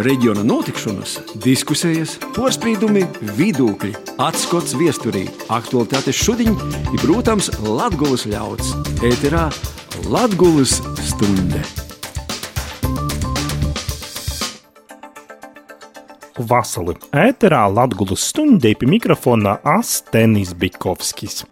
reģiona 0.00 0.42
notikšanas, 0.46 1.18
diskusijas, 1.44 2.16
porcelāna, 2.36 3.04
vidūkļi, 3.36 3.92
atskats 4.22 4.76
viesturī, 4.78 5.26
aktuālitātes 5.52 6.16
šodien 6.16 6.56
ir, 6.92 6.98
protams, 7.02 7.50
Latvijas 7.60 8.26
ļauds. 8.30 8.72
Ēterā 9.04 9.48
Latvijas 10.08 10.78
stunde! 11.04 11.62
Vasali 16.42 16.96
ēterā 17.12 17.66
Latvijas 17.70 18.30
stundē 18.32 18.72
pie 18.78 18.88
mikrofona 18.88 19.58
Astenis 19.76 20.56
Bikovskis. 20.58 21.44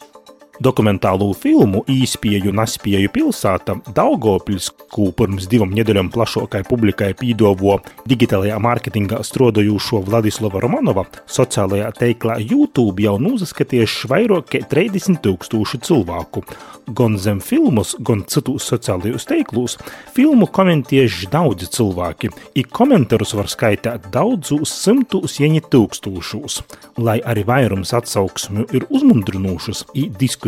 Dokumentālo 0.60 1.30
filmu 1.32 1.80
Īspēju 1.88 2.50
un 2.50 2.60
Aspēju 2.60 3.08
pilsēta 3.14 3.78
Daugopils, 3.96 4.66
ko 4.92 5.06
pirms 5.16 5.46
divām 5.48 5.70
nedēļām 5.72 6.10
plašākai 6.12 6.60
publikai 6.68 7.14
pīdovo 7.16 7.78
digitālajā 8.10 8.58
mārketingā 8.60 9.22
strādājošo 9.24 10.02
Vladislava 10.04 10.60
Romanova, 10.60 11.06
sociālajā 11.32 11.88
teiklā 11.96 12.36
YouTube 12.42 13.00
jau 13.00 13.14
nozaskatījuši 13.24 14.10
vairāk 14.12 14.50
kā 14.52 14.60
30 14.74 15.22
tūkstoši 15.24 15.80
cilvēku. 15.88 16.44
Gan 16.92 17.16
zem 17.22 17.40
filmus, 17.40 17.94
gan 18.04 18.26
citos 18.28 18.68
sociālajos 18.68 19.24
teiklos 19.30 19.78
filmu 20.12 20.50
komentējuši 20.52 21.30
daudzi 21.32 21.70
cilvēki, 21.72 22.34
ik 22.60 22.68
komentārus 22.76 23.32
var 23.38 23.48
skaitīt 23.48 24.10
daudzus 24.12 24.76
simtus, 24.76 25.38
ja 25.40 25.48
ne 25.48 25.64
tūkstošus. 25.64 26.60
Lai 27.00 27.16
arī 27.24 27.46
vairums 27.48 27.96
atsauksmju 27.96 28.68
ir 28.76 28.84
uzmundrinošas, 28.92 29.86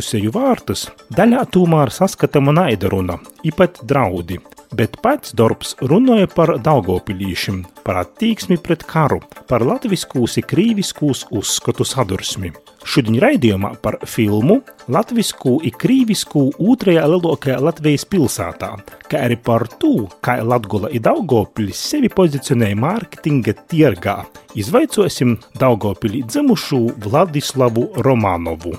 diskusiju 0.02 0.32
vārtus, 0.34 0.88
daļā 1.14 1.44
tomēr 1.54 1.92
saskatama 1.94 2.52
naida 2.52 2.88
runa, 2.90 3.20
ipat 3.46 3.84
draudi. 3.86 4.40
Bet 4.74 4.96
pats 5.04 5.34
darbs 5.36 5.76
runāja 5.78 6.26
par 6.32 6.56
daugopilīšiem, 6.58 7.60
par 7.84 8.00
attieksmi 8.00 8.56
pret 8.56 8.82
karu, 8.88 9.20
par 9.46 9.62
latviskūs 9.62 10.38
un 10.40 10.46
krīviskūs 10.48 11.26
uzskatu 11.30 11.84
sadursmi. 11.84 12.50
Šodien 12.82 13.20
raidījumā 13.22 13.76
par 13.84 14.00
filmu 14.08 14.62
Latviju 14.88 15.52
un 15.60 15.76
Krīvisku 15.78 16.48
otrajā 16.58 17.04
lielākajā 17.06 17.60
Latvijas 17.62 18.06
pilsētā, 18.10 18.72
kā 19.06 19.20
arī 19.28 19.36
par 19.36 19.68
to, 19.78 20.08
kā 20.24 20.40
Latvija 20.42 20.90
un 20.90 21.04
Daugopils 21.04 21.84
sevi 21.92 22.10
pozicionēja 22.10 22.80
mārketinga 22.80 23.54
tirgā. 23.70 24.16
Izvaicosim 24.58 25.36
Daugopilī 25.60 26.24
dzimušu 26.26 26.82
Vladislavu 27.06 27.92
Romanovu. 28.02 28.74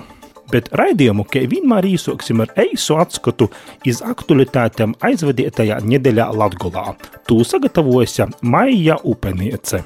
Bet 0.52 0.70
raidījumu, 0.76 1.24
kā 1.28 1.44
vienmēr 1.50 1.88
īsoksim 1.94 2.44
ar 2.44 2.52
eisu 2.60 2.98
atskatu 3.00 3.48
iz 3.88 4.02
aktualitātēm 4.04 4.96
aizvadītajā 5.04 5.80
nedēļā 5.84 6.30
Latgolā. 6.36 6.94
Tū 7.28 7.42
sagatavojas 7.48 8.20
Maija 8.42 9.00
Upeniece. 9.04 9.84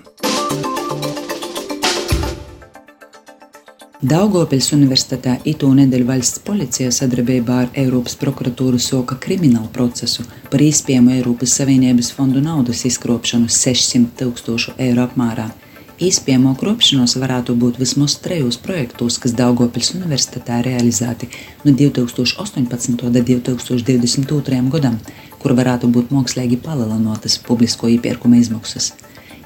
Daugopils 3.98 4.69
Universitātē 4.77 5.33
itū 5.51 5.73
nedēļu 5.75 6.06
valsts 6.06 6.39
policija 6.47 6.92
sadarbībā 6.95 7.56
ar 7.64 7.73
Eiropas 7.83 8.14
prokuratūru 8.20 8.79
soka 8.79 9.17
kriminālu 9.19 9.67
procesu 9.75 10.23
par 10.53 10.62
īspējamu 10.62 11.17
Eiropas 11.17 11.56
Savienības 11.59 12.12
fondu 12.14 12.39
naudas 12.39 12.84
izkropšanu 12.86 13.51
600 13.51 14.14
tūkstošu 14.20 14.77
eiro 14.79 15.03
apmērā. 15.09 15.48
Īspējamo 15.98 16.52
kropšanos 16.54 17.16
varētu 17.18 17.56
būt 17.58 17.80
vismaz 17.80 18.12
trejos 18.22 18.54
projektos, 18.62 19.16
kas 19.18 19.32
Daugopils 19.34 19.88
Universitātē 19.96 20.60
realizēti 20.62 21.27
no 21.64 21.72
2018. 21.74 23.02
līdz 23.16 23.32
2022. 23.48 24.60
gadam, 24.70 25.00
kur 25.42 25.56
varētu 25.58 25.90
būt 25.90 26.14
mākslīgi 26.14 26.60
palielinotas 26.62 27.40
publisko 27.42 27.90
iepirkuma 27.90 28.38
izmaksas. 28.38 28.92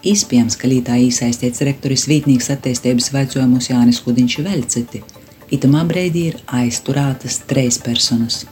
Iespējams, 0.04 0.58
ka 0.60 0.68
lītā 0.68 1.00
iesaistīts 1.00 1.64
rektoris 1.64 2.04
Vītnīgs 2.10 2.52
attīstības 2.52 3.08
veicojumus 3.16 3.72
Jānis 3.72 4.04
Kudiņš 4.04 4.38
Velciti. 4.44 5.00
Itamā 5.56 5.86
brīdī 5.88 6.28
ir 6.34 6.40
aizturētas 6.60 7.46
trīs 7.48 7.80
personas. 7.80 8.42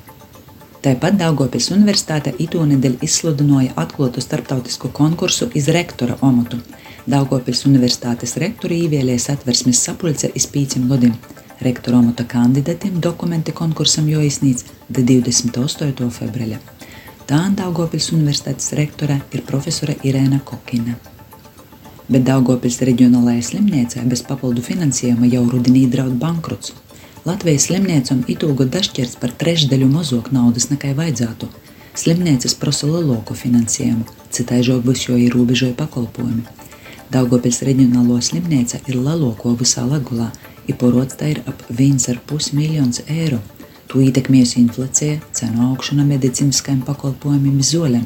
Tāpat 0.80 1.20
Daugopils 1.20 1.68
Universitāte 1.74 2.32
itūnedēļ 2.32 3.02
izsludināja 3.04 3.76
atklātu 3.82 4.24
starptautisku 4.24 4.88
konkursu 4.88 5.52
iz 5.52 5.68
rektora 5.68 6.16
omatu. 6.24 6.64
Daugopils 7.06 7.64
Universitātes 7.68 8.36
rektori 8.42 8.82
ievēlēja 8.84 9.26
satversmes 9.30 9.84
sapulce 9.86 10.32
iz 10.34 10.48
pīcim 10.50 10.88
gadiem. 10.90 11.14
Rektora 11.60 12.00
omata 12.00 12.24
kandidatiem 12.24 13.00
dokumenti 13.00 13.52
konkursam 13.52 14.08
jau 14.08 14.24
iznīc 14.24 14.64
28. 14.88 16.10
februāra. 16.18 16.60
Tā 17.26 17.46
Daugopils 17.56 18.10
Universitātes 18.16 18.74
rektore 18.76 19.20
ir 19.32 19.46
profesore 19.46 19.96
Irēna 20.02 20.40
Kokina 20.44 20.98
bet 22.10 22.26
Daugopils 22.26 22.80
reģionālajai 22.86 23.42
slimnīcai 23.46 24.04
bez 24.10 24.22
papildu 24.26 24.64
finansējuma 24.66 25.28
jau 25.30 25.44
rudenī 25.50 25.84
draud 25.90 26.16
bankrots. 26.22 26.74
Latvijas 27.26 27.68
slimnīcam 27.68 28.24
itūga 28.32 28.66
dažķers 28.74 29.18
par 29.22 29.34
trešdaļu 29.42 29.88
mazāk 29.92 30.32
naudas 30.34 30.70
nekā 30.72 30.94
vajadzētu. 30.98 31.50
Slimnīcas 32.00 32.56
prasa 32.58 32.88
lielāku 32.88 33.36
finansējumu, 33.36 34.06
citai 34.34 34.62
žogbus 34.66 35.04
jau 35.06 35.18
ir 35.20 35.34
robežoja 35.36 35.76
pakalpojumi. 35.78 36.46
Daugopils 37.10 37.56
reģionālo 37.66 38.20
slimnīca 38.22 38.78
ir 38.86 39.00
lielāko 39.02 39.56
visā 39.58 39.82
Latgulā, 39.82 40.28
ir 40.70 40.76
porots 40.78 41.16
tā 41.18 41.32
ir 41.32 41.40
ap 41.50 41.64
1,5 41.72 42.52
miljonus 42.54 43.00
eiro. 43.10 43.40
To 43.90 43.98
ietekmējusi 43.98 44.60
inflācija, 44.60 45.16
cenu 45.34 45.64
augšana 45.72 46.04
medicīniskajiem 46.06 46.84
pakalpojumiem 46.86 47.56
zoļiem. 47.66 48.04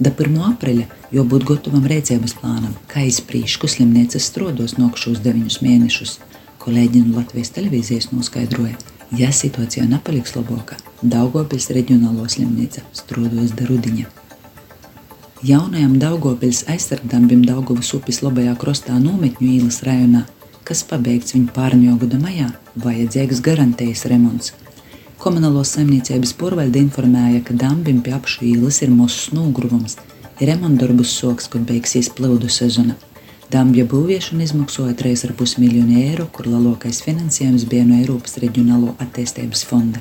Da 0.00 0.08
1. 0.14 0.38
aprīļa 0.54 0.86
jau 1.12 1.24
būt 1.28 1.44
gatavam 1.50 1.84
rēcības 1.92 2.38
plānam, 2.38 2.72
kā 2.88 3.04
izprīšku 3.10 3.68
slimnīcas 3.68 4.30
strodos 4.32 4.78
nokšos 4.78 5.20
deviņus 5.26 5.60
mēnešus. 5.66 6.14
Kolēģi 6.64 7.04
no 7.10 7.18
Latvijas 7.18 7.52
televīzijas 7.58 8.08
noskaidroja, 8.14 8.78
ja 9.20 9.28
situācija 9.36 9.84
nepaliks 9.90 10.32
labāka, 10.38 10.80
Daugopils 11.02 11.68
reģionālo 11.76 12.24
slimnīca 12.24 12.86
strodos 12.96 13.52
da 13.52 13.68
rudiņa. 13.68 14.19
Jaunajam 15.42 15.98
Daugopils 15.98 16.64
aizsargdambim 16.68 17.44
Daugavas 17.48 17.94
upes 17.96 18.20
labajā 18.24 18.56
krostā 18.60 18.98
nometņu 19.00 19.52
īlas 19.58 19.82
rajonā, 19.86 20.26
kas 20.64 20.82
pabeigts 20.84 21.36
viņa 21.36 21.54
pārņo 21.56 22.00
gada 22.02 22.20
majā, 22.20 22.50
vajadzīgs 22.76 23.44
garantējas 23.44 24.08
remonts– 24.12 24.52
Komunālo 25.20 25.60
saimniecības 25.68 26.30
porvalde 26.40 26.80
informēja, 26.80 27.42
ka 27.44 27.52
dambim 27.52 27.98
pie 28.00 28.14
apšu 28.16 28.46
ielas 28.48 28.78
ir 28.80 28.88
mūsu 28.88 29.26
snūgruvums, 29.26 29.98
ir 30.40 30.48
remontdarbus 30.48 31.12
soks, 31.12 31.50
kad 31.52 31.66
beigsies 31.68 32.08
plūdu 32.16 32.48
sezona. 32.48 32.96
Dambja 33.52 33.84
būviešana 33.90 34.46
izmaksoja 34.46 34.94
3,5 34.96 35.60
miljonu 35.60 35.98
eiro, 36.06 36.24
kur 36.32 36.48
lielākais 36.48 37.02
finansējums 37.04 37.68
bija 37.68 37.84
no 37.84 37.98
Eiropas 38.00 38.40
Reģionālo 38.40 38.94
attīstības 39.04 39.66
fonda. 39.68 40.00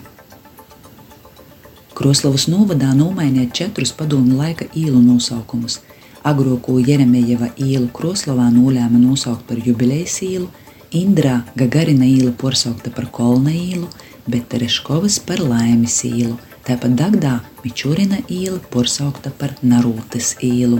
Kroslavas 1.99 2.45
novadā 2.47 2.93
nomainiet 2.95 3.49
četrus 3.51 3.91
padomu 3.91 4.37
laika 4.39 4.65
īlu 4.71 5.01
nosaukumus. 5.03 5.81
Agrāko 6.23 6.77
Jeremejeva 6.79 7.49
īlu 7.59 7.89
Kroslavā 7.91 8.45
nolēma 8.55 9.01
nosaukt 9.01 9.43
par 9.49 9.59
jubilejas 9.65 10.15
īlu, 10.23 10.47
Indrā 10.95 11.33
Gagarina 11.59 12.07
īlu 12.07 12.31
porsaukta 12.39 12.93
par 12.95 13.09
Kolna 13.11 13.51
īlu, 13.51 13.89
bet 14.31 14.47
Tereškovas 14.53 15.19
par 15.27 15.43
laimes 15.43 15.97
īlu, 16.07 16.37
tāpat 16.63 16.95
Dagdā 17.03 17.33
Mičurina 17.65 18.21
īla 18.29 18.61
porsaukta 18.71 19.35
par 19.35 19.57
Narūtas 19.59 20.37
īlu. 20.39 20.79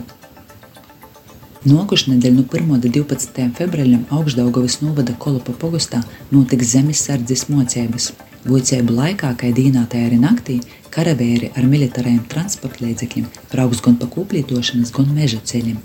Nokušnedēļ 1.68 2.40
no 2.40 2.48
1. 2.48 2.74
līdz 2.80 2.96
12. 2.96 3.52
februārim 3.60 4.08
augšdaugavas 4.08 4.80
novada 4.88 5.20
Kolopa 5.20 5.52
pogastā 5.52 6.00
notiks 6.32 6.78
zemesardzes 6.78 7.50
mocības. 7.52 8.14
Vocēbu 8.48 8.94
laikā, 8.96 9.34
kad 9.36 9.58
dīnātē 9.58 10.06
arī 10.08 10.16
naktī, 10.22 10.62
karavēri 10.94 11.52
ar 11.58 11.68
militāriem 11.70 12.22
transporta 12.32 12.86
līdzekļiem 12.86 13.28
brauks 13.52 13.82
gan 13.86 13.98
pa 14.02 14.10
kūplītošanas, 14.12 14.94
gan 14.96 15.12
meža 15.16 15.42
ceļiem. 15.52 15.80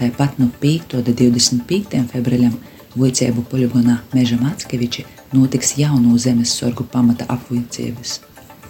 Tāpat 0.00 0.38
no 0.40 0.48
5. 0.62 0.96
līdz 1.00 1.16
25. 1.18 2.04
februārim 2.12 2.56
Vocēbu 2.96 3.44
poligonā 3.46 4.00
Meža 4.10 4.38
Mackeviči 4.40 5.04
notiks 5.32 5.76
jauno 5.78 6.16
zemesargu 6.18 6.86
pamata 6.90 7.26
apvilcības. 7.28 8.16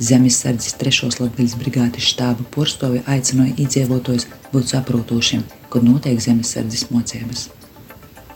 Zemesardzes 0.00 0.76
trešos 0.80 1.20
Latvijas 1.20 1.54
brigādes 1.60 2.04
štāba 2.08 2.44
porstovi 2.52 3.00
aicināja 3.08 3.56
iedzīvotājus 3.64 4.26
būt 4.52 4.74
saprotošiem, 4.74 5.42
kad 5.72 5.84
notiek 5.84 6.20
zemesardzes 6.20 6.86
mocības. 6.92 7.48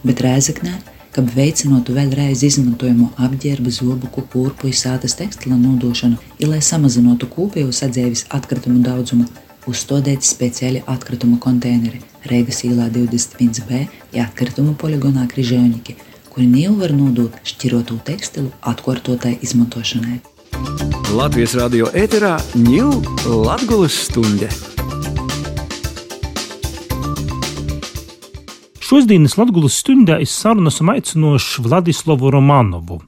Bet 0.05 0.21
Rēzaknē, 0.25 0.75
kad 1.15 1.31
veicinātu 1.37 1.95
vēlreiz 1.97 2.43
izmantojumu 2.47 3.11
apģērbu, 3.27 3.73
zobuku, 3.75 4.25
kurpu, 4.33 4.73
sātas 4.75 5.17
tekstila 5.19 5.59
nodošanu, 5.61 6.19
ir 6.39 6.51
lai 6.51 6.63
samazinātu 6.63 7.31
kopējo 7.31 7.71
sadzēvis 7.75 8.27
atkritumu 8.35 8.83
daudzumu, 8.85 9.29
uzstādīti 9.71 10.29
speciāli 10.29 10.83
atkritumu 10.87 11.39
konteineri 11.41 12.03
Reigas 12.29 12.65
ielā 12.65 12.89
21B, 12.93 13.87
ja 14.17 14.27
atkritumu 14.27 14.75
poligonā 14.81 15.29
Križēņiki– 15.31 15.97
kuri 16.35 16.47
nevar 16.51 16.91
nodot 16.91 17.37
šķiroto 17.47 18.01
tekstilu 18.07 18.51
atkārtotai 18.67 19.37
izmantošanai. 19.47 20.19
Latvijas 21.15 21.55
radio 21.61 21.91
ēterā 21.95 22.37
ņūl 22.59 23.45
Latvijas 23.47 24.03
stunde. 24.09 24.51
Šodienas 28.95 29.33
Latvijas 29.35 29.75
stundā 29.83 30.21
es 30.23 30.31
sarunas 30.39 30.77
aicinošu 30.79 31.65
Vladislavu 31.65 32.31
Romanovu. 32.31 33.01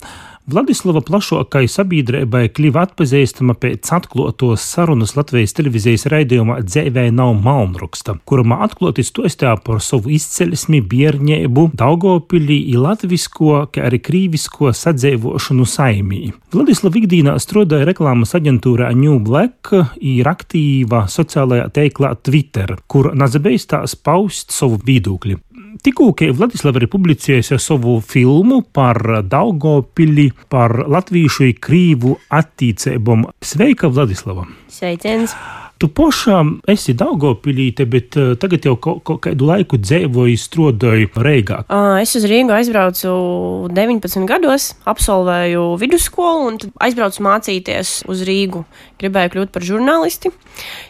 Vladislava 0.46 1.00
plašākai 1.02 1.64
sabiedrībai 1.70 2.48
kļuva 2.54 2.84
atpazīstama 2.86 3.54
pēc 3.58 3.90
atklātos 3.94 4.62
sarunas 4.66 5.16
Latvijas 5.16 5.54
televīzijas 5.58 6.06
raidījumā 6.10 6.60
Dzēvē 6.66 7.04
nav 7.14 7.32
malnraksta, 7.42 8.16
kurumā 8.26 8.60
atklāti 8.66 9.02
stostā 9.06 9.54
par 9.62 9.78
savu 9.82 10.10
izcelsmi, 10.14 10.82
bērnību, 10.82 11.68
Daugopilī, 11.78 12.60
latvisko, 12.78 13.64
kā 13.74 13.86
arī 13.86 14.02
krīvisko 14.06 14.70
sadzēvošanu 14.74 15.66
saimī. 15.70 16.22
Vladislava 16.54 17.02
ikdienā 17.02 17.38
strādāja 17.42 17.86
reklāmas 17.90 18.34
aģentūrā 18.38 18.90
New 18.98 19.18
Black, 19.26 19.74
ir 20.02 20.30
aktīva 20.30 21.06
sociālajā 21.10 21.70
teiklā 21.78 22.14
Twitter, 22.26 22.74
kur 22.86 23.10
nazabeistās 23.18 23.98
paust 23.98 24.54
savu 24.54 24.82
viedokli. 24.82 25.38
Tikko 25.82 26.12
Vladislava 26.36 26.80
ir 26.80 26.88
publicējusi 26.92 27.58
savu 27.60 27.98
filmu 28.00 28.62
par 28.72 29.00
Daugopili, 29.26 30.30
par 30.52 30.72
latviešu 30.88 31.50
krīvu 31.60 32.16
attīcībām. 32.30 33.26
Sveika, 33.44 33.90
Vladislava! 33.92 34.46
Sveiciens! 34.72 35.36
Tu 35.76 35.90
pašām 35.92 36.54
esi 36.72 36.94
Daugopilīte, 36.96 37.84
bet 37.92 38.16
uh, 38.16 38.30
tagad 38.40 38.64
jau 38.64 38.78
kaut 38.80 39.02
ko, 39.04 39.18
kādu 39.20 39.44
laiku 39.50 39.76
dzīvoji, 39.76 40.38
strādāji 40.40 41.10
Reigā. 41.20 41.58
Uh, 41.68 41.98
es 42.00 42.14
uz 42.16 42.24
Rīgu 42.24 42.54
aizbraucu 42.56 43.12
19 43.76 44.24
gados, 44.30 44.70
absolvēju 44.88 45.66
vidusskolu 45.82 46.46
un 46.48 46.56
aizbraucu 46.80 47.26
mācīties 47.26 47.98
uz 48.08 48.24
Rīgu. 48.24 48.64
Gribēju 48.96 49.34
kļūt 49.34 49.52
par 49.52 49.66
žurnālisti. 49.68 50.32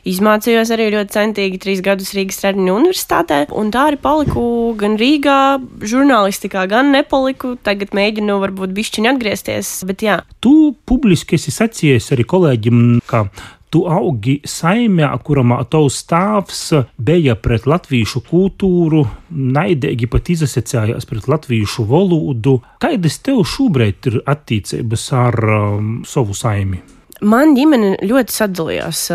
Izmācījos 0.06 0.70
arī 0.70 0.92
ļoti 0.94 1.16
centīgi 1.16 1.58
trīs 1.64 1.82
gadus 1.82 2.14
Rīgas 2.14 2.38
Stradiņu 2.38 2.78
universitātē, 2.78 3.40
un 3.58 3.74
tā 3.74 3.88
arī 3.90 3.98
paliku 3.98 4.46
gan 4.78 4.94
Rīgā, 5.00 5.40
žurnālistikā, 5.82 6.68
gan 6.70 6.94
nepaliku. 6.94 7.56
Tagad 7.66 7.90
mēģinu 7.98 8.38
varbūt 8.44 8.78
bišķiņi 8.78 9.10
atgriezties, 9.16 9.74
bet 9.90 10.06
jā. 10.06 10.20
Tu 10.38 10.54
publiski 10.86 11.34
esi 11.40 11.50
sacījis 11.50 12.12
arī 12.14 12.30
kolēģim, 12.30 12.82
ka 13.10 13.26
Tu 13.70 13.82
augi 13.90 14.36
saimē, 14.46 15.08
kuram 15.26 15.54
tavs 15.70 16.00
stāvs 16.04 16.60
bija 17.02 17.34
pret 17.34 17.66
latviešu 17.66 18.22
kultūru, 18.28 19.02
naidīgi 19.30 20.08
pat 20.10 20.30
izsacījās 20.32 21.08
pret 21.10 21.26
latviešu 21.30 21.86
valodu. 21.90 22.60
Kādas 22.82 23.18
tev 23.26 23.42
šobrīd 23.44 24.12
ir 24.12 24.20
attiecības 24.26 25.08
ar 25.18 25.42
um, 25.60 25.96
savu 26.06 26.36
saimi? 26.36 26.95
Man 27.24 27.54
ģimene 27.56 27.94
ļoti 28.04 28.34
sadalījās 28.34 29.06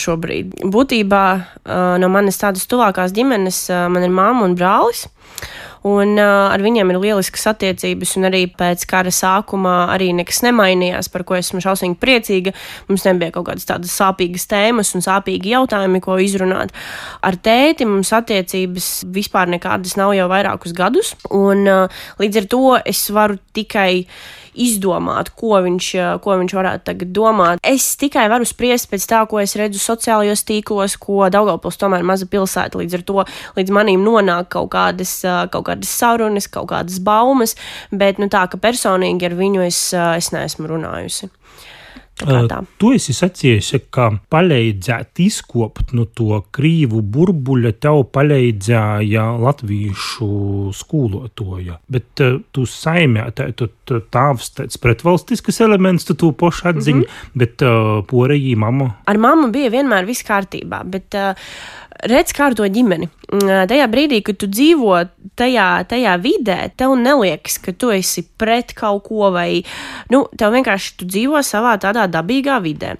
šobrīd. 0.00 0.54
Būtībā 0.72 1.24
no 2.00 2.08
manas 2.12 2.40
tādas 2.40 2.64
tuvākās 2.70 3.12
ģimenes 3.12 3.66
man 3.92 4.06
ir 4.06 4.14
māma 4.14 4.46
un 4.46 4.56
brālis. 4.56 5.04
Un 5.82 6.14
uh, 6.14 6.46
ar 6.52 6.62
viņiem 6.62 6.92
ir 6.92 6.98
lieliskas 7.02 7.48
attiecības, 7.50 8.14
un 8.18 8.28
arī 8.28 8.44
pēc 8.58 8.84
kara 8.86 9.10
sākumā 9.10 9.88
arī 9.90 10.12
nekas 10.14 10.38
nemainījās, 10.44 11.08
par 11.10 11.24
ko 11.26 11.34
esmu 11.34 11.58
šausmīgi 11.64 11.98
priecīga. 12.02 12.52
Mums 12.86 13.06
nebija 13.08 13.34
kaut 13.34 13.48
kādas 13.48 13.66
tādas 13.66 13.94
sāpīgas 13.98 14.46
tēmas 14.50 14.94
un 14.94 15.02
sāpīgi 15.02 15.56
jautājumi, 15.56 16.02
ko 16.04 16.20
izrunāt. 16.22 16.70
Ar 17.26 17.38
tēti 17.42 17.88
mums 17.88 18.14
attiecības 18.14 18.92
vispār 19.10 19.50
nekādas 19.56 19.96
nav 19.98 20.14
jau 20.14 20.28
vairākus 20.30 20.76
gadus, 20.78 21.16
un 21.34 21.66
uh, 21.66 22.04
līdz 22.22 22.44
ar 22.44 22.48
to 22.54 22.62
es 22.78 23.02
varu 23.10 23.40
tikai 23.56 24.04
izdomāt, 24.54 25.32
ko 25.38 25.58
viņš, 25.64 25.88
ko 26.24 26.36
viņš 26.40 26.54
varētu 26.58 26.86
tagad 26.90 27.12
domāt. 27.16 27.62
Es 27.64 27.92
tikai 28.00 28.26
varu 28.32 28.46
spriest 28.48 28.90
pēc 28.90 29.06
tā, 29.10 29.22
ko 29.30 29.40
es 29.42 29.56
redzu 29.58 29.80
sociālajos 29.82 30.44
tīklos, 30.48 30.96
ko 31.00 31.28
Daugavpils 31.32 31.80
tomēr 31.80 32.06
maza 32.06 32.28
pilsēta 32.30 32.80
līdz 32.80 32.98
ar 32.98 33.06
to 33.08 33.26
līdz 33.58 33.74
manīm 33.74 34.04
nonāk 34.04 34.52
kaut 34.56 34.72
kādas, 34.74 35.18
kaut 35.52 35.68
kādas 35.70 35.92
sarunas, 35.92 36.48
kaut 36.52 36.70
kādas 36.72 37.00
baumas, 37.02 37.56
bet 37.90 38.20
nu 38.22 38.30
tā, 38.32 38.46
ka 38.50 38.60
personīgi 38.60 39.28
ar 39.28 39.38
viņu 39.38 39.64
es, 39.66 39.84
es 39.94 40.32
neesmu 40.34 40.70
runājusi. 40.70 41.32
Tu 42.80 42.92
esi 42.96 43.14
sacījis, 43.16 43.72
ka 43.92 44.08
palīdzēt 44.32 45.22
izkopt 45.24 45.92
no 45.92 46.02
nu, 46.02 46.06
to 46.06 46.40
krīvu 46.54 47.02
burbuļa 47.14 47.74
tev 47.82 48.02
palīdzēja 48.14 49.26
latviešu 49.42 50.30
skolotoja. 50.76 51.78
Bet 51.92 52.22
uh, 52.24 52.40
tu 52.54 52.66
saimē, 52.68 53.28
tā, 53.36 53.50
tu, 53.56 53.68
tu 53.88 54.00
tāvs 54.12 54.52
tāds 54.56 54.80
pretvalstisks 54.82 55.60
elements, 55.64 56.06
tu 56.08 56.16
to 56.18 56.32
pašu 56.32 56.68
atziņu, 56.72 57.04
mm 57.04 57.06
-hmm. 57.06 57.38
bet 57.44 57.62
uh, 57.66 58.02
porejī 58.08 58.56
mama. 58.56 58.92
Ar 59.06 59.18
mammu 59.18 59.50
bija 59.52 59.70
vienmēr 59.70 60.06
viss 60.06 60.26
kārtībā, 60.26 60.82
bet 60.84 61.14
uh, 61.14 61.34
redz 62.08 62.34
kā 62.36 62.50
ar 62.50 62.56
to 62.58 62.66
ģimeni. 62.68 63.08
Mm, 63.32 63.64
tajā 63.70 63.86
brīdī, 63.88 64.18
kad 64.26 64.36
tu 64.36 64.46
dzīvo 64.50 64.96
tajā, 65.40 65.66
tajā 65.88 66.16
vidē, 66.20 66.56
tev 66.76 66.92
neliekas, 67.00 67.56
ka 67.62 67.72
tu 67.72 67.88
esi 67.94 68.24
pret 68.38 68.74
kaut 68.76 69.06
ko, 69.06 69.30
vai 69.32 69.62
nu, 70.12 70.26
tev 70.36 70.52
vienkārši 70.52 70.98
tu 71.00 71.08
dzīvo 71.08 71.40
savā 71.46 71.78
tādā 71.80 72.04
dabīgā 72.12 72.58
vidē. 72.64 72.98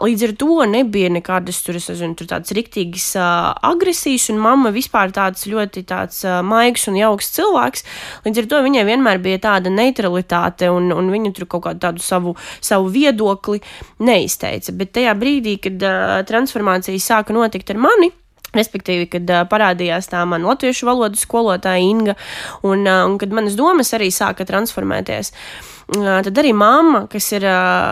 Līdz 0.00 0.24
ar 0.28 0.34
to 0.40 0.56
nebija 0.70 1.12
nekādas 1.12 1.60
tur, 1.66 1.76
es 1.76 1.90
nezinu, 1.92 2.16
tur 2.16 2.30
tādas 2.32 2.54
riktīgas 2.56 3.10
uh, 3.18 3.50
agresijas, 3.68 4.30
un 4.32 4.40
mamma 4.46 4.72
vispār 4.72 5.12
tāds 5.12 5.44
ļoti 5.50 5.84
tāds 5.92 6.24
uh, 6.24 6.40
maigs 6.46 6.88
un 6.88 6.98
jauks 7.02 7.30
cilvēks. 7.36 7.84
Līdz 8.24 8.44
ar 8.44 8.50
to 8.54 8.64
viņai 8.64 8.88
vienmēr 8.88 9.20
bija 9.20 9.42
tāda 9.50 9.74
neutralitāte, 9.74 10.72
un, 10.72 10.88
un 10.96 11.12
viņa 11.12 11.36
tur 11.36 11.50
kaut 11.50 11.66
kādu 11.68 11.84
tādu 11.84 12.04
savu, 12.04 12.38
savu 12.64 12.88
viedokli 12.94 13.60
neizteica. 14.00 14.72
Bet 14.72 14.96
tajā 14.96 15.12
brīdī, 15.18 15.58
kad 15.68 15.88
uh, 15.92 16.20
transformācija 16.24 16.96
sāka 17.12 17.36
notikt 17.36 17.76
ar 17.76 17.84
mani, 17.84 18.14
Respektīvi, 18.54 19.10
kad 19.16 19.30
uh, 19.30 19.44
parādījās 19.50 20.10
tā 20.12 20.24
mana 20.28 20.52
latviešu 20.52 20.88
valodas 20.88 21.26
skolotāja 21.26 21.82
Inga, 21.84 22.18
un, 22.62 22.86
uh, 22.86 23.04
un 23.08 23.18
kad 23.20 23.34
manas 23.34 23.58
domas 23.58 23.94
arī 23.96 24.10
sāka 24.14 24.46
transformēties. 24.48 25.32
Uh, 25.34 25.73
tad 25.92 26.38
arī 26.40 26.52
mamma, 26.56 27.04
kas 27.12 27.26
ir 27.36 27.44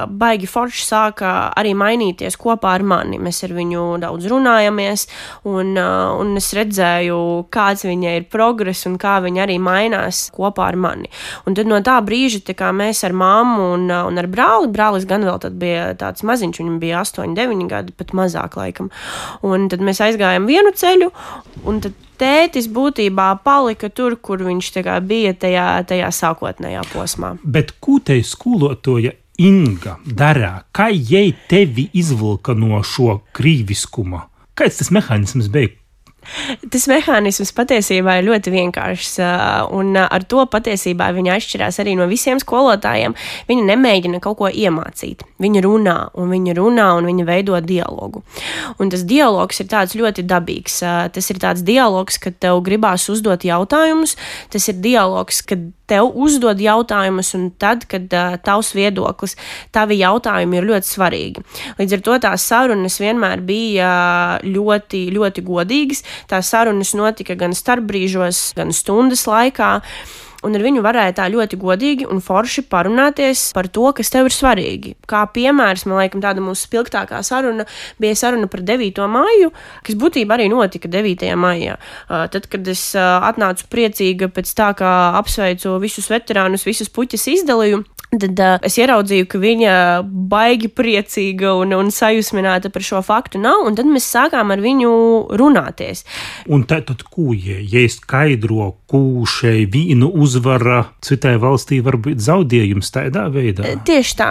baigi 0.09 0.49
forši, 0.49 0.85
sāka 0.87 1.33
arī 1.59 1.75
mainīties 1.77 2.39
kopā 2.41 2.75
ar 2.79 2.85
mani. 2.87 3.19
Mēs 3.23 3.43
ar 3.47 3.53
viņu 3.57 3.85
daudz 4.03 4.29
runājamies, 4.33 5.07
un, 5.49 5.75
un 5.77 6.33
es 6.41 6.53
redzēju, 6.57 7.19
kāds 7.53 7.85
viņai 7.87 8.15
ir 8.21 8.29
progress 8.33 8.89
un 8.89 8.97
kā 9.01 9.19
viņa 9.25 9.45
arī 9.45 9.59
mainās 9.63 10.25
kopā 10.35 10.71
ar 10.73 10.79
mani. 10.81 11.11
Un 11.47 11.59
tad 11.59 11.69
no 11.71 11.81
tā 11.85 11.99
brīža 12.05 12.43
tā 12.49 12.73
mēs 12.73 13.05
ar 13.05 13.17
mammu 13.17 13.73
un, 13.77 13.89
un 13.93 14.23
ar 14.23 14.31
brāli, 14.31 14.71
brālis 14.73 15.09
gan 15.09 15.27
vēl 15.29 15.51
bija 15.59 15.91
tāds 16.01 16.25
maziņš, 16.27 16.63
viņam 16.63 16.79
bija 16.83 17.03
8, 17.03 17.37
9 17.37 17.69
gadi, 17.71 17.93
pat 17.97 18.15
mazāk 18.17 18.57
laikam. 18.61 18.89
Un 19.45 19.69
tad 19.73 19.85
mēs 19.85 20.01
aizgājām 20.05 20.49
vienu 20.49 20.73
ceļu, 20.77 21.13
un 21.69 21.85
tad 21.85 21.99
tētis 22.23 22.69
būtībā 22.71 23.29
palika 23.45 23.91
tur, 23.91 24.17
kur 24.17 24.45
viņš 24.47 24.71
bija 25.03 25.35
tajā, 25.35 25.67
tajā 25.89 26.13
sākotnējā 26.15 26.87
posmā. 26.93 27.37
Bet 27.43 27.75
ko 27.81 27.99
te 27.99 28.21
skolotoja 28.23 29.17
Inga 29.43 29.97
darā? 30.07 30.63
Kā 30.77 30.91
jai 30.93 31.33
tevi 31.49 31.89
izvilka 31.93 32.55
no 32.55 32.83
šo 32.85 33.23
krīviskuma? 33.35 34.29
Kāds 34.55 34.79
tas 34.79 34.93
mehānisms 34.93 35.49
bija? 35.49 35.73
Tas 36.73 36.87
mehānisms 36.91 37.51
patiesībā 37.57 38.19
ir 38.19 38.29
ļoti 38.29 38.53
vienkāršs, 38.55 39.17
un 39.75 39.97
ar 39.99 40.25
to 40.31 40.45
patiesībā 40.51 41.11
viņa 41.17 41.37
atšķirās 41.37 41.81
arī 41.83 41.97
no 41.99 42.07
visiem 42.11 42.41
skolotājiem. 42.43 43.17
Viņa 43.51 43.67
nemēģina 43.73 44.23
kaut 44.23 44.39
ko 44.39 44.51
iemācīt. 44.51 45.27
Viņa 45.43 45.65
runā, 45.67 45.97
un 46.19 46.33
viņa 46.33 46.57
runā, 46.59 46.89
un 46.99 47.11
viņa 47.11 47.27
veido 47.29 47.59
dialogu. 47.67 48.23
Un 48.79 48.93
tas 48.93 49.05
dialogs 49.09 49.63
ir 49.63 49.71
tāds 49.73 49.99
ļoti 49.99 50.27
dabīgs. 50.29 50.81
Tas 51.13 51.31
ir 51.35 51.43
tāds 51.43 51.67
dialogs, 51.67 52.21
kad 52.23 52.39
tev 52.43 52.63
gribās 52.67 53.09
uzdot 53.13 53.45
jautājumus, 53.47 54.17
tas 54.55 54.71
ir 54.71 54.79
dialogs, 54.83 55.43
kad 55.47 55.71
tev 55.93 56.11
uzdod 56.25 56.61
jautājumus, 56.63 57.35
un 57.39 57.51
tad, 57.61 57.87
kad 57.91 58.09
uh, 58.17 58.39
tavs 58.45 58.73
viedoklis, 58.77 59.37
tavi 59.75 60.01
jautājumi 60.01 60.59
ir 60.59 60.69
ļoti 60.73 60.93
svarīgi. 60.95 61.47
Līdz 61.81 61.99
ar 61.99 62.05
to 62.09 62.19
tās 62.27 62.49
sarunas 62.49 62.99
vienmēr 63.03 63.45
bija 63.47 63.93
ļoti, 64.47 65.05
ļoti 65.15 65.47
godīgas. 65.47 66.05
Tās 66.33 66.53
sarunas 66.53 66.95
notika 66.99 67.37
gan 67.39 67.57
starpbrīžos, 67.57 68.51
gan 68.59 68.75
stundas 68.77 69.27
laikā 69.31 69.77
un 70.47 70.57
ar 70.59 70.65
viņu 70.65 70.83
varēja 70.85 71.17
tā 71.21 71.29
ļoti 71.33 71.59
godīgi 71.61 72.09
un 72.11 72.23
forši 72.25 72.65
parunāties 72.73 73.49
par 73.57 73.69
to, 73.73 73.89
kas 73.97 74.13
tev 74.13 74.29
ir 74.29 74.37
svarīgi. 74.37 74.95
Kā 75.09 75.25
piemērs, 75.35 75.87
man 75.87 76.03
liekas, 76.03 76.23
tāda 76.23 76.45
mūsu 76.45 76.67
spilgtākā 76.69 77.23
saruna 77.27 77.67
bija 78.03 78.19
saruna 78.19 78.51
par 78.51 78.65
9. 78.67 79.03
maiju, 79.13 79.53
kas 79.87 79.99
būtībā 79.99 80.39
arī 80.39 80.49
notika 80.53 80.91
9. 80.93 81.27
maijā. 81.39 81.79
Tad, 82.09 82.49
kad 82.53 82.69
es 82.69 82.91
atnācu 82.99 83.69
priecīga 83.73 84.31
pēc 84.33 84.55
tā, 84.59 84.73
kā 84.79 84.93
apsveicu 85.21 85.79
visus 85.83 86.11
veterānus, 86.13 86.67
visus 86.69 86.93
puķus 86.93 87.29
izdalīju, 87.37 87.83
Tad 88.13 88.41
uh, 88.45 88.59
es 88.61 88.75
ieraudzīju, 88.77 89.25
ka 89.25 89.39
viņa 89.41 89.75
baigi 90.05 90.69
priecīga 90.69 91.55
un, 91.57 91.71
un 91.73 91.89
sajūsmināta 91.89 92.69
par 92.69 92.85
šo 92.85 93.01
faktu 93.01 93.41
nav, 93.41 93.63
un 93.65 93.79
tad 93.79 93.89
mēs 93.89 94.05
sākām 94.05 94.53
ar 94.53 94.61
viņu 94.61 94.91
runāties. 95.41 96.05
Un 96.53 96.67
tad, 96.69 96.91
tad 96.91 97.07
ko, 97.09 97.33
ja, 97.33 97.57
ja 97.57 97.87
skaidro, 97.89 98.75
kūšai 98.93 99.65
vīnu 99.73 100.11
uz 100.13 100.32
uzvara 100.33 100.83
citai 101.05 101.35
valstī 101.41 101.81
var 101.85 101.99
būt 102.01 102.23
zaudējums 102.25 102.93
tādā 102.95 103.27
veidā. 103.33 103.67
Tieši 103.87 104.17
tā. 104.19 104.29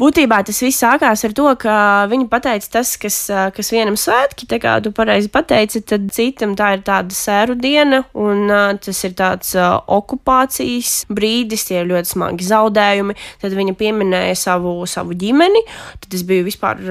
Būtībā 0.00 0.42
tas 0.46 0.60
viss 0.64 0.82
sākās 0.82 1.24
ar 1.26 1.34
to, 1.36 1.48
ka 1.60 1.76
viņi 2.10 2.28
pateica 2.32 2.70
tas, 2.78 2.94
kas, 3.00 3.18
kas 3.56 3.72
vienam 3.74 3.96
svētki, 4.00 4.48
tā 4.50 4.58
kā 4.62 4.76
tu 4.84 4.92
pareizi 4.94 5.30
pateici, 5.32 5.82
tad 5.86 6.08
citam 6.14 6.56
tā 6.58 6.72
ir 6.76 6.84
tāda 6.86 7.16
sēru 7.16 7.56
diena, 7.58 8.02
un 8.18 8.50
tas 8.82 9.04
ir 9.06 9.16
tāds 9.18 9.54
okupācijas 9.58 10.94
brīdis, 11.12 11.66
tie 11.68 11.80
ir 11.82 11.90
ļoti 11.92 12.14
smagi 12.14 12.48
zaudējumi. 12.48 13.18
Tad 13.42 13.56
viņa 13.56 13.76
pieminēja 13.78 14.36
savu, 14.38 14.74
savu 14.90 15.16
ģimeni, 15.18 15.64
tad 16.02 16.18
es 16.18 16.26
biju 16.26 16.48
vispār, 16.48 16.82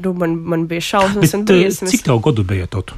nu, 0.00 0.16
man, 0.18 0.40
man 0.54 0.66
bija 0.70 0.90
šausmas 0.94 1.36
un 1.38 1.46
briesmas. 1.48 1.94
Cik 1.94 2.08
tev 2.08 2.22
gadu 2.24 2.46
bija 2.46 2.68
tot? 2.70 2.94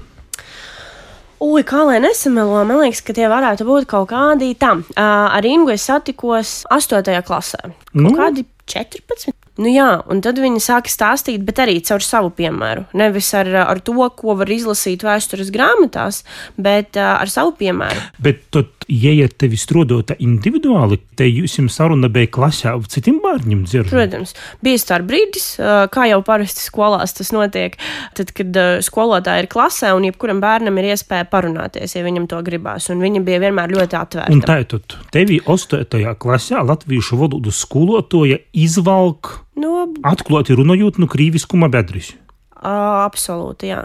Ui, 1.43 1.65
kā 1.67 1.83
lai 1.89 1.99
nesamelo, 2.03 2.61
man 2.69 2.85
liekas, 2.85 3.03
ka 3.03 3.15
tie 3.17 3.27
varētu 3.31 3.67
būt 3.67 3.89
kaut 3.91 4.13
kādi 4.13 4.53
tam. 4.59 4.85
Uh, 4.95 5.27
ar 5.35 5.47
Ingu 5.49 5.75
es 5.75 5.89
satikos 5.89 6.61
8. 6.71 7.03
klasē. 7.27 7.73
Nu? 7.97 8.13
Kaut 8.13 8.21
kādi 8.21 8.45
14. 8.71 9.35
Nu 9.61 9.69
jā, 9.69 9.89
un 10.09 10.23
tad 10.25 10.39
viņi 10.41 10.63
sāka 10.65 10.89
stāstīt, 10.89 11.43
bet 11.45 11.59
arī 11.61 11.75
caur 11.85 12.01
savu 12.05 12.31
piemēru. 12.33 12.87
Nevis 12.97 13.29
ar, 13.37 13.51
ar 13.67 13.83
to, 13.85 13.99
ko 14.17 14.37
var 14.39 14.49
izlasīt 14.49 15.05
vēstures 15.05 15.51
grāmatās, 15.53 16.23
bet 16.57 16.97
uh, 16.97 17.19
ar 17.19 17.33
savu 17.33 17.53
piemēru. 17.59 18.07
Bet 18.23 18.47
tad, 18.55 18.71
ir 18.89 19.35
tevi 19.39 19.59
strādājot 19.61 20.15
individuāli, 20.19 20.99
te 21.19 21.27
jūs 21.29 21.59
jums 21.59 21.77
saruna 21.79 22.11
bija 22.12 22.31
klasē 22.33 22.73
ar 22.73 22.89
citiem 22.93 23.21
bērniem 23.23 23.65
dzird? 23.67 23.91
Protams, 23.93 24.35
bija 24.65 24.81
stāv 24.81 25.07
brīdis, 25.11 25.47
kā 25.93 26.09
jau 26.11 26.21
parasti 26.27 26.65
skolās 26.65 27.17
tas 27.19 27.33
notiek, 27.35 27.79
tad, 28.19 28.33
kad 28.37 28.59
skolotāji 28.85 29.45
ir 29.45 29.51
klasē 29.53 29.93
un 29.97 30.09
jebkuram 30.09 30.43
bērnam 30.43 30.81
ir 30.81 30.93
iespēja 30.93 31.29
parunāties, 31.33 31.97
ja 31.97 32.05
viņam 32.07 32.29
to 32.31 32.41
gribās, 32.47 32.91
un 32.93 33.03
viņa 33.05 33.25
bija 33.27 33.43
vienmēr 33.47 33.77
ļoti 33.77 34.01
atvērta. 34.01 34.35
Un 34.35 34.45
tā 34.47 34.62
ir 34.65 34.69
tad, 34.75 34.99
tevi 35.15 35.41
8. 35.45 36.03
klasē 36.23 36.65
latviešu 36.67 37.21
valodu 37.23 37.55
skolotāja 37.55 38.43
izvalk 38.53 39.39
No, 39.53 39.85
Atklāti 40.09 40.57
runājot, 40.57 40.97
no 41.03 41.09
krīviskuma 41.12 41.69
bedres. 41.73 42.15
Absolūti, 42.62 43.73
jā. 43.73 43.81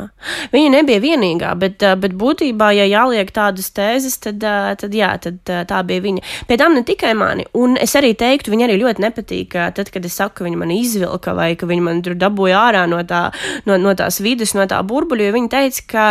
Viņa 0.53 0.69
nebija 0.69 1.01
vienīgā, 1.01 1.53
bet, 1.57 1.81
bet 1.97 2.13
būtībā, 2.17 2.69
ja 2.77 2.85
jāliek 2.85 3.31
tādas 3.33 3.71
tēzes, 3.73 4.19
tad, 4.21 4.43
tad 4.77 4.93
jā, 4.93 5.09
tad 5.23 5.39
tā 5.41 5.79
bija 5.87 6.03
viņa. 6.03 6.21
Pie 6.45 6.57
tam 6.61 6.75
ne 6.77 6.83
tikai 6.85 7.15
mani, 7.17 7.47
un 7.57 7.73
es 7.81 7.95
arī 7.97 8.13
teiktu, 8.17 8.53
viņa 8.53 8.67
arī 8.67 8.75
ļoti 8.83 9.01
nepatīk, 9.01 9.57
tad, 9.77 9.89
kad 9.93 10.05
es 10.05 10.19
saku, 10.19 10.35
ka 10.37 10.45
viņa 10.45 10.61
man 10.61 10.75
izvilka 10.75 11.33
vai 11.33 11.55
ka 11.57 11.69
viņa 11.69 11.85
man 11.87 12.03
tur 12.05 12.13
dabūja 12.21 12.59
ārā 12.67 12.83
no, 12.91 13.01
tā, 13.09 13.23
no, 13.65 13.79
no 13.81 13.95
tās 13.97 14.21
vidas, 14.21 14.53
no 14.53 14.67
tā 14.69 14.83
burbuļa, 14.85 15.25
jo 15.25 15.37
viņa 15.39 15.51
teica, 15.55 15.87
ka 15.89 16.05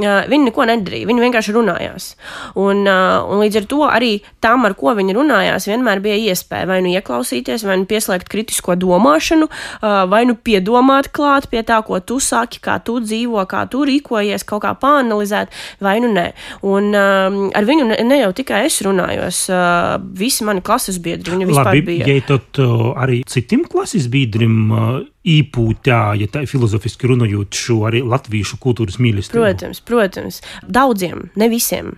viņa 0.00 0.48
neko 0.48 0.66
nedarīja, 0.70 1.10
viņa 1.10 1.24
vienkārši 1.26 1.56
runājās. 1.58 2.08
Un, 2.56 2.86
un 2.88 3.44
līdz 3.44 3.60
ar 3.60 3.68
to 3.68 3.82
arī 3.88 4.10
tam, 4.44 4.64
ar 4.64 4.78
ko 4.78 4.96
viņa 4.96 5.16
runājās, 5.18 5.68
vienmēr 5.68 6.00
bija 6.04 6.32
iespēja 6.32 6.70
vai 6.72 6.80
nu 6.84 6.96
ieklausīties, 6.96 7.66
vai 7.68 7.80
nu 7.82 7.88
pieslēgt 7.90 8.32
kritisko 8.32 8.78
domāšanu, 8.80 9.50
vai 10.08 10.24
nu 10.28 10.38
piedomāt 10.40 11.12
klāt 11.12 11.50
pie 11.52 11.60
tā, 11.66 11.82
ko 11.84 11.97
ko 11.98 12.06
tu 12.06 12.18
saki, 12.22 12.62
kā 12.62 12.78
tu 12.84 12.98
dzīvo, 13.02 13.42
kā 13.50 13.66
tu 13.70 13.82
rīkojies, 13.88 14.46
kaut 14.48 14.62
kā 14.64 14.74
pāanalizēt, 14.78 15.52
vai 15.82 15.98
nu 16.02 16.12
nē. 16.14 16.30
Un 16.68 16.92
um, 16.94 17.38
ar 17.54 17.68
viņu 17.68 17.88
ne, 17.90 17.98
ne 18.06 18.20
jau 18.22 18.32
tikai 18.36 18.64
es 18.68 18.80
runājos, 18.86 19.46
uh, 19.50 19.98
visi 20.18 20.46
mani 20.46 20.62
klases 20.64 21.00
biedri, 21.02 21.34
viņi 21.34 21.50
vispār 21.50 21.72
Labi, 21.72 21.84
bija. 21.90 22.08
Ja 22.08 22.38
uh, 22.38 22.92
arī 22.98 23.22
citiem 23.28 23.66
klases 23.68 24.08
biedriem 24.12 24.58
uh, 24.70 25.00
īpūtēja, 25.26 26.28
tā 26.32 26.44
filozofiski 26.48 27.10
runājot, 27.10 27.56
šo 27.58 27.82
arī 27.88 28.02
latviešu 28.06 28.58
kultūras 28.62 29.00
mīlestību? 29.02 29.40
Protams, 29.40 29.80
protams. 29.84 30.42
Daudziem, 30.62 31.28
ne 31.38 31.48
visiem. 31.50 31.96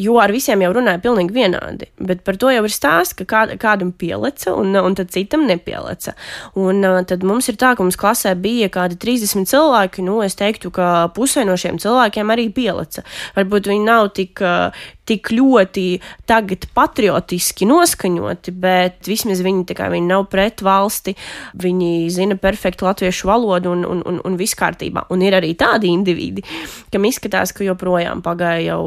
Jo 0.00 0.16
ar 0.22 0.32
visiem 0.32 0.62
jau 0.64 0.70
runāja 0.76 1.00
pilnīgi 1.02 1.34
vienādi. 1.36 1.88
Bet 2.00 2.22
par 2.24 2.38
to 2.40 2.52
jau 2.52 2.62
ir 2.64 2.72
stāsts, 2.72 3.16
ka 3.18 3.26
kād, 3.28 3.54
kādam 3.60 3.92
pieleca 3.92 4.54
un, 4.56 4.76
un 4.76 4.96
citam 5.02 5.46
nepieleca. 5.48 6.14
Un 6.60 6.84
tad 7.08 7.26
mums 7.28 7.50
ir 7.52 7.58
tā, 7.60 7.74
ka 7.76 7.84
mums 7.84 7.98
klasē 8.00 8.34
bija 8.38 8.70
kādi 8.72 8.96
30 9.00 9.48
cilvēki. 9.50 10.04
Nu, 10.06 10.20
es 10.24 10.38
teiktu, 10.38 10.72
ka 10.72 11.08
pusē 11.16 11.44
no 11.48 11.58
šiem 11.60 11.80
cilvēkiem 11.82 12.32
arī 12.32 12.48
pieleca. 12.54 13.04
Varbūt 13.36 13.72
viņi 13.72 13.88
nav 13.88 14.12
tik 14.16 14.44
tik 15.08 15.32
ļoti 15.34 15.86
tagad 16.30 16.68
patriotiski 16.76 17.66
noskaņoti, 17.68 18.54
bet 18.62 19.08
vismaz 19.10 19.42
viņi, 19.42 19.66
kā, 19.76 19.88
viņi 19.92 20.08
nav 20.08 20.28
pret 20.32 20.62
valsti, 20.62 21.14
viņi 21.58 22.10
zina 22.14 22.36
perfektu 22.40 22.86
latviešu 22.86 23.30
valodu 23.30 23.72
un, 23.74 23.84
un, 23.88 24.02
un, 24.08 24.20
un 24.22 24.38
viss 24.38 24.56
kārtībā. 24.58 25.06
Un 25.12 25.24
ir 25.26 25.36
arī 25.38 25.52
tādi 25.58 25.90
individi, 25.92 26.44
kam 26.92 27.06
izskatās, 27.08 27.54
ka 27.56 27.66
joprojām 27.66 28.22
pagāja 28.24 28.72
jau, 28.72 28.82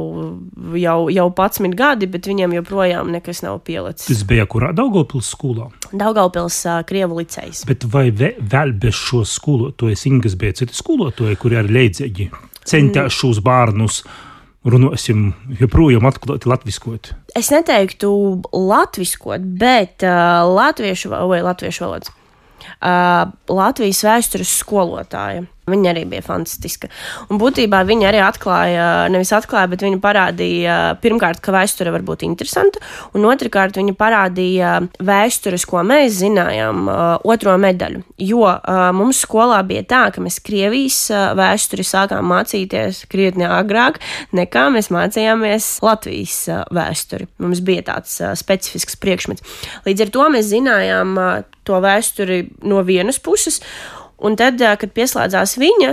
jau, 0.79 0.97
jau 1.13 1.27
11 1.31 1.75
gadi, 1.77 2.09
bet 2.11 2.29
viņiem 2.31 2.55
joprojām 2.59 3.11
nekas 3.15 3.43
nav 3.45 3.59
pielicis. 3.67 4.07
Tas 4.11 4.23
bija 4.27 4.47
kurā 4.49 4.71
Daugopils 4.75 5.31
skolā? 5.35 5.67
Daugopils 5.91 6.61
uh, 6.69 6.79
Krievu 6.87 7.19
licejs. 7.19 7.65
Bet 7.67 7.87
vai 7.91 8.07
vēl 8.15 8.75
bez 8.79 8.95
šo 8.95 9.25
skolotāju, 9.27 9.97
Ingas 10.05 10.35
bija 10.39 10.53
citi 10.61 10.77
skolotāji, 10.77 11.37
kuri 11.41 11.57
arī 11.59 11.73
leidzīgi 11.79 12.29
centās 12.65 13.09
mm. 13.09 13.15
šos 13.17 13.41
bērnus? 13.45 14.03
Runāsim 14.65 15.29
joprojām 15.59 16.07
atklāti 16.09 16.49
latviskot? 16.49 17.13
Es 17.37 17.51
neteiktu 17.53 18.11
latviskot, 18.51 19.45
bet 19.59 20.05
uh, 20.05 20.43
latviešu 20.49 21.13
vai 21.13 21.41
latviešu 21.45 21.85
valodas. 21.85 22.13
Uh, 22.81 23.29
Latvijas 23.51 24.01
vēstures 24.05 24.51
skolotāja. 24.63 25.45
Viņa 25.65 25.89
arī 25.95 26.03
bija 26.05 26.21
fantastiska. 26.21 26.91
Un 27.33 27.39
būtībā 27.41 27.79
viņa 27.89 28.05
arī 28.11 28.19
atklāja, 28.21 28.89
nevis 29.09 29.31
atklāja, 29.33 29.65
bet 29.71 29.81
viņa 29.81 29.97
parādīja, 30.03 30.75
pirmkārt, 31.01 31.39
ka 31.41 31.55
vēsture 31.55 31.89
var 31.95 32.05
būt 32.05 32.21
interesanta, 32.27 32.81
un 33.17 33.25
otrkārt, 33.25 33.79
viņa 33.79 33.95
parādīja 33.97 34.75
vēstures, 35.01 35.65
ko 35.65 35.81
mēs 35.81 36.19
zinājām, 36.19 36.85
otro 37.25 37.55
medaļu. 37.61 38.03
Jo 38.21 38.53
mums 38.93 39.23
skolā 39.25 39.63
bija 39.65 39.87
tā, 39.89 40.03
ka 40.13 40.21
mēs 40.21 40.37
Krievijas 40.45 40.99
vēsturi 41.39 41.87
sākām 41.87 42.29
mācīties 42.29 43.01
krietni 43.09 43.49
agrāk, 43.49 43.97
nekā 44.37 44.67
mēs 44.75 44.91
mācījāmies 44.93 45.71
Latvijas 45.85 46.39
vēsturi. 46.77 47.25
Mums 47.41 47.65
bija 47.65 47.87
tāds 47.89 48.19
specifisks 48.37 49.01
priekšmets. 49.01 49.57
Līdz 49.89 50.05
ar 50.05 50.13
to 50.13 50.31
mēs 50.37 50.53
zinājām 50.53 51.17
to 51.65 51.81
vēsturi 51.81 52.43
no 52.69 52.85
vienas 52.85 53.17
puses. 53.17 53.63
Un 54.23 54.37
tad, 54.39 54.61
kad 54.79 54.91
pieslēdzās 54.95 55.57
viņa 55.59 55.89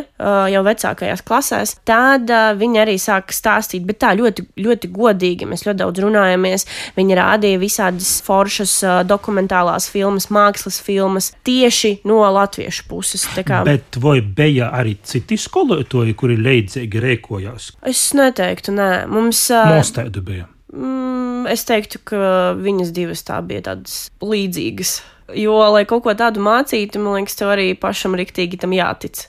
jau 0.53 0.63
vecākajās 0.67 1.25
klasēs, 1.27 1.75
tad 1.89 2.31
viņa 2.59 2.85
arī 2.85 2.95
sāka 3.03 3.35
stāstīt, 3.35 3.83
bet 3.89 3.99
tā 4.05 4.13
ļoti, 4.19 4.45
ļoti 4.63 4.91
godīgi. 4.95 5.49
Mēs 5.51 5.67
ļoti 5.67 5.81
daudz 5.83 6.05
runājāmies. 6.05 6.67
Viņa 6.99 7.19
rādīja 7.19 7.61
visādas 7.63 8.13
foršas 8.27 8.77
dokumentālās 9.11 9.89
filmas, 9.91 10.29
mākslas 10.33 10.79
filmas 10.85 11.33
tieši 11.47 11.97
no 12.09 12.21
latviešu 12.23 12.87
puses. 12.91 13.27
Bet 13.67 13.99
vai 14.03 14.21
bija 14.23 14.71
arī 14.77 14.97
citi 15.03 15.39
skolotāji, 15.41 16.15
kuri 16.19 16.39
leidzīgi 16.39 17.03
rēkojās? 17.03 17.73
Es 17.89 18.11
neteiktu, 18.17 18.75
nē. 18.79 18.91
Mums. 19.11 19.49
Mostēdu 19.51 20.23
bija. 20.25 20.49
Mm, 20.73 21.45
es 21.53 21.67
teiktu, 21.69 22.01
ka 22.09 22.53
viņas 22.57 22.93
divas 22.97 23.25
tā 23.29 23.43
bija 23.45 23.67
tādas 23.73 24.07
līdzīgas. 24.25 25.01
Jo, 25.39 25.59
lai 25.75 25.85
kaut 25.89 26.05
ko 26.07 26.15
tādu 26.19 26.43
mācītu, 26.45 27.01
man 27.03 27.21
liekas, 27.21 27.37
tev 27.39 27.53
arī 27.55 27.73
pašam 27.79 28.17
riktīgi 28.19 28.61
tam 28.63 28.75
jātic. 28.77 29.27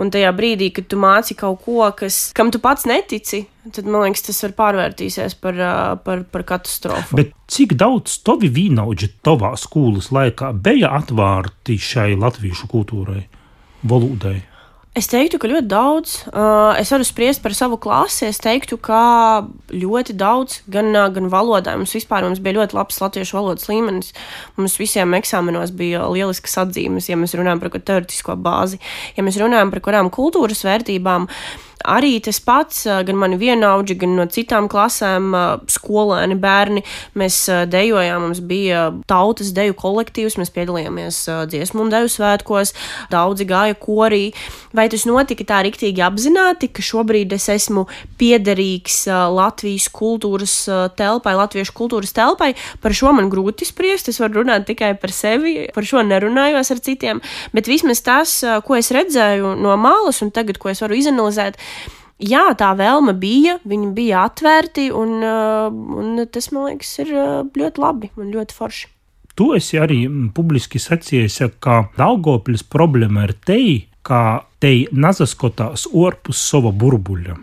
Un 0.00 0.08
tajā 0.12 0.30
brīdī, 0.32 0.70
kad 0.72 0.86
tu 0.88 0.98
māci 1.00 1.36
kaut 1.38 1.60
ko, 1.66 1.84
kas, 1.96 2.30
kam 2.36 2.52
tu 2.52 2.60
pats 2.62 2.86
netici, 2.88 3.42
tad 3.68 3.88
man 3.88 4.06
liekas, 4.06 4.24
tas 4.28 4.40
var 4.46 4.54
pārvērtīsies 4.62 5.36
par, 5.42 5.60
par, 6.04 6.24
par 6.32 6.46
katastrofu. 6.48 7.18
Bet 7.20 7.34
cik 7.52 7.76
daudz 7.80 8.20
tavi 8.24 8.48
vīnauģi 8.52 9.12
tavā 9.26 9.52
skolas 9.60 10.10
laikā 10.14 10.54
bija 10.64 10.94
atvērti 11.00 11.76
šai 11.90 12.14
latviešu 12.20 12.70
kultūrai, 12.72 13.26
valodai? 13.84 14.38
Es 14.98 15.06
teiktu, 15.06 15.38
ka 15.38 15.46
ļoti 15.46 15.68
daudz. 15.70 16.12
Uh, 16.32 16.74
es 16.74 16.90
varu 16.90 17.04
spriest 17.06 17.44
par 17.44 17.54
savu 17.54 17.76
klasi. 17.78 18.24
Es 18.26 18.40
teiktu, 18.42 18.74
ka 18.82 19.46
ļoti 19.70 20.16
daudz, 20.18 20.64
gan, 20.66 20.90
uh, 20.96 21.06
gan 21.14 21.30
valodā. 21.30 21.76
Mums 21.78 21.94
vispār 21.94 22.26
mums 22.26 22.42
bija 22.42 22.56
ļoti 22.58 22.74
labs 22.74 22.98
latviešu 22.98 23.38
valodas 23.38 23.70
līmenis. 23.70 24.10
Mums 24.58 24.74
visiem 24.82 25.14
eksāmenos 25.14 25.70
bija 25.78 26.02
lielisks 26.10 26.58
atzīmes, 26.58 27.06
ja 27.06 27.18
mēs 27.20 27.36
runājam 27.38 27.62
par 27.62 27.78
teorētisko 27.78 28.34
bāzi, 28.42 28.82
ja 29.14 29.22
mēs 29.22 29.38
runājam 29.38 29.70
par 29.70 29.84
kurām 29.86 30.10
kultūras 30.10 30.66
vērtībām. 30.66 31.30
Uh, 31.30 31.69
arī 31.84 32.16
tas 32.24 32.40
pats, 32.44 32.84
gan 33.06 33.18
mani 33.20 33.38
vienaudži, 33.40 33.96
gan 34.02 34.16
no 34.18 34.26
citām 34.30 34.68
klasēm, 34.70 35.32
skolēni, 35.70 36.36
bērni. 36.40 36.84
Mēs 37.18 37.42
dejojām, 37.70 38.26
mums 38.26 38.42
bija 38.44 38.88
tautas 39.10 39.52
deju 39.56 39.76
kolektīvs, 39.78 40.38
mēs 40.40 40.52
piedalījāmies 40.54 41.22
dziesmu 41.50 41.84
un 41.86 41.92
deju 41.92 42.10
svētkos, 42.12 42.74
daudzi 43.12 43.46
gāja 43.48 43.78
korī. 43.80 44.30
Vai 44.76 44.86
tas 44.92 45.06
notika 45.08 45.46
tā 45.48 45.62
riktīgi 45.66 46.02
apzināti, 46.06 46.68
ka 46.70 46.84
šobrīd 46.84 47.32
es 47.34 47.48
esmu 47.50 47.86
piederīgs 48.20 49.02
Latvijas 49.10 49.88
kultūras 49.90 50.54
telpai, 50.98 51.34
latviešu 51.38 51.74
kultūras 51.76 52.14
telpai? 52.14 52.52
Par 52.82 52.94
šo 52.94 53.14
man 53.16 53.30
grūti 53.32 53.66
spriest, 53.66 54.10
es 54.12 54.20
varu 54.22 54.44
runāt 54.44 54.68
tikai 54.68 54.92
par 55.00 55.14
sevi, 55.14 55.56
par 55.74 55.86
šo 55.86 56.04
nerunājos 56.06 56.70
ar 56.70 56.82
citiem, 56.84 57.22
bet 57.56 57.70
vismaz 57.70 58.04
tas, 58.06 58.36
ko 58.66 58.78
es 58.78 58.92
redzēju 58.94 59.56
no 59.58 59.74
malas 59.80 60.22
un 60.22 60.30
tagad, 60.34 60.60
ko 60.62 60.70
es 60.70 60.82
varu 60.84 60.98
izanalizēt, 61.00 61.58
jā, 62.20 62.44
tā 62.58 62.70
vēlme 62.78 63.14
bija, 63.18 63.58
viņi 63.68 63.92
bija 63.96 64.24
atvērti, 64.28 64.88
un, 64.94 65.20
un 65.24 66.24
tas, 66.32 66.50
man 66.54 66.70
liekas, 66.70 66.94
ir 67.04 67.12
ļoti 67.56 67.82
labi 67.82 68.10
un 68.20 68.32
ļoti 68.34 68.56
forši. 68.56 68.90
Tu 69.38 69.46
esi 69.56 69.78
arī 69.80 70.02
publiski 70.34 70.80
sacījis, 70.82 71.38
ka 71.64 71.84
Daugopils 71.96 72.64
problēma 72.66 73.28
ir 73.28 73.36
te, 73.46 73.60
ka 74.04 74.42
te 74.60 74.72
nazaskotās 74.92 75.86
orpus 75.96 76.42
sava 76.50 76.72
burbuļa. 76.76 77.36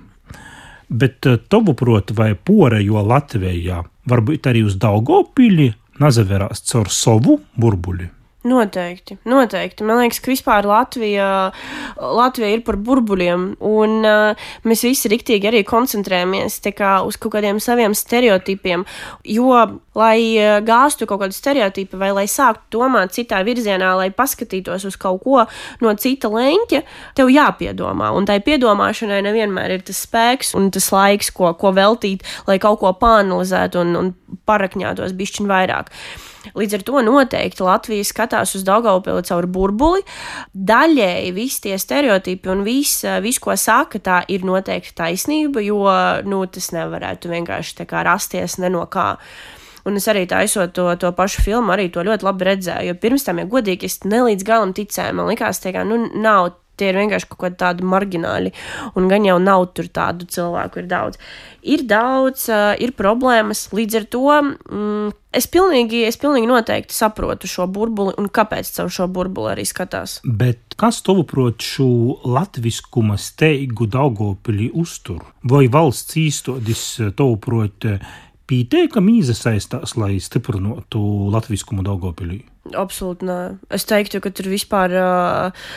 Bet 0.88 1.26
tavuprāt, 1.52 2.14
vai 2.16 2.32
porejo 2.36 3.02
Latvijā, 3.04 3.82
varbūt 4.08 4.52
arī 4.52 4.62
uz 4.68 4.78
Daugopili 4.80 5.72
nazaverās 6.00 6.64
caur 6.70 6.92
savu 6.94 7.40
burbuļu? 7.60 8.12
Noteikti, 8.48 9.18
noteikti. 9.28 9.84
Man 9.84 9.98
liekas, 10.00 10.22
ka 10.24 10.30
vispār 10.32 10.68
Latvija, 10.68 11.52
Latvija 12.00 12.52
ir 12.56 12.62
par 12.64 12.78
burbuļiem, 12.80 13.48
un 13.66 13.96
uh, 14.08 14.46
mēs 14.68 14.84
visi 14.86 15.12
riktīgi 15.12 15.50
arī 15.50 15.64
koncentrējamies 15.68 16.60
kā, 16.78 16.92
uz 17.04 17.18
kaut 17.20 17.34
kādiem 17.34 17.60
saviem 17.64 17.96
stereotipiem. 17.98 18.86
Jo, 19.28 19.50
lai 19.98 20.20
uh, 20.38 20.60
gāztu 20.64 21.10
kaut 21.10 21.26
kādu 21.26 21.36
stereotipu, 21.36 22.00
vai 22.00 22.14
lai 22.16 22.28
sāktu 22.32 22.78
domāt 22.78 23.18
citā 23.18 23.42
virzienā, 23.48 23.92
lai 24.00 24.08
paskatītos 24.16 24.88
uz 24.88 24.96
kaut 25.02 25.26
ko 25.26 25.44
no 25.84 25.96
cita 26.00 26.32
leņķa, 26.32 26.82
tev 27.20 27.34
jāpiedomā. 27.34 28.14
Un 28.16 28.30
tai 28.30 28.40
piedomāšanai 28.46 29.20
nevienmēr 29.28 29.76
ir 29.76 29.86
tas 29.90 30.06
spēks 30.08 30.54
un 30.56 30.72
tas 30.72 30.88
laiks, 30.94 31.34
ko, 31.36 31.52
ko 31.60 31.74
veltīt, 31.76 32.24
lai 32.48 32.62
kaut 32.64 32.80
ko 32.86 32.96
pāanalizētu 32.96 33.84
un, 33.84 33.94
un 34.00 34.40
parakņātos 34.48 35.18
bišķiņ 35.20 35.52
vairāk. 35.52 35.92
Līdz 36.56 36.78
ar 36.78 36.86
to 36.88 37.04
noteikti 37.06 37.66
Latvija 37.66 38.08
skatās 38.08 38.56
uz 38.58 38.64
Daugavpili 38.68 39.26
caur 39.28 39.48
burbuli. 39.52 40.06
Daļēji 40.54 41.36
visi 41.36 41.62
tie 41.68 41.78
stereotipi 41.82 42.52
un 42.54 42.64
viss, 42.68 43.06
vis, 43.24 43.42
ko 43.44 43.56
saka, 43.58 44.00
tā 44.04 44.22
ir 44.32 44.46
noteikti 44.48 44.96
taisnība, 44.98 45.64
jo 45.66 45.84
nu, 46.28 46.44
tas 46.52 46.72
nevarētu 46.76 47.32
vienkārši 47.34 47.82
tā 47.82 47.88
kā 47.90 48.04
rasties 48.08 48.60
ne 48.62 48.72
no 48.74 48.86
kā. 48.92 49.14
Un 49.88 49.96
es 49.96 50.08
arī 50.12 50.26
taisot 50.28 50.74
to, 50.76 50.90
to 51.00 51.14
pašu 51.16 51.46
filmu, 51.46 51.72
arī 51.72 51.88
to 51.94 52.04
ļoti 52.04 52.28
labi 52.28 52.48
redzēju. 52.50 52.92
Jo 52.92 52.96
pirms 53.00 53.24
tam, 53.24 53.40
ja 53.40 53.48
godīgi, 53.48 53.88
es 53.88 54.02
nelīdz 54.04 54.44
galam 54.48 54.74
ticēju. 54.76 55.16
Man 55.16 55.30
liekas, 55.32 55.62
ka 55.64 55.86
nu, 55.88 56.02
nav 56.20 56.58
tie 56.78 56.92
ir 56.92 57.00
vienkārši 57.02 57.30
kaut 57.32 57.42
kādi 57.44 57.60
tādi 57.62 57.88
margināli, 57.88 58.54
un 58.96 59.10
gan 59.12 59.26
jau 59.28 59.38
nav 59.42 59.68
tur 59.78 59.90
tādu 59.94 60.28
cilvēku, 60.32 60.84
ir 60.84 60.90
daudz. 60.92 61.22
Ir 61.68 61.84
daudz, 61.90 62.48
ir 62.80 62.94
problēmas, 62.98 63.68
līdz 63.76 64.00
ar 64.00 64.06
to 64.14 64.24
mm, 64.32 65.16
es, 65.36 65.50
pilnīgi, 65.52 66.04
es 66.08 66.20
pilnīgi 66.22 66.50
noteikti 66.50 66.96
saprotu 66.96 67.50
šo 67.50 67.68
burbuli 67.72 68.16
un 68.22 68.30
kāpēc 68.34 68.70
caur 68.78 68.94
šo 68.94 69.10
burbuli 69.12 69.52
arī 69.56 69.66
skatās. 69.68 70.20
Bet 70.24 70.78
kas 70.80 71.02
tavuprāt 71.06 71.66
šo 71.66 71.90
latviskuma 72.28 73.18
steigu 73.22 73.90
Daugopilī 73.92 74.70
uztur? 74.78 75.26
Vai 75.48 75.66
valsts 75.72 76.18
īstodis 76.22 76.86
tavuprāt 77.18 77.90
pieteikami 78.48 79.20
iesaistās, 79.20 79.98
lai 80.00 80.18
stiprinātu 80.24 81.02
latviskumu 81.34 81.84
Daugopilī? 81.86 82.44
Absolūti 82.76 83.28
nē. 83.28 83.40
Es 83.74 83.88
teiktu, 83.88 84.22
ka 84.24 84.32
tur 84.36 84.52
vispār. 84.52 84.96
Uh, 84.96 85.74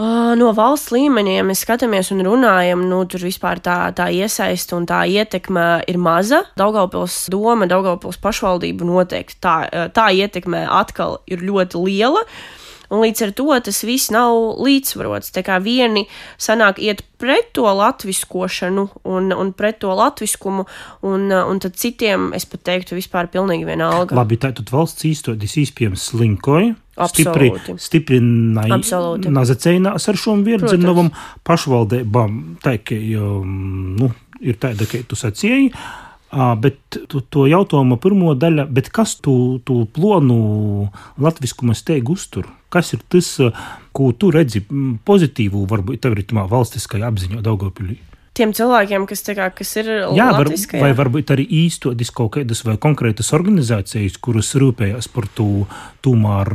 No 0.00 0.52
valsts 0.56 0.94
līmeņa, 0.94 1.32
ja 1.34 1.44
mēs 1.44 1.60
skatāmies 1.66 2.08
un 2.14 2.22
runājam, 2.24 2.86
nu, 2.88 3.02
tur 3.10 3.24
vispār 3.26 3.60
tā, 3.60 3.76
tā 3.96 4.06
iesaista 4.16 4.78
un 4.78 4.86
tā 4.88 5.02
ietekme 5.10 5.66
ir 5.90 5.98
maza. 6.00 6.44
Daugaupils 6.56 7.26
doma, 7.32 7.68
Daugaupils 7.68 8.20
pašvaldība 8.22 8.86
noteikti 8.88 9.36
tā, 9.44 9.56
tā 9.92 10.08
ietekme 10.16 10.64
atkal 10.80 11.18
ir 11.28 11.44
ļoti 11.44 11.84
liela. 11.84 12.24
Un 12.90 13.04
līdz 13.04 13.22
ar 13.22 13.32
to 13.38 13.54
tas 13.68 13.84
viss 13.86 14.10
nav 14.10 14.58
līdzsvarots. 14.58 15.30
Tā 15.30 15.44
kā 15.46 15.60
vieni 15.62 16.08
sanāk 16.42 16.80
iet 16.82 17.04
pret 17.22 17.52
to 17.54 17.62
latviskošanu 17.62 18.86
un, 19.06 19.30
un 19.30 19.52
pret 19.54 19.78
to 19.84 19.92
latviskumu, 19.94 20.64
un, 21.06 21.28
un 21.30 21.62
tad 21.62 21.78
citiem, 21.78 22.32
es 22.34 22.48
pat 22.50 22.64
teiktu, 22.66 22.96
vispār 22.98 23.30
pilnīgi 23.30 23.68
vienalga. 23.68 24.16
Labi, 24.18 24.40
tā 24.42 24.50
tad 24.56 24.72
valsts 24.74 25.06
īstotis 25.06 25.54
īspējams 25.62 26.08
slinkoja. 26.10 26.74
Stipri, 27.08 27.50
stipri 27.80 28.20
nazacēnās 28.20 30.08
ar 30.10 30.20
šo 30.20 30.36
virdzinovam 30.44 31.10
pašvaldībām. 31.46 32.38
Tā, 32.64 32.76
ka, 32.84 32.94
nu, 32.94 34.10
ir 34.40 34.60
tāda, 34.60 34.88
ka 34.90 35.02
tu 35.08 35.18
sacīji. 35.18 35.72
Bet 36.30 36.78
tu, 37.10 37.22
to 37.26 37.48
jautājumu 37.50 37.96
pirmo 37.98 38.36
daļu, 38.38 38.68
kas 38.94 39.16
tu, 39.18 39.34
tu 39.66 39.82
plonu 39.90 40.90
latviskumu 41.18 41.74
steigu 41.74 42.14
uztur? 42.14 42.46
Kas 42.70 42.92
ir 42.94 43.02
tas, 43.10 43.32
ko 43.96 44.12
tu 44.14 44.30
redzi 44.30 44.62
pozitīvu, 44.62 45.64
varbūt 45.72 46.04
tev 46.04 46.14
ir 46.14 46.28
tā 46.30 46.46
valstiskajā 46.52 47.10
apziņā 47.10 47.42
Daugopilī? 47.42 47.98
tiem 48.40 48.54
cilvēkiem, 48.56 49.06
kas, 49.10 49.22
kā, 49.36 49.48
kas 49.54 49.72
ir 49.80 49.90
jā, 50.16 50.28
var, 50.36 50.50
vai 50.80 50.90
varbūt 50.96 51.32
arī 51.34 51.44
īstotis 51.64 52.12
kaut 52.14 52.36
kādas 52.38 52.62
vai 52.66 52.76
konkrētas 52.80 53.32
organizācijas, 53.36 54.18
kuras 54.22 54.54
rūpējas 54.60 55.10
par 55.12 55.28
to 55.36 55.66
tomēr 56.04 56.50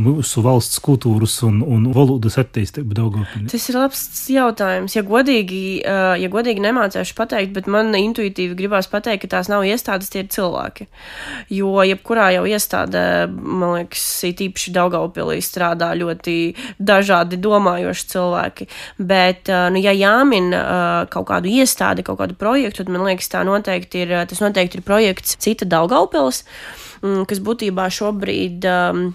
mūsu 0.00 0.42
valsts 0.44 0.80
kultūras 0.84 1.38
un, 1.46 1.60
un 1.64 1.88
valodas 1.94 2.36
attīstību 2.40 2.96
Daugavpilī? 2.96 3.48
Tas 3.52 3.68
ir 3.70 3.78
labs 3.80 4.02
jautājums. 4.32 4.96
Ja 4.96 5.04
godīgi, 5.06 5.60
ja 5.84 6.30
godīgi 6.32 6.64
nemācēšu 6.64 7.16
pateikt, 7.18 7.54
bet 7.56 7.70
man 7.70 7.92
intuitīvi 7.96 8.56
gribās 8.58 8.90
pateikt, 8.90 9.24
ka 9.24 9.36
tās 9.36 9.50
nav 9.52 9.64
iestādes, 9.68 10.10
tie 10.12 10.24
ir 10.24 10.30
cilvēki. 10.32 10.88
Jo 11.56 11.84
jebkurā 11.86 12.30
jau 12.36 12.44
iestādē, 12.48 13.04
man 13.30 13.76
liekas, 13.78 14.04
īpaši 14.30 14.74
Daugavpilī 14.76 15.40
strādā 15.44 15.92
ļoti 15.98 16.36
dažādi 16.78 17.40
domājoši 17.40 18.08
cilvēki. 18.14 18.68
Bet, 18.98 19.50
nu, 19.72 19.80
ja 19.82 19.94
jāmin 19.96 20.52
uh, 20.54 21.08
kaut 21.12 21.28
kādu 21.32 21.50
iestādi, 21.52 22.04
kaut 22.06 22.20
kādu 22.20 22.36
projektu, 22.38 22.84
tad 22.84 22.92
man 22.92 23.06
liekas, 23.08 23.30
tā 23.32 23.42
noteikti 23.48 24.04
ir, 24.04 24.14
tas 24.30 24.42
noteikti 24.42 24.80
ir 24.80 24.86
projekts 24.86 25.38
Cita 25.40 25.68
Daugaupils, 25.68 26.44
um, 26.44 26.89
kas 27.00 27.42
būtībā 27.44 27.88
šobrīd. 27.92 28.68
Um, 28.68 29.10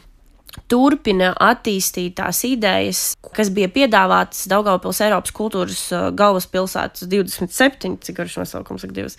turpina 0.71 1.33
attīstīt 1.41 2.15
tās 2.15 2.39
idejas, 2.47 2.99
kas 3.35 3.49
bija 3.51 3.67
piedāvātas 3.73 4.45
Daugaupils 4.47 5.01
Eiropas 5.03 5.33
kultūras 5.35 5.81
galvaspilsētas 6.15 7.09
27, 7.11 7.97
cik 8.05 8.19
garš 8.21 8.37
nosaukums 8.39 8.85
ir 8.87 8.93
divas, 8.95 9.17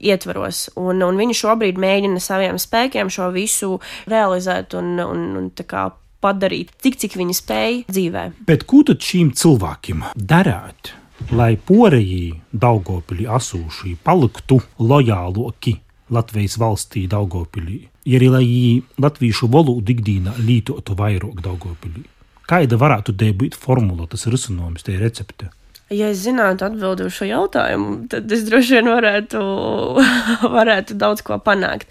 ietvaros. 0.00 0.68
Un, 0.80 1.02
un 1.04 1.20
viņi 1.20 1.36
šobrīd 1.42 1.80
mēģina 1.80 2.22
saviem 2.24 2.56
spēkiem 2.60 3.12
šo 3.12 3.28
visu 3.36 3.74
realizēt 4.08 4.78
un, 4.78 4.94
un, 5.04 5.26
un 5.42 5.50
tā 5.52 5.68
kā 5.68 5.90
padarīt 6.24 6.72
tik, 6.82 6.96
cik 7.04 7.18
viņi 7.20 7.36
spēj 7.36 7.82
dzīvē. 7.92 8.24
Bet 8.48 8.64
ko 8.70 8.80
tad 8.88 9.04
šīm 9.04 9.34
cilvēkiem 9.38 10.08
darāt? 10.16 10.94
lai 11.34 11.56
porejī 11.58 12.38
Daugopilī 12.54 13.26
asūšī 13.26 13.96
paliktu 14.06 14.60
lojāloki 14.78 15.74
Latvijas 16.10 16.56
valstī 16.60 17.06
Daugopilī, 17.10 17.82
ja 18.08 18.18
arī 18.20 18.28
lai 18.32 18.46
latviešu 19.00 19.50
valodu 19.52 19.92
ikdīnā 19.94 20.38
lītotu 20.40 20.96
vairāk 20.98 21.42
Daugopilī. 21.44 22.06
Kāda 22.48 22.78
varētu 22.80 23.12
būt 23.12 23.54
formula, 23.54 24.06
tas 24.06 24.26
risinājums, 24.26 24.82
tie 24.82 24.96
recepte? 24.96 25.50
Ja 25.88 26.10
es 26.12 26.20
zinātu 26.20 26.66
atbildi 26.66 27.06
uz 27.08 27.14
šo 27.16 27.24
jautājumu, 27.24 28.10
tad 28.12 28.28
es 28.34 28.42
droši 28.44 28.74
vien 28.76 28.90
varētu, 28.92 29.40
varētu 30.58 30.96
daudz 31.00 31.22
ko 31.24 31.38
panākt. 31.40 31.88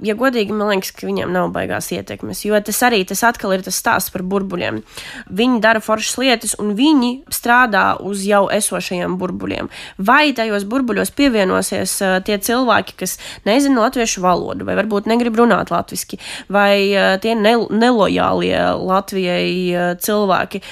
Ja 0.00 0.14
godīgi, 0.16 0.54
man 0.56 0.72
liekas, 0.72 0.94
ka 0.96 1.04
viņiem 1.04 1.28
nav 1.34 1.50
baigās 1.52 1.90
ietekmes, 1.92 2.40
jo 2.46 2.56
tas 2.64 2.80
arī 2.88 3.02
tas 3.04 3.20
atkal 3.28 3.52
ir 3.52 3.66
tas 3.66 3.76
stāsts 3.76 4.14
par 4.14 4.24
burbuļiem. 4.24 4.80
Viņi 5.28 5.60
dara 5.60 5.84
foršas 5.84 6.16
lietas, 6.22 6.56
un 6.56 6.72
viņi 6.78 7.12
strādā 7.28 7.84
uz 8.00 8.24
jau 8.24 8.46
esošajiem 8.48 9.18
burbuļiem. 9.20 9.68
Vai 10.00 10.32
tajos 10.32 10.64
burbuļos 10.64 11.12
pievienosies 11.12 11.98
tie 12.24 12.40
cilvēki, 12.48 12.96
kas 13.04 13.18
nezina 13.44 13.84
latviešu 13.84 14.24
valodu, 14.24 14.64
vai 14.64 14.80
varbūt 14.80 15.12
negrib 15.12 15.36
runāt 15.42 15.68
latviešu, 15.74 16.16
vai 16.48 16.80
tie 17.20 17.36
ne 17.36 17.58
nelojālie 17.70 18.60
Latvijai 18.80 19.96
cilvēki. 20.00 20.64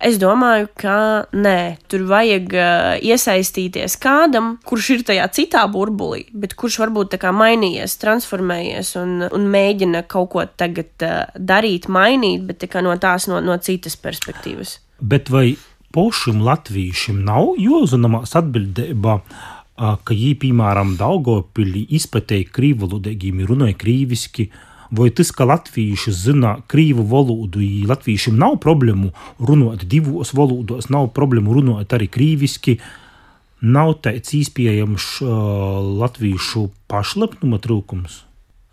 Es 0.00 0.16
domāju, 0.16 0.70
ka 0.80 1.26
nē, 1.36 1.76
tur 1.92 2.06
vajag 2.08 2.54
uh, 2.56 2.94
iesaistīties 3.04 3.98
kādam, 4.00 4.54
kurš 4.64 4.86
ir 4.94 5.02
tajā 5.10 5.26
citā 5.36 5.66
burbulī, 5.68 6.22
bet 6.32 6.54
kurš 6.56 6.78
varbūt 6.80 7.12
tā 7.14 7.18
kā 7.20 7.34
mainījies, 7.36 7.98
transformējies 8.00 8.94
un, 8.96 9.26
un 9.28 9.44
mēģina 9.52 10.06
kaut 10.08 10.30
ko 10.32 10.46
tagad 10.48 11.04
uh, 11.04 11.28
darīt, 11.36 11.90
mainīt, 11.92 12.46
bet 12.48 12.64
no 12.80 12.96
tās 12.96 13.28
no, 13.28 13.42
no 13.44 13.58
citas 13.60 13.98
perspektīvas. 14.00 14.78
Bet 15.04 15.28
vai 15.28 15.52
pošam 15.92 16.40
latviešiem 16.48 17.20
nav 17.26 17.56
jūzunamās 17.60 18.36
atbildībā? 18.40 19.20
ka 19.80 20.12
viņi, 20.12 20.34
piemēram, 20.36 20.90
Daugopilī 21.00 21.86
izpētēja 21.96 22.50
krīvu 22.52 22.82
valodīgiem, 22.84 23.38
runāja 23.48 23.78
krīviski, 23.80 24.44
uh, 24.50 24.69
vai 24.90 25.10
tas, 25.14 25.30
ka 25.34 25.46
latvieši 25.48 26.14
zina 26.14 26.56
krīvu 26.70 27.04
valodu, 27.10 27.62
ja 27.64 27.90
latviešiem 27.92 28.38
nav 28.40 28.58
problēmu 28.64 29.12
runāt 29.38 29.86
divos 29.90 30.34
valodos, 30.36 30.90
nav 30.90 31.12
problēmu 31.16 31.54
runāt 31.60 31.94
arī 31.96 32.10
krīviski, 32.10 32.78
nav 33.60 33.98
tāds 34.04 34.34
iespējams 34.38 35.12
uh, 35.24 35.30
latviešu 36.02 36.68
pašlepnuma 36.90 37.60
trūkums? 37.62 38.24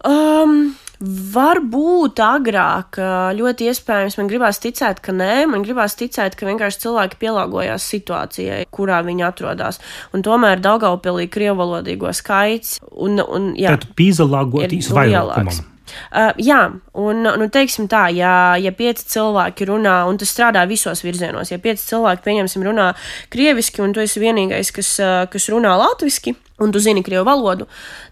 Um, 0.08 0.76
Varbūt 0.98 2.18
agrāk, 2.26 2.98
ļoti 3.38 3.68
iespējams, 3.70 4.16
man 4.18 4.30
gribās 4.32 4.58
ticēt, 4.64 4.98
ka 5.06 5.14
nē, 5.14 5.46
man 5.46 5.62
gribās 5.62 5.94
ticēt, 6.00 6.34
ka 6.34 6.48
vienkārši 6.48 6.82
cilvēki 6.88 7.20
pielāgojās 7.22 7.86
situācijai, 7.86 8.64
kurā 8.74 9.04
viņi 9.06 9.28
atrodas. 9.28 9.78
Un 10.18 10.26
tomēr 10.26 10.58
Daugaupilī 10.64 11.28
krievalodīgo 11.30 12.10
skaits 12.18 12.80
un, 12.90 13.22
un 13.22 13.52
jā, 13.54 13.76
Tad 13.78 13.92
pīzalāgotīs 14.00 14.90
vairākumam. 14.90 15.62
Uh, 15.88 16.32
jā, 16.42 16.62
un, 16.98 17.24
nu, 17.28 17.50
teiksim 17.54 17.88
tā, 17.92 18.08
ja, 18.16 18.56
ja 18.62 18.74
pieci 18.76 19.08
cilvēki 19.14 19.70
runā, 19.70 20.00
un 20.10 20.20
tas 20.20 20.34
strādā 20.34 20.66
visos 20.70 21.04
virzienos, 21.06 21.54
ja 21.54 21.62
pieci 21.64 21.88
cilvēki, 21.92 22.26
pieņemsim, 22.26 22.66
runā 22.68 22.92
krieviski, 23.34 23.84
un 23.86 23.96
tu 23.96 24.04
esi 24.04 24.24
vienīgais, 24.24 24.74
kas, 24.76 24.98
kas 25.32 25.50
runā 25.54 25.78
latviski, 25.80 26.36
un 26.58 26.72
tu 26.72 26.80
zini 26.80 27.04
krievu 27.06 27.26
valodu, 27.26 27.68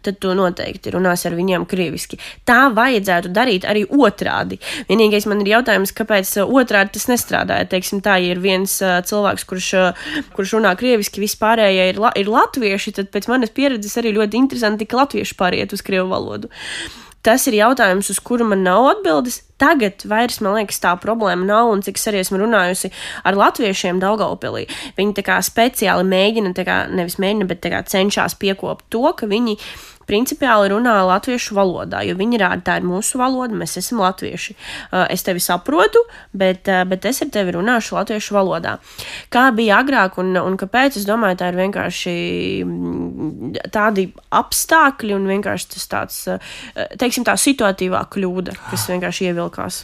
tad 0.06 0.20
tu 0.22 0.34
noteikti 0.38 0.94
runāsi 0.94 1.28
ar 1.30 1.36
viņiem 1.38 1.66
krieviski. 1.70 2.20
Tā 2.46 2.68
vajadzētu 2.78 3.32
darīt 3.34 3.66
arī 3.66 3.86
otrādi. 3.90 4.60
Vienīgais 4.90 5.26
man 5.30 5.42
ir 5.42 5.56
jautājums, 5.56 5.94
kāpēc 5.98 6.36
otrādi 6.46 6.94
tas 6.98 7.10
nestrādāja. 7.10 7.70
Teiksim, 7.72 8.04
tā, 8.06 8.20
ja 8.22 8.36
ir 8.36 8.44
viens 8.44 8.78
cilvēks, 8.82 9.48
kurš, 9.50 9.72
kurš 10.38 10.58
runā 10.60 10.76
krieviski, 10.78 11.24
vispārējie 11.26 11.90
ir, 11.94 12.04
ir 12.22 12.30
latvieši, 12.30 12.94
tad 13.00 13.10
pēc 13.14 13.30
manas 13.34 13.54
pieredzes 13.56 13.98
arī 14.02 14.14
ļoti 14.20 14.44
interesanti, 14.44 14.86
ka 14.90 15.02
latvieši 15.02 15.40
pāriet 15.42 15.74
uz 15.74 15.82
krievu 15.86 16.12
valodu. 16.14 16.54
Tas 17.26 17.48
ir 17.50 17.58
jautājums, 17.58 18.12
uz 18.14 18.20
kuru 18.22 18.46
man 18.46 18.62
nav 18.66 18.86
atbildes. 18.92 19.40
Tagad 19.58 20.04
vairs, 20.06 20.42
man 20.44 20.58
liekas, 20.60 20.78
tā 20.84 20.92
problēma 21.00 21.48
nav, 21.48 21.72
un 21.72 21.82
cik 21.82 21.98
es 21.98 22.10
arī 22.12 22.20
esmu 22.22 22.42
runājusi 22.42 22.92
ar 23.26 23.38
latviešiem 23.40 24.02
Daugaupilī. 24.04 24.66
Viņi 25.00 25.16
tā 25.18 25.24
kā 25.26 25.40
speciāli 25.46 26.06
mēģina, 26.12 26.52
tā 26.58 26.68
kā 26.68 26.78
nevis 26.92 27.16
mēģina, 27.24 27.48
bet 27.50 27.64
tā 27.64 27.72
kā 27.74 27.82
cenšas 27.88 28.36
piekopt 28.42 28.90
to, 28.94 29.08
ka 29.18 29.30
viņi 29.32 29.56
principiāli 30.10 30.72
runā 30.74 30.96
latviešu 31.10 31.56
valodā, 31.58 32.02
jo 32.06 32.16
viņi 32.20 32.40
rāda, 32.42 32.62
tā 32.66 32.78
ir 32.80 32.88
mūsu 32.88 33.20
valoda, 33.22 33.58
mēs 33.58 33.78
esam 33.82 34.02
latvieši. 34.04 34.56
Uh, 34.56 35.06
es 35.14 35.26
tevi 35.26 35.44
saprotu, 35.44 36.02
bet, 36.34 36.70
uh, 36.72 36.84
bet 36.90 37.08
es 37.10 37.22
ar 37.26 37.32
tevi 37.34 37.56
runāšu 37.58 37.98
latviešu 37.98 38.38
valodā. 38.38 38.78
Kā 39.34 39.48
bija 39.56 39.82
agrāk 39.84 40.20
un, 40.22 40.36
un 40.40 40.60
kāpēc? 40.60 41.00
Es 41.00 41.08
domāju, 41.08 41.40
tā 41.42 41.52
ir 41.52 41.60
vienkārši 41.64 42.16
mm, 42.66 43.56
tādi 43.76 44.10
apstākļi 44.36 45.18
un 45.18 45.30
vienkārši 45.36 45.72
tas 45.76 45.90
tāds, 45.92 46.22
uh, 46.32 46.54
teiksim, 47.02 47.28
tā 47.28 47.38
situatīvā 47.40 48.06
kļūda, 48.14 48.58
kas 48.70 48.88
vienkārši 48.94 49.32
ievilkās. 49.32 49.84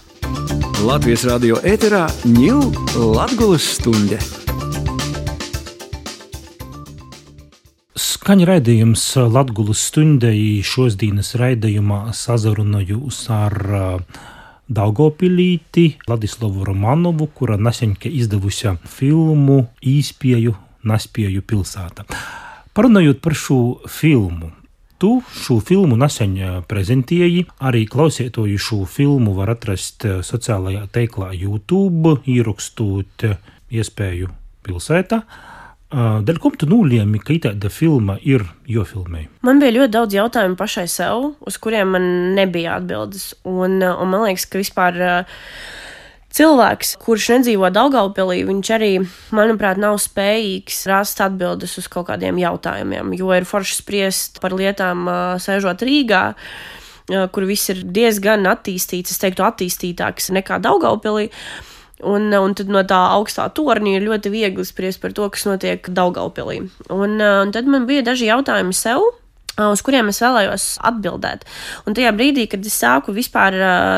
Latvijas 0.82 1.28
radio 1.30 1.60
ēterā 1.62 2.08
ņūl 2.26 2.72
Latgulas 3.14 3.76
stunde. 3.78 4.18
Skaņa 8.02 8.46
raidījums 8.48 9.02
Latvijas 9.30 9.82
stundai 9.92 10.62
šodienas 10.66 11.36
raidījumā 11.38 12.00
sazarunājos 12.18 13.20
ar 13.30 13.54
Daugopilīti 14.66 15.84
Ladislavu 16.10 16.66
Romanovu, 16.66 17.28
kura 17.36 17.60
nesen 17.62 17.94
izdevusi 18.10 18.74
filmu 18.90 19.60
Īspēju, 19.86 20.56
Naspēju 20.82 21.46
pilsēta. 21.46 22.08
Parunājot 22.74 23.22
par 23.22 23.38
šo 23.38 23.60
filmu, 23.86 24.50
tu 24.98 25.14
šo 25.44 25.60
filmu 25.62 26.00
nesen 26.02 26.34
prezentēji. 26.66 27.46
Arī 27.62 27.86
klausītāju 27.86 28.58
šo 28.58 28.82
filmu 28.90 29.38
var 29.38 29.54
atrast 29.54 30.10
sociālajā 30.26 30.88
teiklā 30.90 31.36
YouTube, 31.38 32.18
ierakstot 32.26 33.30
iespēju 33.70 34.34
pilsētā. 34.66 35.22
Dēļ 35.92 36.38
ko 36.40 36.54
tu 36.56 36.70
nolēmi, 36.72 37.20
ka 37.20 37.36
tāda 37.50 37.68
filma 37.74 38.16
ir 38.24 38.46
jofilmē? 38.70 39.26
Man 39.44 39.60
bija 39.60 39.76
ļoti 39.76 39.92
daudz 39.98 40.16
jautājumu 40.16 40.56
pašai 40.60 40.88
sev, 40.88 41.34
uz 41.44 41.58
kuriem 41.60 41.92
man 41.98 42.06
nebija 42.38 42.78
atbildes. 42.80 43.34
Un, 43.44 43.82
un 43.84 44.12
man 44.12 44.24
liekas, 44.24 44.48
ka 44.48 44.62
vispār 44.62 45.00
cilvēks, 46.32 46.94
kurš 47.04 47.28
nedzīvo 47.36 47.72
Daugaupilī, 47.76 48.40
viņš 48.48 48.72
arī, 48.78 48.92
manuprāt, 49.36 49.82
nav 49.84 50.00
spējīgs 50.00 50.86
rast 50.88 51.20
atbildes 51.24 51.76
uz 51.82 51.92
kaut 51.92 52.08
kādiem 52.08 52.40
jautājumiem, 52.40 53.12
jo 53.20 53.34
ir 53.36 53.48
forši 53.50 53.82
spriest 53.82 54.40
par 54.44 54.56
lietām 54.56 55.10
sēžot 55.44 55.84
Rīgā 55.84 56.30
kur 57.36 57.44
viss 57.50 57.68
ir 57.74 57.82
diezgan 57.84 58.46
attīstīts, 58.48 59.12
es 59.12 59.20
teiktu, 59.20 59.44
attīstītāks 59.44 60.32
nekā 60.38 60.62
Daugaupilī. 60.64 61.28
Un, 62.08 62.32
un 62.34 62.54
tad 62.58 62.72
no 62.74 62.82
tā 62.88 63.00
augstā 63.16 63.48
torņa 63.54 63.96
ir 63.98 64.06
ļoti 64.08 64.32
viegli 64.34 64.66
spriest 64.66 65.02
par 65.04 65.14
to, 65.18 65.28
kas 65.34 65.46
notiek 65.50 65.90
Daugaupilī. 65.90 66.64
Un, 66.90 67.18
un 67.22 67.52
tad 67.54 67.70
man 67.70 67.86
bija 67.90 68.06
daži 68.08 68.32
jautājumi 68.32 68.74
sev, 68.76 69.06
uz 69.60 69.82
kuriem 69.84 70.10
es 70.12 70.22
vēlējos 70.24 70.66
atbildēt. 70.88 71.44
Un 71.86 71.96
tajā 71.98 72.14
brīdī, 72.16 72.46
kad 72.50 72.64
es 72.66 72.78
sāku 72.80 73.14
vispār 73.16 73.58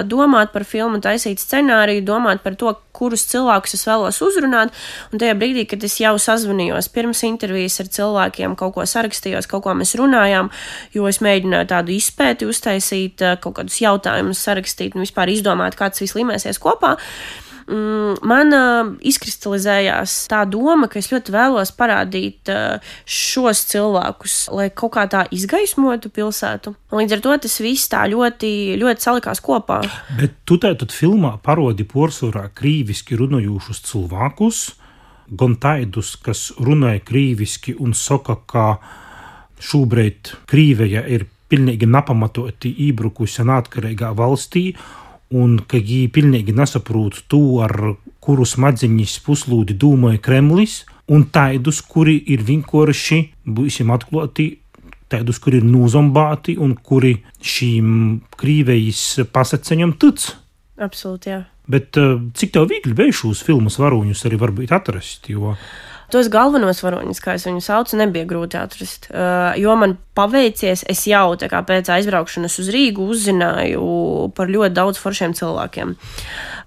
domāt 0.10 0.52
par 0.54 0.66
filmu, 0.68 1.00
taisīt 1.04 1.42
scenāriju, 1.42 2.04
domāt 2.08 2.42
par 2.44 2.58
to, 2.60 2.74
kurus 2.94 3.26
cilvēkus 3.30 3.78
es 3.78 3.86
vēlos 3.88 4.20
uzrunāt, 4.26 4.74
un 5.14 5.22
tajā 5.22 5.38
brīdī, 5.38 5.66
kad 5.70 5.84
es 5.86 6.00
jau 6.02 6.16
sazvanījos 6.22 6.90
pirms 6.94 7.24
intervijas 7.28 7.80
ar 7.84 7.92
cilvēkiem, 7.96 8.58
kaut 8.60 8.76
ko 8.76 8.88
sarakstījos, 8.90 9.50
kaut 9.50 9.66
ko 9.68 9.78
mēs 9.78 9.96
runājām, 10.00 10.52
jo 10.98 11.08
es 11.10 11.22
mēģināju 11.26 11.70
tādu 11.72 11.96
izpēti 11.96 12.50
uztaisīt, 12.50 13.24
kaut 13.46 13.60
kādus 13.62 13.80
jautājumus 13.84 14.42
sarakstīt 14.42 14.98
un 14.98 15.06
vispār 15.06 15.34
izdomāt, 15.34 15.78
kā 15.80 15.90
tas 15.94 16.04
viss 16.04 16.18
līmēsies 16.18 16.62
kopā 16.62 16.98
man 17.68 18.56
uh, 18.56 18.92
izkristalizējās 19.06 20.16
tā 20.32 20.44
doma, 20.50 20.90
ka 20.92 21.00
es 21.00 21.10
ļoti 21.12 21.34
vēlos 21.34 21.72
parādīt 21.78 22.52
šos 23.10 23.64
cilvēkus, 23.72 24.38
lai 24.56 24.70
kaut 24.76 24.96
kā 24.98 25.06
tā 25.12 25.24
izgaismotu 25.34 26.12
pilsētu. 26.14 26.76
Līdz 26.94 27.18
ar 27.18 27.24
to 27.24 27.38
tas 27.46 27.58
viss 27.64 27.92
tā 27.92 28.04
ļoti, 28.12 28.76
ļoti 28.82 29.08
salikās 29.08 29.44
kopā. 29.44 29.82
Bet 30.20 30.42
tu 30.48 30.60
tātad 30.62 30.94
filmā 30.94 31.38
parodi 31.44 31.88
porcelāna 31.88 32.50
krīviski 32.56 33.18
runājošus 33.20 33.84
cilvēkus, 33.90 34.64
gan 35.32 35.56
tādus, 35.62 36.16
kas 36.22 36.52
runāja 36.60 37.02
krīviski 37.06 37.78
un 37.80 37.96
saka, 37.98 38.38
ka 38.48 38.68
šobrīd 39.64 40.34
Krīveja 40.50 41.06
ir 41.08 41.28
pilnīgi 41.52 41.88
nepamatoti 41.90 42.72
iebrukusi 42.88 43.46
neatkarīgā 43.48 44.12
valstī, 44.18 44.72
un 45.34 45.58
ka 45.68 45.82
viņi 45.82 46.10
pilnīgi 46.14 46.56
nesaprot 46.56 47.24
to, 47.32 47.44
ar 47.66 47.96
kuru 48.24 48.46
smadzeņus 48.48 49.20
puslūdi 49.26 49.76
domāja 49.80 50.22
Kremlis, 50.24 50.84
un 51.12 51.26
tādus, 51.34 51.82
kuri 51.84 52.16
ir 52.32 52.44
vienkārši, 52.48 53.20
būsim 53.44 53.92
atklāti, 53.94 54.60
tādus, 55.12 55.40
kuri 55.44 55.60
ir 55.62 55.68
nozombāti 55.68 56.56
un 56.62 56.76
kuri 56.76 57.18
šīm 57.44 58.22
krīvejas 58.40 59.24
pasaceņam 59.34 59.98
tic. 60.02 60.30
Absolūti, 60.82 61.34
jā. 61.34 61.44
Bet 61.70 61.98
eh, 62.00 62.16
cik 62.36 62.54
tev 62.56 62.68
viegli 62.72 62.96
bija 62.98 63.16
šos 63.16 63.44
filmas 63.46 63.80
varoņus 63.80 64.26
arī 64.28 64.40
varbūt 64.42 64.76
atrast? 64.76 65.30
Jo... 65.32 65.58
Tos 66.14 66.28
galvenos 66.30 66.84
varoņus, 66.86 67.20
kā 67.24 67.34
es 67.40 67.48
viņu 67.48 67.64
saucu, 67.66 67.98
nebija 67.98 68.28
grūti 68.30 68.58
atrast. 68.60 69.08
Uh, 69.10 69.56
jo 69.58 69.74
man 69.80 69.96
paveicies, 70.14 70.84
es 70.86 71.00
jau 71.10 71.34
kā, 71.42 71.62
pēc 71.66 71.90
aizbraukšanas 71.90 72.60
uz 72.62 72.68
Rīgu 72.70 73.08
uzzināju 73.10 73.86
par 74.38 74.52
ļoti 74.54 74.76
daudz 74.78 75.00
foršiem 75.02 75.34
cilvēkiem. 75.34 75.96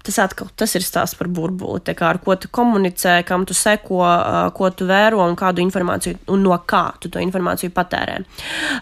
Tas 0.03 0.19
atkal 0.19 0.49
tas 0.59 0.75
ir 0.75 0.83
stāsts 0.83 1.15
par 1.15 1.29
burbuli, 1.31 1.79
kā, 1.95 2.09
ar 2.11 2.19
ko 2.23 2.35
tu 2.35 2.51
komunicē, 2.51 3.21
kam 3.27 3.45
tu 3.47 3.55
seko, 3.55 4.01
uh, 4.03 4.49
ko 4.51 4.67
tu 4.75 4.89
vēro 4.89 5.23
un 5.23 5.39
kādu 5.39 5.63
informāciju 5.63 6.19
un 6.35 6.43
no 6.43 6.59
kā 6.67 6.83
tu 6.99 7.07
to 7.13 7.23
informāciju 7.23 7.71
patērē. 7.71 8.19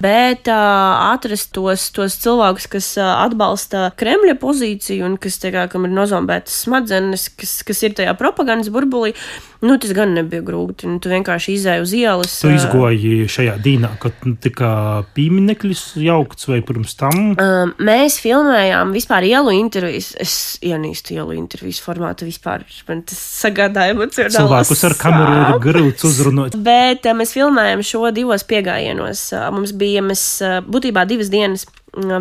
Bet 0.02 0.50
uh, 0.50 1.12
atrast 1.12 1.54
tos, 1.54 1.92
tos 1.94 2.18
cilvēkus, 2.26 2.70
kas 2.74 2.90
uh, 2.98 3.12
atbalsta 3.22 3.92
Kremļa 4.02 4.40
pozīciju 4.42 5.06
un 5.12 5.22
kas, 5.22 5.38
kā, 5.46 5.68
kam 5.70 5.86
ir 5.86 5.94
nozombētas 5.94 6.64
smadzenes, 6.66 7.30
kas, 7.38 7.60
kas 7.70 7.86
ir 7.86 7.94
tajā 8.02 8.18
propagandas 8.18 8.74
burbulī, 8.74 9.14
nu, 9.62 9.78
tas 9.82 9.94
gan 9.94 10.18
nebija 10.18 10.42
grūti 10.42 10.55
grūti. 10.56 10.88
Nu, 10.90 11.00
tu 11.04 11.12
vienkārši 11.12 11.56
izēji 11.56 11.84
uz 11.84 11.94
ielas. 11.96 12.36
Tu 12.42 12.54
izgoji 12.56 13.28
šajā 13.32 13.58
dīnā, 13.64 13.92
kad 14.02 14.16
tika 14.44 14.70
piemineklis 15.18 15.84
jaukts 16.00 16.48
vai 16.50 16.62
pirms 16.66 16.96
tam? 17.00 17.36
Um, 17.36 17.74
mēs 17.84 18.18
filmējām 18.24 18.94
vispār 18.96 19.28
ielu 19.28 19.54
intervijas. 19.60 20.14
Es 20.22 20.36
ienīstu 20.66 21.18
ielu 21.18 21.36
intervijas 21.38 21.82
formātu 21.84 22.28
vispār. 22.30 22.66
Man 22.90 23.04
tas 23.08 23.20
sagādāja 23.44 23.96
emocionāli. 23.96 24.36
Cilvēkus 24.38 24.86
ar 24.90 24.98
kameru 25.00 25.38
ir 25.42 25.64
grūts 25.64 26.08
uzrunāt. 26.08 26.60
Bet 26.66 27.08
mēs 27.18 27.36
filmējām 27.36 27.84
šo 27.86 28.10
divos 28.16 28.46
piegājienos. 28.48 29.28
Mums 29.56 29.76
bija 29.76 30.04
mēs, 30.06 30.26
būtībā 30.70 31.06
divas 31.10 31.32
dienas 31.34 31.68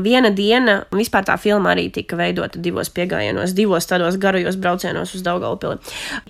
viena 0.04 0.30
diena, 0.34 0.76
un 0.92 1.00
vispār 1.00 1.26
tā 1.26 1.36
filma 1.40 1.72
arī 1.74 1.88
tika 1.94 2.16
veidota 2.18 2.60
divos 2.62 2.90
piegājienos, 2.94 3.54
divos 3.56 3.88
tādos 3.90 4.18
garajos 4.22 4.58
braucienos 4.60 5.14
uz 5.16 5.24
Daugaupili. 5.26 5.78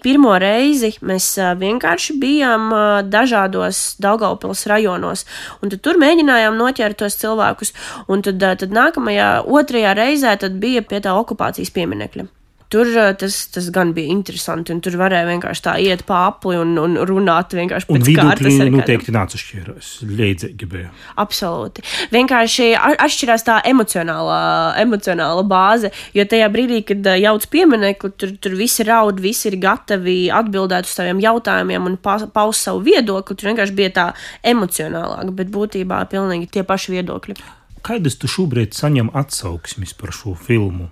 Pirmo 0.05 0.35
reizi 0.41 0.95
mēs 1.05 1.33
vienkārši 1.61 2.19
bijām 2.21 2.71
dažādos 3.11 3.97
Daugaupilas 4.03 4.67
rajonos, 4.71 5.27
un 5.63 5.75
tur 5.75 6.01
mēģinājām 6.01 6.57
noķert 6.61 7.03
tos 7.05 7.19
cilvēkus, 7.21 7.75
un 8.09 8.25
tad, 8.25 8.41
tad 8.63 8.73
nākamajā, 8.75 9.35
otrajā 9.45 9.97
reizē 9.99 10.39
tad 10.41 10.57
bija 10.63 10.85
pie 10.87 11.03
tā 11.05 11.15
okupācijas 11.19 11.75
pieminekļa. 11.75 12.31
Tur 12.73 12.89
tas, 13.21 13.35
tas 13.55 13.67
gan 13.71 13.93
bija 13.95 14.11
interesanti, 14.11 14.73
un 14.75 14.81
tur 14.83 14.97
varēja 14.99 15.27
vienkārši 15.29 15.63
tā 15.63 15.75
iet 15.79 16.01
pa 16.09 16.25
apli 16.31 16.57
un, 16.59 16.73
un 16.81 16.97
runāt 17.07 17.53
vienkārši 17.55 17.87
Un 17.93 18.01
pēc 18.01 18.09
kārtas. 18.17 18.57
noteikti 18.73 19.13
nāca 19.15 19.39
šķiros. 19.39 19.91
Leidzīgi 20.09 20.67
bija. 20.73 20.89
Absolūti. 21.23 21.85
Vienkārši 22.11 22.71
atšķirās 22.75 23.45
tā 23.47 23.61
emocionālā, 23.71 24.41
emocionāla 24.83 25.45
bāze, 25.47 25.93
jo 26.17 26.25
tajā 26.27 26.49
brīdī, 26.51 26.81
kad 26.89 27.07
ā, 27.13 27.15
jauc 27.21 27.47
pieminekli, 27.53 28.11
tur, 28.19 28.33
tur 28.43 28.57
visi 28.59 28.83
raud, 28.89 29.21
visi 29.23 29.53
ir 29.53 29.59
gatavi 29.63 30.17
atbildēt 30.35 30.89
uz 30.91 30.97
taviem 30.99 31.23
jautājumiem 31.23 31.87
un 31.93 31.97
pa- 31.97 32.27
paust 32.27 32.67
savu 32.67 32.83
viedokli. 32.89 33.37
Tur 33.39 33.53
vienkārši 33.53 33.77
bija 33.79 33.95
tā 34.01 34.09
emocionālāk, 34.43 35.31
bet 35.37 35.53
būtībā 35.55 36.03
pilnīgi 36.11 36.51
tie 36.59 36.65
paši 36.67 36.97
viedokļi. 36.99 37.39
Kādas 37.85 38.17
tu 38.17 38.27
šobrīd 38.27 38.73
saņem 38.75 39.11
atsauksmes 39.15 39.93
par 39.95 40.11
šo 40.17 40.35
filmu? 40.35 40.89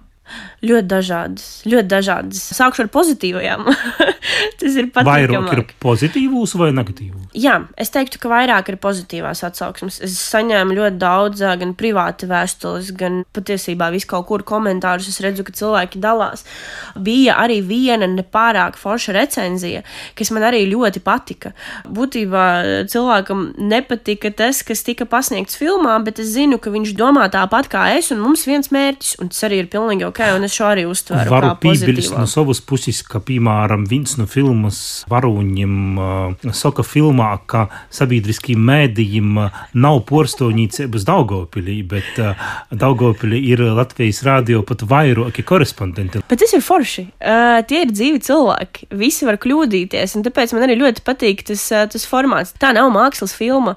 Ļoti 0.62 0.86
dažādas, 0.86 1.46
ļoti 1.66 1.88
dažādas. 1.90 2.42
Sākšu 2.54 2.84
ar 2.84 2.88
pozitīvajām. 2.94 3.64
Tas 4.60 4.76
ir 4.78 4.86
Vairāk 4.94 5.24
ir 5.24 5.32
patīkami. 5.34 5.64
pozitīvus 5.82 6.54
vai 6.60 6.68
negatīvus? 6.76 7.32
Jā, 7.34 7.56
es 7.80 7.90
teiktu, 7.90 8.20
ka 8.22 8.30
vairāk 8.30 8.70
ir 8.70 8.78
pozitīvās 8.82 9.42
atsauksmes. 9.48 9.98
Es 10.06 10.14
saņēmu 10.30 10.76
ļoti 10.78 11.00
daudz, 11.02 11.42
gan 11.58 11.72
privāti 11.78 12.28
vēstules, 12.30 12.92
gan 12.94 13.22
patiesībā 13.34 13.88
visu 13.94 14.06
kaut 14.12 14.28
kur 14.28 14.44
komentārus. 14.46 15.08
Es 15.10 15.18
redzu, 15.24 15.42
ka 15.48 15.54
cilvēki 15.56 15.98
dalās. 16.02 16.46
Bija 16.94 17.40
arī 17.42 17.58
viena 17.66 18.06
nepārāk 18.06 18.78
forša 18.78 19.16
recenzija, 19.18 19.82
kas 20.18 20.30
man 20.30 20.46
arī 20.46 20.62
ļoti 20.70 21.02
patika. 21.02 21.56
Būtībā 21.90 22.46
cilvēkam 22.92 23.48
nepatika 23.58 24.30
tas, 24.30 24.62
kas 24.66 24.86
tika 24.86 25.08
pasniegts 25.10 25.58
filmā, 25.58 25.98
bet 26.06 26.22
es 26.22 26.30
zinu, 26.36 26.60
ka 26.62 26.70
viņš 26.70 26.94
domā 26.98 27.26
tāpat 27.34 27.70
kā 27.72 27.88
es, 27.98 28.12
un 28.14 28.22
mums 28.22 28.46
viens 28.46 28.70
mērķis, 28.70 29.16
un 29.18 29.32
tas 29.32 29.42
arī 29.48 29.64
ir 29.64 29.72
pilnīgi 29.72 30.06
ok, 30.06 30.21
un 30.36 30.46
es 30.46 30.54
šo 30.56 30.68
arī 30.70 30.84
uztveru. 30.88 31.30
Varu 31.32 31.50
kā 31.52 31.56
piebilst 31.62 32.14
no 32.16 32.24
savas 32.30 32.60
puses, 32.64 33.02
ka, 33.06 33.20
piemēram, 33.24 33.84
viens 33.90 34.16
no 34.18 34.26
filmas 34.30 34.78
varoņiem 35.10 35.76
uh, 35.98 36.48
saka 36.56 36.84
filmā, 36.86 37.30
ka 37.50 37.66
sabiedriskiem 37.94 38.62
mēdījiem 38.70 39.42
uh, 39.42 39.60
nav 39.74 40.02
porcelānīcības 40.08 41.06
Daugopilī, 41.08 41.78
bet 41.94 42.22
uh, 42.22 42.48
Daugopilī 42.70 43.42
ir 43.52 43.64
Latvijas 43.76 44.22
rādio 44.26 44.62
pat 44.66 44.86
vairāki 44.88 45.44
korespondenti. 45.46 46.24
Bet 46.30 46.42
tas 46.44 46.56
ir 46.56 46.64
forši. 46.64 47.06
Uh, 47.18 47.60
tie 47.68 47.84
ir 47.86 47.94
dzīvi 47.94 48.22
cilvēki. 48.26 48.90
Visi 49.02 49.28
var 49.28 49.40
kļūdīties, 49.42 50.18
un 50.18 50.26
tāpēc 50.26 50.56
man 50.56 50.66
arī 50.68 50.78
ļoti 50.82 51.06
patīk 51.06 51.46
tas, 51.52 51.68
uh, 51.74 51.86
tas 51.90 52.08
formāts. 52.08 52.54
Tā 52.62 52.74
nav 52.76 52.92
mākslas 52.94 53.36
filma. 53.36 53.76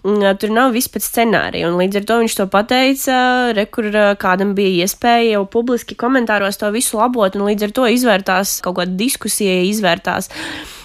Uh, 0.00 0.32
Tur 0.40 0.52
nav 0.54 0.72
viss 0.72 0.88
pēc 0.88 1.04
scenārija, 1.04 1.68
un 1.68 1.76
līdz 1.80 2.00
ar 2.00 2.08
to 2.08 2.18
viņš 2.22 2.36
to 2.38 2.48
pateica. 2.52 3.20
Re, 3.56 3.66
kur 3.68 3.90
uh, 3.90 4.12
kādam 4.20 4.54
bija 4.56 4.86
iespēja 4.86 5.36
jau 5.36 5.46
publiski 5.52 5.98
komentāros 5.98 6.60
to 6.60 6.70
visu 6.72 7.00
labot, 7.00 7.36
un 7.36 7.48
līdz 7.50 7.68
ar 7.68 7.74
to 7.76 7.88
izvērtās 7.92 8.58
kaut 8.64 8.80
kāda 8.80 8.96
diskusija, 8.96 9.60
izvērtās. 9.68 10.30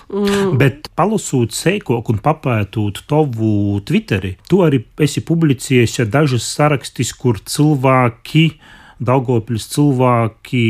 Mm, 0.05 0.57
Bet 0.61 0.91
palasot 0.93 1.55
sēkok 1.55 2.11
un 2.13 2.19
papētot 2.21 3.05
tavu 3.09 3.79
Twitteri, 3.87 4.35
tu 4.49 4.61
arī 4.65 4.83
esi 5.01 5.23
publicējis 5.25 6.03
dažas 6.13 6.45
sarakstis, 6.51 7.13
kur 7.17 7.41
cilvēki, 7.41 8.49
Daugopils 8.95 9.65
cilvēki, 9.73 10.67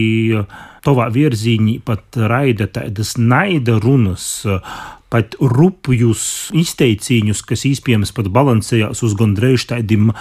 tavā 0.85 1.09
virzienī 1.13 1.75
pat 1.85 2.17
raida 2.17 2.65
tādas 2.65 3.15
naida 3.21 3.75
runas, 3.83 4.45
pat 5.15 5.37
rupjus 5.39 6.51
izteiciņus, 6.55 7.43
kas 7.47 7.63
iespējams 7.69 8.11
pat 8.15 8.27
balansējās 8.35 9.03
uz 9.07 9.15
gandrīz 9.19 9.69
tādiem 9.71 10.11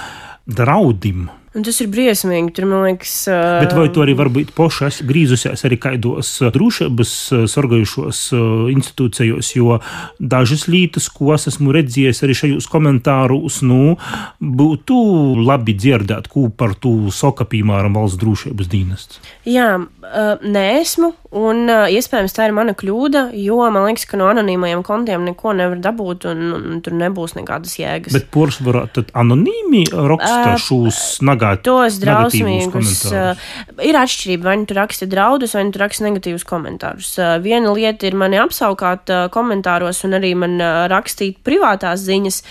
draudiem. 0.47 1.27
Un 1.55 1.65
tas 1.67 1.81
ir 1.83 1.91
briesmīgi. 1.93 2.53
Tur, 2.57 2.67
liekas, 2.71 3.15
uh, 3.31 3.63
Bet 3.63 3.75
vai 3.77 3.87
tu 3.95 4.03
arī 4.05 4.17
varbūt 4.19 4.53
poši 4.57 4.89
esi 4.89 5.07
grīzusies 5.09 5.65
arī 5.67 5.79
kādos 5.81 6.33
uh, 6.43 6.51
drošības 6.55 7.13
uh, 7.33 7.45
sargājušos 7.51 8.23
uh, 8.35 8.45
institūcijos, 8.75 9.53
jo 9.57 9.79
dažas 10.19 10.67
lietas, 10.71 11.09
ko 11.15 11.35
es 11.37 11.49
esmu 11.51 11.75
redzējis 11.77 12.25
arī 12.27 12.39
šajos 12.41 12.69
komentāros, 12.71 13.61
nu, 13.67 13.97
būtu 14.39 14.99
labi 15.45 15.77
dzirdēt, 15.79 16.31
ko 16.33 16.49
par 16.51 16.77
to 16.81 17.13
saka, 17.15 17.47
piemēram, 17.49 17.97
valsts 17.99 18.21
drošības 18.23 18.71
dienests. 18.71 19.21
Jā, 19.49 19.77
uh, 19.79 20.35
nē, 20.43 20.67
esmu. 20.83 21.15
Un 21.35 21.67
uh, 21.67 21.89
iespējams 21.91 22.31
tā 22.37 22.47
ir 22.47 22.53
mana 22.55 22.77
kļūda, 22.79 23.25
jo 23.43 23.57
man 23.75 23.89
liekas, 23.89 24.05
ka 24.07 24.19
no 24.21 24.29
anonīmajiem 24.31 24.85
kontiem 24.87 25.25
neko 25.27 25.51
nevar 25.59 25.81
dabūt, 25.83 26.29
un, 26.31 26.45
un 26.55 26.83
tur 26.85 26.95
nebūs 26.95 27.35
nekādas 27.35 27.75
jēgas. 27.81 28.15
Bet 28.15 28.29
porcelāna 28.35 28.87
tad 28.95 29.11
anonīmi 29.19 29.83
raksta 29.91 30.55
Ā, 30.55 30.61
šos 30.63 31.01
nagātus. 31.45 31.65
Tos 31.69 31.99
drausmīgus 32.03 32.95
uh, 33.13 33.45
ir 33.85 33.99
atšķirība. 34.01 34.49
Vai 34.49 34.57
nu 34.61 34.69
tur 34.71 34.81
raksta 34.83 35.09
draudus, 35.11 35.55
vai 35.57 35.67
nu 35.69 35.75
tur 35.75 35.85
raksta 35.87 36.07
negatīvus 36.07 36.47
komentārus. 36.49 37.15
Uh, 37.21 37.37
viena 37.45 37.75
lieta 37.77 38.09
ir 38.09 38.19
mani 38.19 38.41
apsaukāt 38.43 39.13
uh, 39.13 39.27
komentāros 39.35 40.05
un 40.09 40.19
arī 40.19 40.35
man 40.39 40.59
rakstīt 40.91 41.41
privātās 41.47 42.05
ziņas. 42.05 42.43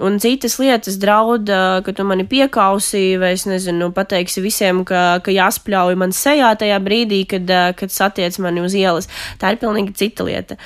Un 0.00 0.16
citas 0.16 0.54
lietas 0.56 0.96
draud, 0.96 1.50
ka 1.84 1.92
tu 1.92 2.04
mani 2.08 2.24
piekausīji, 2.24 3.18
vai 3.20 3.34
es 3.36 3.44
nezinu, 3.44 3.90
pateiksi 3.92 4.40
visiem, 4.40 4.80
ka, 4.88 5.20
ka 5.20 5.34
jāspļauj 5.34 5.98
man 6.00 6.14
sejā 6.16 6.54
tajā 6.56 6.78
brīdī, 6.80 7.18
kad, 7.28 7.52
kad 7.76 7.92
satiec 7.92 8.38
mani 8.40 8.64
uz 8.64 8.76
ielas. 8.78 9.10
Tā 9.42 9.52
ir 9.52 9.60
pilnīgi 9.60 9.92
cita 10.00 10.24
lieta. 10.24 10.56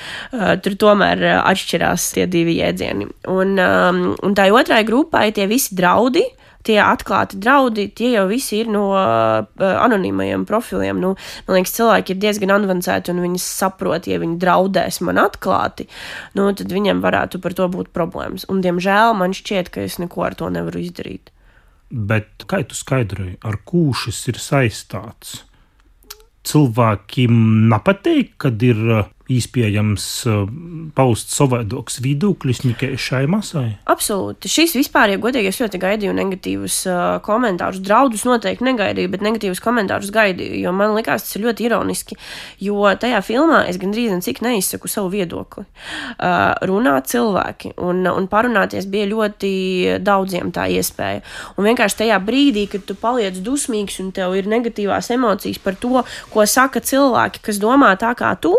Tur 0.63 0.77
tomēr 0.79 1.25
atšķirās 1.41 2.07
tie 2.15 2.29
divi 2.31 2.55
jēdzieni. 2.61 3.09
Un, 3.35 3.59
um, 3.59 4.01
un 4.23 4.39
tā 4.39 4.47
otrai 4.55 4.85
grupai 4.87 5.27
tie 5.35 5.49
visi 5.51 5.75
draudi 5.75 6.23
tie 6.65 6.79
atklāti 6.81 7.39
draudi, 7.41 7.87
tie 7.95 8.11
jau 8.15 8.25
visi 8.29 8.61
ir 8.63 8.71
no 8.73 8.87
uh, 8.95 9.45
anonīmajiem 9.59 10.45
profiliem. 10.49 10.99
Nu, 11.01 11.13
man 11.47 11.59
liekas, 11.59 11.75
cilvēki 11.77 12.15
ir 12.15 12.21
diezgan 12.23 12.55
avansēti 12.55 13.13
un 13.13 13.21
viņi 13.23 13.41
saprot, 13.43 14.09
ja 14.09 14.19
viņi 14.21 14.39
draudēs 14.41 15.01
man 15.05 15.21
atklāti, 15.21 15.87
nu, 16.37 16.49
tad 16.57 16.73
viņiem 16.73 17.03
varētu 17.05 17.41
par 17.43 17.55
to 17.57 17.69
būt 17.71 17.93
problēmas. 17.95 18.47
Un, 18.51 18.61
diemžēl, 18.65 19.15
man 19.17 19.35
šķiet, 19.37 19.71
ka 19.73 19.85
es 19.85 19.99
neko 20.01 20.25
ar 20.27 20.37
to 20.37 20.51
nevaru 20.53 20.83
izdarīt. 20.83 21.31
Bet 21.89 22.47
kā 22.49 22.63
tu 22.65 22.77
skaidroji, 22.77 23.37
ar 23.45 23.59
ko 23.67 23.91
šis 23.95 24.23
ir 24.33 24.41
saistāts? 24.41 25.43
Cilvēkiem 26.45 27.69
nepatīk, 27.71 28.35
kad 28.41 28.61
ir 28.65 28.81
iespējams 29.31 30.05
uh, 30.29 30.43
paust 30.95 31.31
savādāks 31.33 31.97
viedoklis 32.03 32.61
tikai 32.61 32.91
šai 32.99 33.23
masai. 33.31 33.75
Absolūti. 33.89 34.49
Šīs 34.51 34.75
vispār, 34.77 35.15
ja 35.15 35.21
godīgi, 35.21 35.49
es 35.49 35.59
ļoti 35.61 35.81
gaidīju 35.81 36.13
negatīvus 36.17 36.77
uh, 36.89 36.99
komentārus. 37.25 37.81
Draudus 37.85 38.25
noteikti 38.27 38.67
negaidīju, 38.67 39.11
bet 39.13 39.25
negatīvus 39.25 39.63
komentārus 39.63 40.11
gaidīju, 40.13 40.59
jo 40.61 40.73
man 40.77 40.93
likās, 40.97 41.25
tas 41.25 41.39
ir 41.39 41.45
ļoti 41.47 41.65
ironiski. 41.69 42.19
Jo 42.61 42.91
tajā 43.01 43.21
filmā 43.25 43.63
es 43.69 43.79
gandrīz 43.81 44.13
cik 44.25 44.43
neizsaku 44.45 44.89
savu 44.91 45.09
viedokli. 45.15 45.65
Uh, 45.65 46.53
runā 46.69 46.95
cilvēki, 47.05 47.73
un, 47.81 48.05
un 48.09 48.29
parunāties 48.31 48.85
bija 48.91 49.09
ļoti 49.09 49.51
daudziem 50.05 50.53
tā 50.55 50.67
iespēja. 50.77 51.23
Un 51.57 51.65
vienkārši 51.67 52.03
tajā 52.03 52.21
brīdī, 52.23 52.67
kad 52.71 52.85
tu 52.85 52.97
paliec 52.99 53.41
dusmīgs 53.43 53.97
un 54.03 54.13
tev 54.15 54.37
ir 54.37 54.49
negatīvās 54.51 55.09
emocijas 55.15 55.59
par 55.63 55.79
to, 55.81 56.05
ko 56.29 56.45
saka 56.49 56.83
cilvēki, 56.85 57.41
kas 57.49 57.61
domā 57.61 57.95
tā 57.99 58.13
kā 58.17 58.35
tu, 58.41 58.53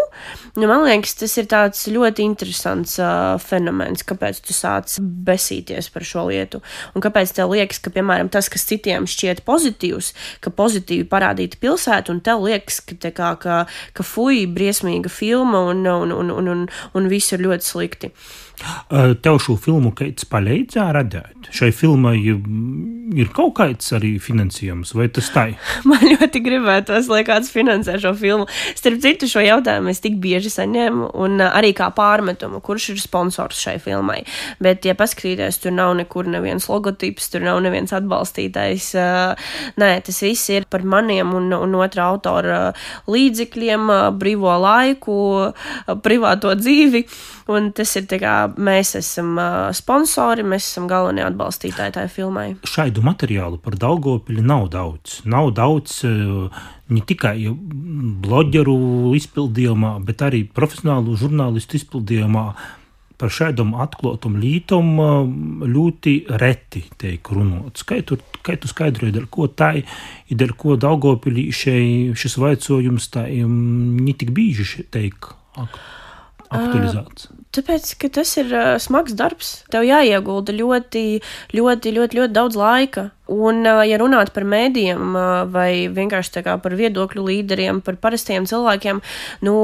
nu, 0.57 0.69
man 0.71 0.85
liekas, 0.87 1.15
tas 1.21 1.35
ir 1.41 1.49
tāds 1.51 1.83
ļoti 1.93 2.25
interesants 2.25 2.97
uh, 3.01 3.37
fenomens, 3.43 4.05
kāpēc 4.07 4.41
tu 4.47 4.57
sāc 4.57 4.97
besīties 5.01 5.91
par 5.93 6.07
šo 6.07 6.27
lietu. 6.31 6.63
Un 6.97 7.05
kāpēc 7.05 7.35
tev 7.37 7.53
liekas, 7.55 7.81
ka, 7.85 7.93
piemēram, 7.95 8.31
tas, 8.33 8.51
kas 8.53 8.67
citiem 8.69 9.09
šķiet 9.11 9.45
pozitīvs, 9.49 10.13
ka 10.45 10.53
pozitīvi 10.55 11.09
parādīta 11.13 11.61
pilsēta, 11.63 12.15
un 12.15 12.25
tev 12.25 12.47
liekas, 12.47 12.81
ka, 12.89 13.13
kā, 13.13 13.35
ka, 13.43 13.61
ka 13.97 14.07
fuj, 14.07 14.47
briesmīga 14.57 15.13
filma 15.13 15.67
un, 15.71 15.87
un, 15.87 16.17
un, 16.17 16.35
un, 16.41 16.53
un, 16.57 16.67
un 16.97 17.09
viss 17.13 17.37
ir 17.37 17.45
ļoti 17.47 17.73
slikti. 17.75 18.13
Uh, 18.13 18.46
Tev 19.23 19.37
šo 19.43 19.57
filmu 19.61 19.91
kāds 19.97 20.25
palīdzēja 20.31 20.93
radīt? 20.97 21.49
Šai 21.55 21.69
filmai 21.77 22.17
mm, 22.33 23.13
ir 23.21 23.29
kaut 23.35 23.53
kāds 23.59 23.93
arī 23.95 24.15
finansējums, 24.23 24.95
vai 24.97 25.09
tas 25.13 25.29
tā 25.35 25.45
ir? 25.53 25.59
Man 25.89 26.01
ļoti 26.01 26.41
gribētos, 26.45 27.11
lai 27.13 27.21
kāds 27.29 27.53
finansē 27.53 27.99
šo 28.03 28.15
filmu. 28.19 28.47
Starp 28.79 29.03
citu, 29.05 29.29
šo 29.31 29.45
jautājumu 29.45 29.93
es 29.93 30.01
tik 30.05 30.17
bieži 30.23 30.51
saņēmu, 30.55 31.11
un 31.21 31.45
arī 31.45 31.75
kā 31.77 31.91
pārmetumu, 31.97 32.63
kurš 32.65 32.89
ir 32.95 33.03
sponsors 33.03 33.61
šai 33.61 33.77
filmai. 33.83 34.23
Bet, 34.63 34.89
ja 34.89 34.97
paskatīties, 34.99 35.61
tur 35.63 35.77
nav 35.77 35.93
nekur 36.01 36.31
neviens 36.33 36.71
logotips, 36.71 37.29
tur 37.35 37.45
nav 37.45 37.61
neviens 37.67 37.93
atbalstītājs. 37.97 38.89
Nē, 39.77 39.93
tas 40.09 40.23
viss 40.25 40.51
ir 40.55 40.67
par 40.71 40.87
maniem 40.87 41.37
un, 41.37 41.53
un 41.53 41.79
otra 41.83 42.09
autora 42.09 42.61
līdzekļiem, 43.13 43.93
brīvo 44.17 44.57
laiku, 44.65 45.21
privāto 46.07 46.57
dzīvi. 46.57 47.05
Un 47.53 47.71
tas 47.77 47.93
ir 47.95 48.09
tā 48.11 48.19
kā 48.19 48.37
mēs 48.57 48.95
esam 48.99 49.37
sponsori, 49.77 50.45
mēs 50.47 50.71
esam 50.71 50.87
galvenie 50.91 51.25
atbalstītāji 51.27 51.97
tajā 51.97 52.13
filmai. 52.13 52.49
Šādu 52.67 53.05
materiālu 53.07 53.61
par 53.63 53.79
Daugopili 53.81 54.45
nav 54.45 54.69
daudz. 54.75 55.21
Nav 55.29 55.53
daudz 55.57 56.03
ne 56.87 57.03
tikai 57.03 57.37
bloģeru 58.27 58.79
izpildījumā, 59.19 59.97
bet 60.07 60.25
arī 60.27 60.45
profesionālu 60.47 61.17
žurnālistu 61.19 61.81
izpildījumā. 61.81 62.49
Par 63.17 63.33
šādam 63.33 63.71
atklātam 63.81 64.35
lītam 64.37 64.91
uh, 65.01 65.15
ļoti 65.65 66.13
reti 66.37 66.83
tiek 67.01 67.31
runāts. 67.33 67.87
Kā 67.89 68.03
tu, 68.05 68.19
kā 68.45 68.59
tu 68.61 68.69
skaidroji, 68.69 69.15
dēļ 69.17 69.29
ko 69.33 69.47
tā 69.49 69.71
ir, 69.81 69.95
dēļ 70.29 70.53
ko 70.61 70.77
Daugopilī 70.77 71.47
šis 71.57 72.37
vaicojums 72.37 73.09
tā 73.15 73.25
ir 73.33 73.49
netik 73.49 74.35
bīži 74.37 74.85
teik 74.93 75.31
aktualizēts? 75.57 77.31
Uh, 77.31 77.36
tāpēc, 77.59 77.93
ka 78.03 78.13
tas 78.21 78.37
ir 78.41 78.53
uh, 78.55 78.77
smags 78.83 79.17
darbs. 79.19 79.53
Tev 79.73 79.87
jāiegulda 79.89 80.55
ļoti, 80.57 81.05
ļoti, 81.57 81.95
ļoti, 81.99 82.21
ļoti 82.21 82.37
daudz 82.37 82.59
laika. 82.61 83.11
Un, 83.27 83.65
ja 83.67 83.97
runāt 83.99 84.31
par 84.31 84.45
mēdījiem 84.47 85.17
vai 85.51 85.89
vienkārši 85.91 86.45
par 86.47 86.77
viedokļu 86.79 87.25
līderiem, 87.27 87.81
par 87.83 87.99
parastiem 87.99 88.47
cilvēkiem, 88.47 89.01
nu, 89.43 89.57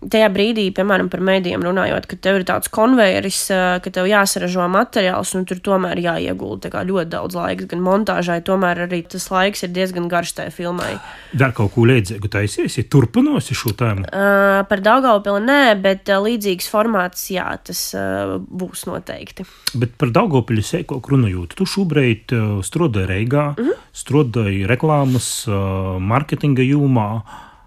tajā 0.00 0.28
brīdī, 0.32 0.68
piemēram, 0.74 1.08
par 1.10 1.22
mēdījiem 1.26 1.64
runājot, 1.66 2.06
ka 2.10 2.18
tev 2.22 2.40
ir 2.40 2.46
tāds 2.48 2.70
konvejeris, 2.72 3.40
ka 3.82 3.92
tev 3.94 4.06
jāsaražo 4.10 4.66
materiāls, 4.70 5.34
un 5.38 5.46
tur 5.48 5.60
tomēr 5.64 6.00
jāiegulda 6.02 6.70
ļoti 6.88 7.10
daudz 7.12 7.38
laika, 7.38 7.66
gan 7.70 7.82
montāžai, 7.84 8.38
tomēr 8.46 8.84
arī 8.86 9.02
tas 9.10 9.28
laiks 9.32 9.64
ir 9.66 9.72
diezgan 9.74 10.08
garš 10.10 10.36
tajā 10.38 10.52
filmai. 10.54 10.92
Vēl 11.38 11.54
kaut 11.56 11.74
ko 11.74 11.86
līdzīgu 11.88 12.30
taisies, 12.32 12.78
ja 12.78 12.86
turpinosi 12.86 13.56
šo 13.58 13.74
tēmu? 13.78 14.06
Uh, 14.08 14.62
par 14.70 14.82
Daugavpili 14.84 15.42
nē, 15.44 15.62
bet 15.82 16.12
uh, 16.12 16.22
līdzīgs 16.24 16.70
formāts, 16.70 17.26
jā, 17.34 17.48
tas 17.64 17.82
uh, 17.98 18.36
būs 18.38 18.86
noteikti. 18.88 19.46
Bet 19.78 19.98
par 20.00 20.14
Daugavpili 20.14 20.64
sēkok 20.64 21.10
runājot, 21.12 21.58
tu 21.58 21.66
šobrīd 21.68 22.36
uh, 22.36 22.46
strādāji 22.66 23.10
Reigā, 23.10 23.50
mm 23.56 23.64
-hmm. 23.64 23.84
strādāju 24.04 24.70
reklāmas, 24.70 25.28
mārketinga 25.48 26.62
jomā. 26.62 27.10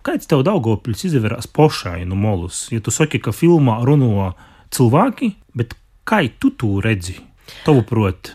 Kāds 0.02 0.30
tev 0.30 0.42
Daugopils 0.48 1.06
izvērās 1.06 1.46
pošai 1.46 2.02
no 2.10 2.18
molus? 2.18 2.66
Ja 2.74 2.82
tu 2.82 2.94
saki, 2.94 3.22
ka 3.22 3.34
filmā 3.36 3.82
runo 3.86 4.32
cilvēki, 4.74 5.36
bet 5.58 5.76
kā 6.10 6.24
tu 6.42 6.50
to 6.58 6.80
redzi? 6.82 7.20
Tavuprāt, 7.66 8.32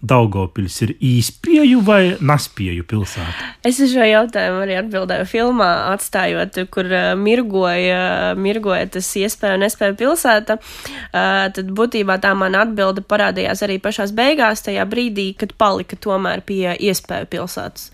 Daugopils 0.00 0.78
ir 0.80 0.94
īspēju 1.04 1.82
vai 1.84 2.14
naspēju 2.24 2.86
pilsēta? 2.88 3.48
Es 3.68 3.82
uz 3.84 3.92
šo 3.92 4.06
jautājumu 4.06 4.62
arī 4.64 4.78
atbildēju 4.80 5.26
filmā, 5.28 5.68
atstājot, 5.92 6.56
kur 6.72 6.88
uh, 6.88 7.10
mirgoja, 7.20 8.32
mirgoja 8.40 8.86
tas 8.96 9.10
iespēja 9.20 9.58
un 9.58 9.64
nespēja 9.66 9.98
pilsēta. 10.00 10.56
Uh, 10.56 11.50
tad 11.52 11.74
būtībā 11.76 12.16
tā 12.24 12.32
man 12.32 12.56
atbilde 12.56 13.04
parādījās 13.04 13.60
arī 13.66 13.76
pašās 13.84 14.16
beigās, 14.16 14.64
tajā 14.64 14.88
brīdī, 14.88 15.34
kad 15.36 15.52
palika 15.60 16.00
tomēr 16.00 16.40
pie 16.48 16.64
iespēju 16.80 17.28
pilsētas. 17.36 17.90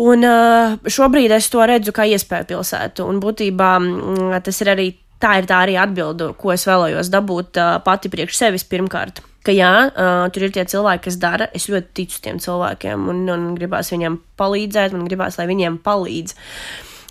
Un 0.00 0.24
uh, 0.24 0.76
šobrīd 0.88 1.32
es 1.36 1.50
to 1.52 1.64
redzu 1.68 1.92
kā 1.92 2.06
iespēju 2.08 2.48
pilsētu, 2.54 3.04
un 3.04 3.18
būtībā 3.20 3.72
mm, 3.78 4.36
tas 4.46 4.60
ir 4.64 4.72
arī 4.72 4.86
tā 5.20 5.34
ir 5.40 5.48
tā 5.50 5.58
arī 5.66 5.74
atbilde, 5.76 6.30
ko 6.40 6.54
es 6.54 6.64
vēlējos 6.68 7.10
dabūt 7.12 7.60
uh, 7.60 7.74
pati 7.84 8.12
priekš 8.12 8.38
sevis 8.38 8.64
pirmkārt 8.64 9.20
ka 9.46 9.52
jā, 9.54 9.72
uh, 9.88 10.26
tur 10.32 10.46
ir 10.46 10.54
tie 10.54 10.66
cilvēki, 10.68 11.06
kas 11.06 11.16
dara. 11.20 11.48
Es 11.56 11.68
ļoti 11.72 11.94
ticu 11.96 12.20
tiem 12.26 12.40
cilvēkiem 12.42 13.08
un, 13.08 13.22
un 13.32 13.46
gribās 13.56 13.92
viņiem 13.92 14.18
palīdzēt, 14.40 14.92
man 14.96 15.08
gribās, 15.08 15.38
lai 15.40 15.48
viņiem 15.50 15.80
palīdz. 15.84 16.36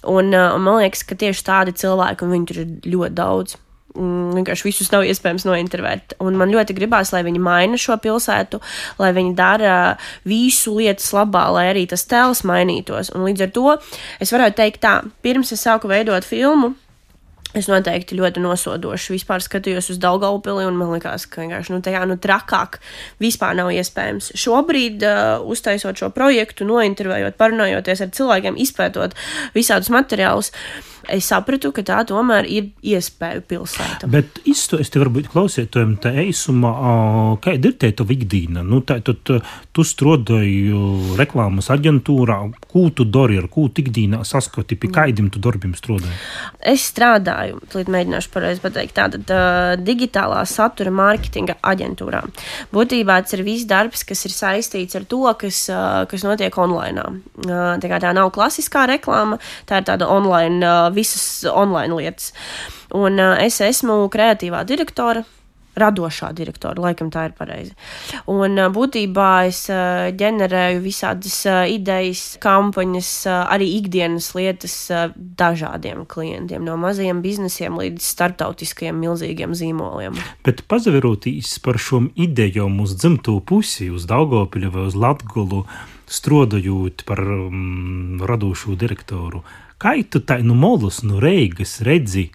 Un, 0.10 0.32
un 0.32 0.62
man 0.64 0.80
liekas, 0.80 1.04
ka 1.04 1.18
tieši 1.20 1.44
tādi 1.48 1.74
cilvēki, 1.76 2.24
un 2.24 2.36
viņi 2.36 2.48
tur 2.52 2.62
ir 2.62 2.94
ļoti 2.94 3.18
daudz. 3.18 3.58
Mm, 4.00 4.32
vienkārši 4.38 4.68
visus 4.70 4.92
nav 4.94 5.04
iespējams 5.04 5.44
nointervēt. 5.44 6.16
Un 6.24 6.38
man 6.40 6.54
ļoti 6.54 6.76
gribās, 6.78 7.12
lai 7.12 7.24
viņi 7.28 7.42
maina 7.44 7.80
šo 7.80 7.98
pilsētu, 8.00 8.62
lai 9.02 9.10
viņi 9.18 9.34
dara 9.36 9.78
visu 10.30 10.78
lietas 10.78 11.10
labā, 11.16 11.50
lai 11.52 11.66
arī 11.74 11.84
tas 11.90 12.08
tēls 12.08 12.46
mainītos. 12.48 13.12
Un 13.12 13.28
līdz 13.28 13.48
ar 13.48 13.56
to 13.58 13.74
es 14.24 14.32
varētu 14.32 14.62
teikt 14.62 14.84
tā, 14.86 15.00
pirms 15.26 15.52
es 15.56 15.66
sāku 15.68 15.92
veidot 15.92 16.28
filmu, 16.28 16.76
Es 17.58 17.66
noteikti 17.66 18.14
ļoti 18.14 18.44
nosodoši 18.44 19.16
vispār 19.16 19.42
skatījos 19.42 19.88
uz 19.90 19.98
Daugaupili, 19.98 20.68
un 20.70 20.76
man 20.78 20.92
liekas, 20.94 21.24
ka 21.26 21.42
vienkārši 21.42 21.74
nu, 21.74 21.80
tajā 21.82 22.04
nu, 22.06 22.20
trakāk 22.22 22.78
vispār 23.18 23.56
nav 23.58 23.72
iespējams. 23.74 24.28
Šobrīd, 24.38 25.02
uh, 25.02 25.48
uztaisot 25.50 25.98
šo 25.98 26.12
projektu, 26.14 26.68
nointervējot, 26.70 27.40
parunājoties 27.42 28.06
ar 28.06 28.14
cilvēkiem, 28.14 28.60
izpētot 28.62 29.18
visādus 29.58 29.90
materiālus, 29.90 30.54
uh, 30.54 30.90
es 31.16 31.30
sapratu, 31.30 31.72
ka 31.76 31.84
tā 31.86 32.00
tomēr 32.10 32.48
ir 32.50 32.70
iespēja 32.86 33.42
pilsēta. 33.50 34.10
Bet 34.12 34.42
te 34.44 35.02
varbūt 35.02 35.30
klausītājiem 35.34 35.96
tā 36.04 36.14
eisumā, 36.24 36.74
kāda 37.44 37.72
ir 37.72 37.78
tā 37.80 37.92
ikdīna? 38.16 38.64
Nu, 38.66 38.82
tā, 38.86 39.00
tu, 39.06 39.16
tu, 39.26 39.40
tu 39.76 39.86
strādāji 39.86 40.74
reklāmas 41.20 41.70
aģentūrā, 41.74 42.40
ko 42.70 42.88
tu 42.96 43.06
dari, 43.06 43.40
ar 43.42 43.50
ko 43.52 43.68
tu 43.70 43.84
ikdīnā 43.84 44.22
saskati, 44.28 44.78
pie 44.80 44.92
kādiem 44.94 45.30
tu 45.34 45.42
darbiem 45.44 45.76
strādāji? 45.78 46.16
Es 46.60 46.88
strādāju, 46.92 47.62
līdz 47.74 47.94
mēģināšu 47.94 48.32
pareizi 48.34 48.64
pateikt, 48.64 48.96
tātad 48.98 49.34
uh, 49.34 49.74
digitālā 49.80 50.42
satura 50.50 50.92
mārketinga 50.94 51.60
aģentūrā. 51.72 52.24
Būtībā 52.74 53.20
tas 53.24 53.38
ir 53.38 53.46
viss 53.48 53.68
darbs, 53.70 54.04
kas 54.08 54.26
ir 54.28 54.36
saistīts 54.36 54.98
ar 55.00 55.08
to, 55.10 55.22
kas, 55.40 55.62
uh, 55.72 56.04
kas 56.10 56.26
notiek 56.28 56.56
online. 56.60 57.06
Uh, 57.46 57.78
tā, 57.82 57.92
tā 58.02 58.14
nav 58.16 58.34
klasiskā 58.36 58.86
reklāma, 58.90 59.40
tā 59.70 59.82
ir 59.82 59.88
tāda 59.90 60.10
online 60.12 60.60
uh, 60.66 60.90
visas 61.00 61.26
online 61.50 61.96
lietas. 61.96 62.32
Un 62.94 63.20
uh, 63.20 63.36
es 63.42 63.62
esmu 63.66 64.04
kreatīvā 64.14 64.66
direktore. 64.70 65.26
Radošā 65.80 66.32
direktora, 66.36 66.82
laikam 66.82 67.12
tā 67.14 67.28
ir 67.30 67.36
pareizi. 67.38 67.76
Un 68.28 68.58
būtībā 68.74 69.28
es 69.48 69.62
ģenerēju 70.20 70.82
visādas 70.84 71.38
idejas, 71.72 72.24
kampaņas, 72.44 73.12
arī 73.30 73.70
ikdienas 73.78 74.32
lietas 74.36 74.76
dažādiem 75.16 76.04
klientiem, 76.10 76.66
no 76.66 76.76
maziem 76.82 77.22
biznesiem 77.24 77.78
līdz 77.80 78.10
starptautiskajiem 78.16 79.00
milzīgiem 79.06 79.56
zīmoliem. 79.56 80.18
Bet 80.44 80.66
pazaverotīs 80.68 81.56
par 81.64 81.80
šom 81.80 82.12
idejām 82.18 82.82
uz 82.84 82.98
dzimto 82.98 83.38
pusi, 83.40 83.92
uz 83.94 84.10
Daugopiļu 84.10 84.74
vai 84.74 84.90
uz 84.90 85.00
Latgulu, 85.00 85.64
strodojot 86.10 87.06
par 87.08 87.22
um, 87.22 88.20
radošo 88.26 88.76
direktoru, 88.80 89.46
Kā 89.80 89.94
tu 90.12 90.20
no 90.28 90.44
nu 90.44 90.56
Molas, 90.60 91.04
no 91.04 91.14
nu 91.14 91.20
Reigas 91.24 91.80
redzi 91.88 92.26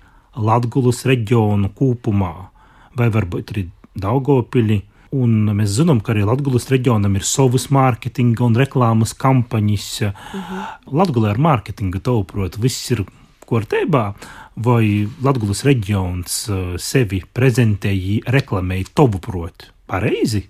Latvijas 0.40 1.02
reģionu 1.04 1.68
kopumā, 1.76 2.48
vai 2.96 3.10
varbūt 3.12 3.52
arī 3.52 3.64
Daugopili? 3.94 4.80
Un 5.12 5.50
mēs 5.52 5.76
zinām, 5.76 6.00
ka 6.00 6.14
arī 6.14 6.24
Latvijas 6.24 6.70
reģionam 6.72 7.14
ir 7.14 7.26
savas 7.28 7.68
mārketinga 7.68 8.46
un 8.46 8.56
reklāmas 8.56 9.12
kampaņas. 9.12 9.90
Mhm. 10.08 10.64
Latvijā 10.96 11.34
ar 11.34 11.38
mārketingu 11.38 12.00
tavuprāt, 12.00 12.56
viss 12.56 12.90
ir 12.90 13.04
kārtībā, 13.44 14.14
vai 14.56 15.04
Latvijas 15.22 15.66
reģions 15.68 16.40
uh, 16.48 16.64
sevi 16.80 17.20
prezentēja, 17.28 18.24
reklamēja 18.24 18.88
tavuprāt 18.96 19.68
pareizi? 19.86 20.46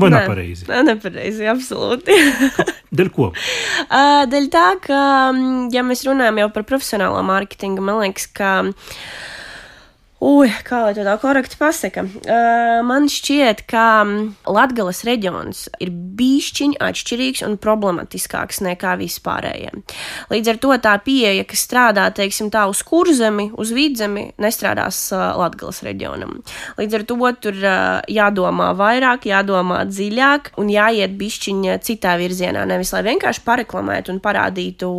Vai 0.00 0.10
nav 0.12 0.28
pareizi? 0.30 0.66
Nē, 0.68 0.82
nepareizi, 0.88 1.48
absolūti. 1.50 2.16
Dēļ 2.98 3.10
ko? 3.14 3.30
Dēļ 4.32 4.48
tā, 4.52 4.66
ka, 4.84 5.02
ja 5.74 5.84
mēs 5.86 6.04
runājam 6.08 6.42
jau 6.44 6.48
par 6.54 6.66
profesionālo 6.68 7.20
mārketingu, 7.26 7.84
man 7.84 8.00
liekas, 8.04 8.28
ka 8.34 8.54
Ui, 10.20 10.50
kā 10.68 10.82
lai 10.84 10.92
to 10.92 11.00
tā 11.00 11.14
korekti 11.16 11.56
pasaka? 11.56 12.02
Uh, 12.04 12.82
man 12.84 13.06
šķiet, 13.08 13.62
ka 13.70 14.04
Latvijas 14.44 14.98
reģions 15.08 15.62
ir 15.80 15.88
bišķiņ 15.90 16.74
atšķirīgs 16.76 17.40
un 17.46 17.54
problematiskāks 17.56 18.60
nekā 18.66 18.98
vispārējie. 19.00 19.70
Līdz 20.28 20.50
ar 20.52 20.58
to 20.60 20.76
tā 20.84 20.92
pieeja, 21.00 21.46
kas 21.48 21.62
strādā, 21.64 22.04
teiksim, 22.12 22.50
tā 22.52 22.66
uz 22.68 22.82
kurzemi, 22.84 23.46
uz 23.56 23.72
vidzemi, 23.72 24.26
nestrādās 24.36 24.98
uh, 25.14 25.22
Latvijas 25.40 25.80
reģionam. 25.86 26.42
Līdz 26.76 26.98
ar 27.00 27.06
to 27.08 27.32
tur 27.40 27.56
uh, 27.64 28.04
jādomā 28.04 28.74
vairāk, 28.76 29.24
jādomā 29.30 29.86
dziļāk 29.88 30.52
un 30.60 30.68
jāiet 30.68 31.16
bišķiņ 31.16 31.64
citā 31.88 32.18
virzienā. 32.20 32.66
Nevis 32.68 32.92
lai 32.92 33.06
vienkārši 33.08 33.46
pareklamētu 33.48 34.12
un 34.12 34.20
parādītu, 34.20 34.92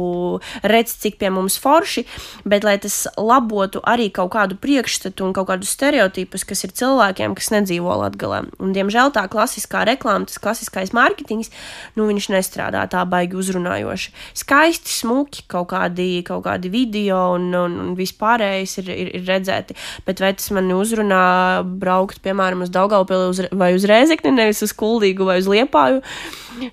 redz, 0.65 0.97
cik 1.05 1.21
pie 1.21 1.29
mums 1.29 1.62
forši, 1.62 2.07
bet 2.41 2.65
lai 2.65 2.79
tas 2.81 3.03
labotu 3.21 3.86
arī 3.86 4.10
kaut 4.10 4.34
kādu 4.34 4.57
priekšstatu 4.57 5.11
uzskatu 5.12 5.26
un 5.28 5.34
kaut 5.34 5.50
kādus 5.50 5.71
stereotipus, 5.76 6.45
kas 6.45 6.63
ir 6.63 6.71
cilvēkiem, 6.71 7.36
kas 7.36 7.52
nedzīvo 7.52 7.91
Latvijā. 8.00 8.45
Un, 8.60 8.74
diemžēl 8.74 9.12
tā 9.12 9.28
klasiskā 9.28 9.84
reklāma, 9.86 10.26
tas 10.26 10.39
klasiskais 10.39 10.93
mārketings, 10.93 11.52
nu, 11.95 12.08
viņš 12.08 12.30
nestrādā 12.32 12.88
tā 12.89 13.04
baigi 13.06 13.36
uzrunājoši. 13.36 14.13
Skaisti, 14.34 14.91
smuki 14.91 15.43
kaut 15.47 15.71
kādi, 15.71 16.24
kaut 16.24 16.45
kādi 16.45 16.69
video 16.71 17.36
un, 17.36 17.52
un, 17.54 17.80
un 17.80 17.95
vispārējais 17.95 18.78
ir, 18.82 18.91
ir, 18.91 19.12
ir 19.19 19.26
redzēti. 19.28 19.76
Bet 20.06 20.21
vai 20.21 20.34
tas 20.34 20.52
man 20.52 20.71
uzrunā 20.71 21.63
braukt, 21.63 22.21
piemēram, 22.21 22.63
uz 22.63 22.71
Daugaupili 22.71 23.30
uz, 23.32 23.41
vai 23.52 23.74
uz 23.76 23.86
Rēzekni, 23.86 24.32
nevis 24.36 24.63
uz 24.63 24.74
Kuldīgu 24.74 25.28
vai 25.28 25.39
uz 25.41 25.50
Liepāju? 25.50 26.02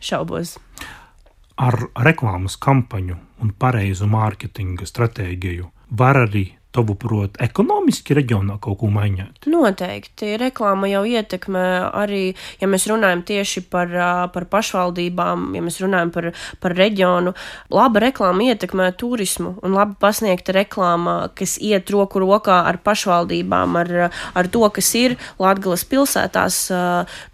Šaubos. 0.01 0.59
Ar 1.59 1.75
reklāmas 2.07 2.55
kampaņu 2.61 3.17
un 3.43 3.51
pareizu 3.59 4.07
mārketinga 4.07 4.87
stratēģiju 4.87 5.67
var 5.99 6.21
arī 6.29 6.58
tavuprāt, 6.79 7.39
ekonomiski 7.43 8.17
reģionā 8.19 8.59
kaut 8.63 8.81
ko 8.83 8.91
mainīt? 8.93 9.47
Noteikti. 9.51 10.37
Reklāma 10.41 10.89
jau 10.91 11.03
ietekmē 11.09 11.65
arī, 11.99 12.23
ja 12.61 12.69
mēs 12.71 12.87
runājam 12.91 13.25
tieši 13.27 13.65
par, 13.71 13.93
par 14.35 14.47
pašvaldībām, 14.53 15.51
ja 15.57 15.65
mēs 15.65 15.81
runājam 15.83 16.13
par, 16.15 16.31
par 16.63 16.77
reģionu. 16.79 17.35
Laba 17.75 18.03
reklāma 18.07 18.51
ietekmē 18.53 18.91
turismu 18.99 19.57
un 19.65 19.77
labi 19.77 19.99
pasniegta 20.01 20.55
reklāma, 20.57 21.17
kas 21.39 21.57
iet 21.65 21.91
roku 21.95 22.23
rokā 22.23 22.61
ar 22.69 22.81
pašvaldībām, 22.85 23.79
ar, 23.83 23.95
ar 24.39 24.51
to, 24.53 24.65
kas 24.75 24.93
ir 24.99 25.17
Latgales 25.43 25.85
pilsētās. 25.89 26.61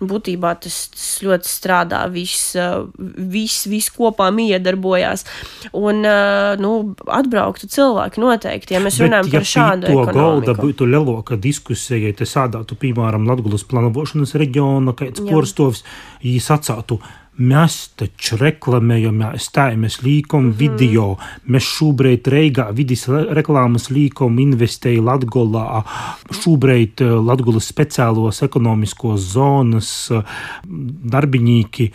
Būtībā 0.05 0.55
tas, 0.65 0.81
tas 0.95 1.09
ļoti 1.25 1.51
strādā, 1.51 2.05
viss, 2.13 2.55
viss, 3.35 3.69
viss 3.71 3.93
kopā 3.95 4.31
miedarbojās. 4.35 5.27
Un, 5.77 6.03
nu, 6.61 6.73
atbrauktu 7.21 7.69
cilvēki 7.71 8.23
noteikti, 8.23 8.77
ja 8.77 8.83
mēs 8.85 9.01
runājam 9.03 9.31
ja 9.35 9.43
par 9.43 9.51
šādu 9.51 9.91
to 9.91 10.07
golda 10.15 10.55
būtu 10.59 10.89
lielāka 10.89 11.37
diskusija, 11.41 12.09
ja 12.09 12.17
te 12.17 12.29
sādātu, 12.29 12.79
piemēram, 12.81 13.27
Latgulas 13.29 13.67
planošanas 13.69 14.35
reģiona, 14.41 14.97
kāds 14.99 15.25
porstovs, 15.27 15.85
jī 16.23 16.39
sacātu, 16.43 17.01
Mēs 17.35 17.97
taču 17.99 18.37
reklamējam, 18.39 19.19
stājamies 19.43 19.97
līkuma 20.05 20.43
mm 20.43 20.51
-hmm. 20.53 20.59
video. 20.59 21.17
Mēs 21.51 21.67
šobrīd 21.67 22.29
Reigā 22.31 22.71
vidus 22.73 23.09
reklāmas 23.09 23.91
līkuma 23.91 24.41
investēja 24.41 25.03
Latgolā. 25.03 25.83
Šobrīd 26.31 27.01
Latgulas 27.01 27.67
speciālos 27.67 28.43
ekonomiskos 28.43 29.21
zonas 29.35 30.13
darbinīki 31.11 31.91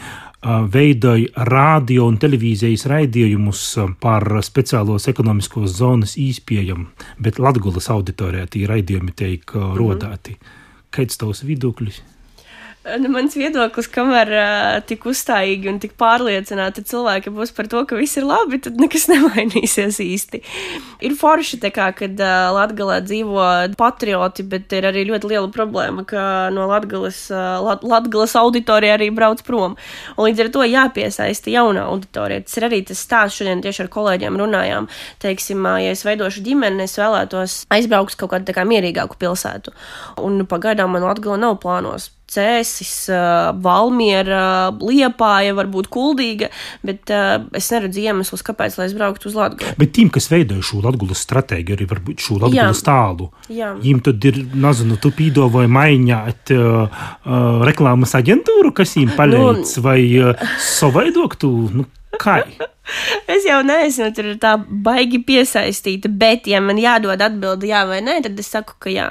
veidoja 0.45 1.45
radio 1.49 2.05
un 2.07 2.17
televīzijas 2.17 2.85
raidījumus 2.87 3.63
par 3.99 4.23
speciālos 4.45 5.09
ekonomiskos 5.11 5.73
zonas 5.81 6.15
īspējam, 6.17 6.87
bet 7.19 7.39
Latgulas 7.39 7.89
auditorijā 7.91 8.47
tie 8.47 8.67
raidījumi 8.67 9.11
tiek 9.15 9.43
mm 9.53 9.61
-hmm. 9.61 9.75
rodāti. 9.77 10.37
Kāds 10.95 11.17
tavs 11.17 11.43
viduklis? 11.43 12.01
Nu, 12.79 13.09
mans 13.11 13.33
viedoklis, 13.35 13.89
kamēr 13.91 14.29
uh, 14.31 14.77
tik 14.87 15.03
uzstājīgi 15.09 15.67
un 15.67 15.81
tik 15.83 15.97
pārliecināti 15.99 16.79
cilvēki 16.87 17.33
būs 17.35 17.51
par 17.51 17.67
to, 17.67 17.81
ka 17.83 17.97
viss 17.99 18.15
ir 18.15 18.23
labi, 18.23 18.55
tad 18.63 18.77
nekas 18.79 19.09
nemainīsies 19.11 19.97
īsti. 19.99 20.39
Ir 21.03 21.17
forši, 21.19 21.59
kā, 21.75 21.89
kad 21.97 22.21
uh, 22.23 22.53
Latvijā 22.55 23.01
dzīvo 23.03 23.47
patrioti, 23.75 24.45
bet 24.47 24.71
ir 24.77 24.87
arī 24.87 25.03
ļoti 25.09 25.27
liela 25.27 25.49
problēma, 25.51 26.05
ka 26.07 26.21
no 26.55 26.69
Latvijas 26.71 27.25
uh, 27.33 27.57
Lat 27.65 27.83
Latgales 27.83 28.37
auditorija 28.39 28.95
arī 28.95 29.09
brauc 29.11 29.43
prom. 29.43 29.75
Un 30.15 30.29
līdz 30.29 30.45
ar 30.45 30.51
to 30.55 30.63
jāpiesaista 30.63 31.51
jauna 31.51 31.83
auditorija. 31.91 32.45
Tas 32.47 32.61
ir 32.61 32.67
arī 32.69 32.79
tas 32.87 33.01
stāsts, 33.03 33.41
šodien 33.41 33.59
tieši 33.65 33.83
ar 33.83 33.91
kolēģiem 33.97 34.39
runājām. 34.39 34.87
Teiksim, 35.19 35.67
ja 35.83 35.91
es 35.91 36.05
veidošu 36.07 36.45
ģimeni, 36.47 36.87
es 36.87 36.95
vēlētos 37.01 37.65
aizbraukt 37.75 38.15
uz 38.15 38.21
kaut 38.23 38.31
kādu 38.37 38.55
kā 38.55 38.63
mierīgāku 38.71 39.19
pilsētu. 39.19 39.75
Un 40.23 40.47
pagaidām 40.47 40.95
man 40.95 41.09
Latvija 41.09 41.35
nav 41.43 41.59
plānos 41.59 42.07
Cēsis, 42.29 42.93
Valmiera, 43.63 44.69
Liepāja, 44.79 45.55
varbūt 45.57 45.89
Kuldīga, 45.93 46.51
bet 46.85 47.09
es 47.09 47.69
neredzu 47.73 48.03
iemeslus, 48.03 48.43
kāpēc, 48.45 48.77
lai 48.79 48.89
es 48.89 48.95
brauktu 48.97 49.31
uz 49.31 49.37
Latviju. 49.37 49.75
Bet 49.79 49.93
tiem, 49.97 50.11
kas 50.13 50.29
veidoja 50.31 50.65
šo 50.65 50.83
Latvijas 50.85 51.23
stratēģiju, 51.25 51.77
arī 51.77 51.89
varbūt 51.89 52.25
šo 52.25 52.39
Latvijas 52.43 52.83
tālu, 52.85 53.29
viņiem 53.49 54.01
tad 54.05 54.29
ir, 54.29 54.41
nezinu, 54.53 54.99
tu 55.01 55.13
pīdo 55.15 55.49
vai 55.53 55.65
maiņāt 55.71 56.53
uh, 56.55 56.65
uh, 56.89 57.47
reklāmas 57.67 58.15
aģentūru, 58.19 58.73
kas 58.77 58.95
viņiem 58.97 59.15
palīdz, 59.17 59.77
nu, 59.77 59.85
vai 59.85 60.01
uh, 60.19 60.49
saveidoktu, 60.79 61.53
nu, 61.77 61.87
kā? 62.19 62.41
Es 63.29 63.45
jau 63.45 63.59
neesmu 63.65 64.09
tur 64.17 64.31
tā 64.41 64.55
baigi 64.57 65.21
piesaistīta, 65.25 66.09
bet, 66.09 66.49
ja 66.49 66.61
man 66.63 66.79
jādod 66.81 67.21
atbildi 67.21 67.69
jā 67.69 67.83
vai 67.89 68.01
nē, 68.05 68.19
tad 68.25 68.39
es 68.41 68.49
saku, 68.49 68.77
ka 68.81 68.93
jā. 68.93 69.09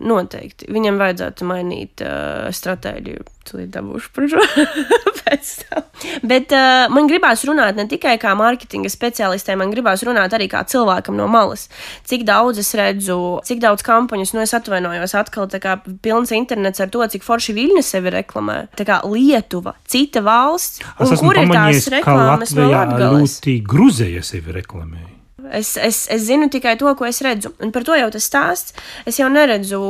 Noteikti. 0.00 0.64
Viņam 0.72 0.96
vajadzētu 1.00 1.44
mainīt 1.44 2.00
uh, 2.00 2.48
stratēģiju. 2.56 3.26
Tūlīt 3.50 3.72
dabūšu 3.74 4.12
par 4.16 4.28
šo 4.32 4.44
pēc 5.18 5.50
tam. 5.66 5.84
Bet 6.24 6.54
uh, 6.56 6.86
man 6.92 7.08
gribās 7.10 7.44
runāt 7.48 7.76
ne 7.76 7.84
tikai 7.90 8.14
kā 8.20 8.32
mārketinga 8.38 8.88
speciālistē, 8.92 9.58
man 9.60 9.72
gribās 9.74 10.04
runāt 10.06 10.32
arī 10.36 10.48
kā 10.52 10.62
cilvēkam 10.68 11.18
no 11.20 11.28
malas. 11.28 11.66
Cik 12.08 12.24
daudz 12.28 12.62
es 12.62 12.72
redzu, 12.78 13.18
cik 13.44 13.60
daudz 13.60 13.84
kampaņas, 13.84 14.32
nu 14.36 14.44
es 14.44 14.56
atvainojos 14.56 15.16
atkal, 15.20 15.50
tā 15.52 15.60
kā 15.60 15.76
pilns 15.84 16.32
internets 16.36 16.80
ar 16.80 16.92
to, 16.92 17.04
cik 17.04 17.26
forši 17.26 17.56
Viļņa 17.60 17.84
sevi 17.84 18.16
reklamē. 18.16 18.58
Tā 18.80 18.88
kā 18.88 19.02
Lietuva, 19.04 19.76
cita 19.90 20.24
valsts, 20.24 20.80
un 20.96 21.16
kur 21.20 21.44
ir 21.44 21.52
tās 21.52 21.92
reklāmas 21.92 22.56
no 22.56 22.72
Latgales? 22.72 23.40
Ļoti 23.40 23.60
Gruzija 23.68 24.24
sevi 24.24 24.60
reklamēja. 24.62 25.19
Es, 25.50 25.74
es, 25.76 26.04
es 26.12 26.26
zinu 26.28 26.48
tikai 26.52 26.76
to, 26.78 26.90
ko 26.98 27.08
es 27.08 27.20
redzu. 27.26 27.52
Un 27.64 27.72
par 27.74 27.84
to 27.86 27.96
jau 27.98 28.10
tas 28.14 28.28
stāsts. 28.30 28.76
Es 29.08 29.18
jau 29.18 29.28
neredzu, 29.32 29.80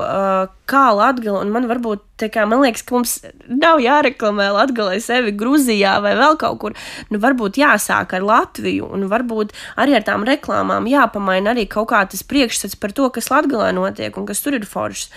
uh, 0.00 0.46
kā 0.70 0.90
Latvija, 0.96 1.40
un 1.40 1.52
man 1.54 1.68
varbūt 1.70 2.06
kā, 2.28 2.44
man 2.48 2.60
liekas, 2.60 2.82
ka 2.84 2.96
mums 2.98 3.14
nav 3.48 3.80
jāreklamē 3.80 4.50
Latvijā 4.52 4.98
sevi 5.00 5.32
Grūzijā 5.38 5.94
vai 6.04 6.12
vēl 6.18 6.36
kaut 6.40 6.58
kur. 6.60 6.76
Nu, 7.08 7.20
varbūt 7.22 7.56
jāsāk 7.60 8.12
ar 8.18 8.26
Latviju, 8.26 8.90
un 8.92 9.06
varbūt 9.08 9.54
arī 9.80 9.96
ar 9.96 10.04
tām 10.04 10.26
reklāmām 10.28 10.88
jāpamaina 10.90 11.54
arī 11.54 11.66
kaut 11.70 11.90
kā 11.94 12.02
tas 12.10 12.24
priekšstats 12.26 12.76
par 12.80 12.92
to, 12.96 13.08
kas 13.14 13.30
Latvijā 13.32 13.70
notiek 13.76 14.16
un 14.18 14.26
kas 14.28 14.42
tur 14.44 14.58
ir 14.58 14.66
foršs. 14.68 15.08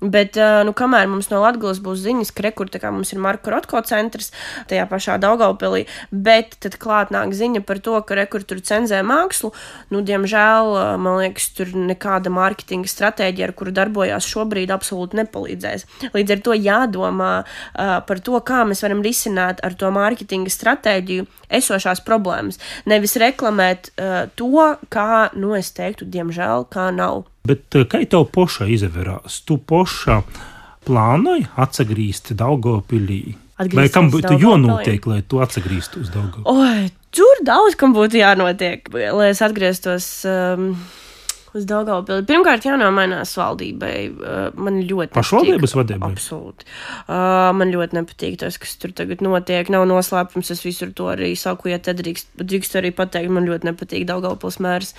Bet, 0.00 0.38
nu, 0.38 0.74
kamēr 0.76 1.10
mums 1.10 1.32
no 1.32 1.42
Latvijas 1.42 1.82
būs 1.82 2.04
ziņas, 2.04 2.32
ka 2.36 2.46
rekur, 2.46 2.70
kā 2.70 2.92
mums 2.94 3.12
ir 3.14 3.22
Marka 3.22 3.50
Rotko 3.54 3.82
centrs 3.86 4.30
tajā 4.70 4.86
pašā 4.90 5.18
Daugaupilī, 5.22 5.86
bet 6.12 6.58
tad 6.62 6.78
klāt 6.82 7.10
nāk 7.14 7.34
ziņa 7.36 7.64
par 7.66 7.82
to, 7.82 7.98
ka 8.06 8.18
rekur 8.18 8.46
tur 8.46 8.62
cenzē 8.62 9.02
mākslu, 9.06 9.52
nu, 9.90 10.02
diemžēl, 10.06 10.98
man 11.02 11.20
liekas, 11.22 11.50
tur 11.56 11.72
nekāda 11.74 12.32
mārketinga 12.32 12.90
stratēģija, 12.90 13.50
ar 13.50 13.56
kuru 13.56 13.74
darbojās 13.74 14.28
šobrīd, 14.28 14.72
absolūti 14.74 15.01
nepalīdzēs. 15.10 15.86
Līdz 16.14 16.36
ar 16.36 16.42
to 16.46 16.54
jādomā 16.54 17.32
uh, 17.42 17.98
par 18.06 18.22
to, 18.24 18.38
kā 18.46 18.62
mēs 18.68 18.84
varam 18.84 19.02
risināt 19.04 19.60
ar 19.66 19.74
to 19.78 19.90
mārketinga 19.94 20.52
stratēģiju 20.52 21.26
esošās 21.50 22.04
problēmas. 22.06 22.60
Nevis 22.86 23.18
reklamēt 23.20 23.92
uh, 23.92 24.30
to, 24.38 24.68
kā, 24.92 25.28
nu, 25.34 25.52
es 25.58 25.74
teiktu, 25.76 26.08
diemžēl, 26.08 26.68
kā 26.72 26.90
nav. 26.94 27.26
Bet 27.48 27.74
kā 27.90 28.04
tev 28.06 28.28
poša 28.30 28.70
izvērās? 28.70 29.42
Tu 29.48 29.58
poša 29.58 30.22
plānoji 30.86 31.48
atgriezties 31.58 32.38
Daugopilī? 32.38 33.22
Vai 33.74 33.86
kam 33.92 34.08
būtu 34.10 34.38
jānotiek, 34.42 35.04
lai 35.06 35.20
tu 35.26 35.42
atgrieztos 35.42 36.06
uz 36.06 36.10
Daugopilī? 36.14 36.90
Tur 37.12 37.42
daudz 37.44 37.76
kam 37.76 37.92
būtu 37.92 38.16
jānotiek, 38.22 38.86
lai 38.88 39.28
es 39.34 39.42
atgrieztos. 39.44 40.06
Um, 40.24 40.72
uz 41.58 41.66
Daugaupili. 41.68 42.24
Pirmkārt, 42.28 42.66
jānomainās 42.66 43.34
valdībai. 43.38 43.94
Uh, 44.12 44.40
man 44.56 44.80
ļoti 44.88 45.14
pašvaldības 45.16 45.76
vadībai. 45.78 46.10
Absolūti. 46.14 46.68
Uh, 47.04 47.50
man 47.58 47.72
ļoti 47.74 47.98
nepatīk 48.00 48.40
tas, 48.42 48.58
kas 48.62 48.74
tur 48.82 48.94
tagad 48.96 49.24
notiek. 49.24 49.70
Nav 49.72 49.86
noslēpums, 49.90 50.52
es 50.54 50.64
visur 50.64 50.94
to 50.96 51.10
arī 51.12 51.34
saku, 51.38 51.72
ja 51.72 51.80
te 51.82 51.94
drīkst, 51.98 52.34
drīkst 52.40 52.80
arī 52.80 52.94
pateikt, 52.96 53.32
man 53.34 53.48
ļoti 53.50 53.72
nepatīk 53.72 54.08
Daugaupils 54.10 54.60
mērs. 54.64 54.96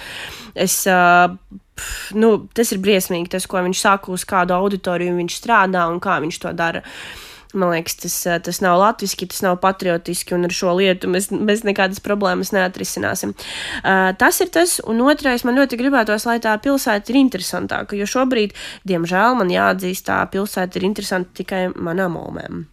Es, 0.54 0.84
uh, 0.90 1.34
Pf, 1.74 2.12
nu, 2.22 2.36
tas 2.54 2.70
ir 2.70 2.78
briesmīgi, 2.84 3.32
tas, 3.34 3.48
ko 3.50 3.58
viņš 3.66 3.80
saka, 3.82 4.12
uz 4.14 4.22
kādu 4.30 4.54
auditoriju 4.54 5.16
viņš 5.18 5.38
strādā 5.40 5.88
un 5.90 5.98
kā 5.98 6.20
viņš 6.22 6.38
to 6.44 6.52
dara. 6.54 6.84
Uh, 6.86 7.33
Man 7.54 7.70
liekas, 7.70 7.96
tas, 8.02 8.16
eh, 8.26 8.40
tas 8.42 8.62
nav 8.66 8.80
latviešu, 8.82 9.28
tas 9.30 9.44
nav 9.46 9.60
patriotiski, 9.62 10.34
un 10.34 10.50
ar 10.50 10.56
šo 10.56 10.74
lietu 10.80 11.12
mēs, 11.12 11.30
mēs 11.30 11.62
nekādas 11.68 12.02
problēmas 12.02 12.50
neatrisināsim. 12.56 13.36
Uh, 13.84 14.10
tas 14.18 14.42
ir 14.42 14.50
tas, 14.50 14.80
un 14.90 15.02
otrais, 15.06 15.46
man 15.46 15.60
ļoti 15.62 15.78
gribētos, 15.78 16.26
lai 16.26 16.40
tā 16.42 16.58
pilsēta 16.58 17.14
ir 17.14 17.22
interesantāka, 17.22 17.98
jo 18.00 18.10
šobrīd, 18.10 18.58
diemžēl, 18.90 19.38
man 19.38 19.54
jāatzīst, 19.54 20.10
tā 20.10 20.24
pilsēta 20.34 20.82
ir 20.82 20.90
interesanta 20.90 21.44
tikai 21.44 21.68
manām 21.78 22.18
omēm 22.18 22.66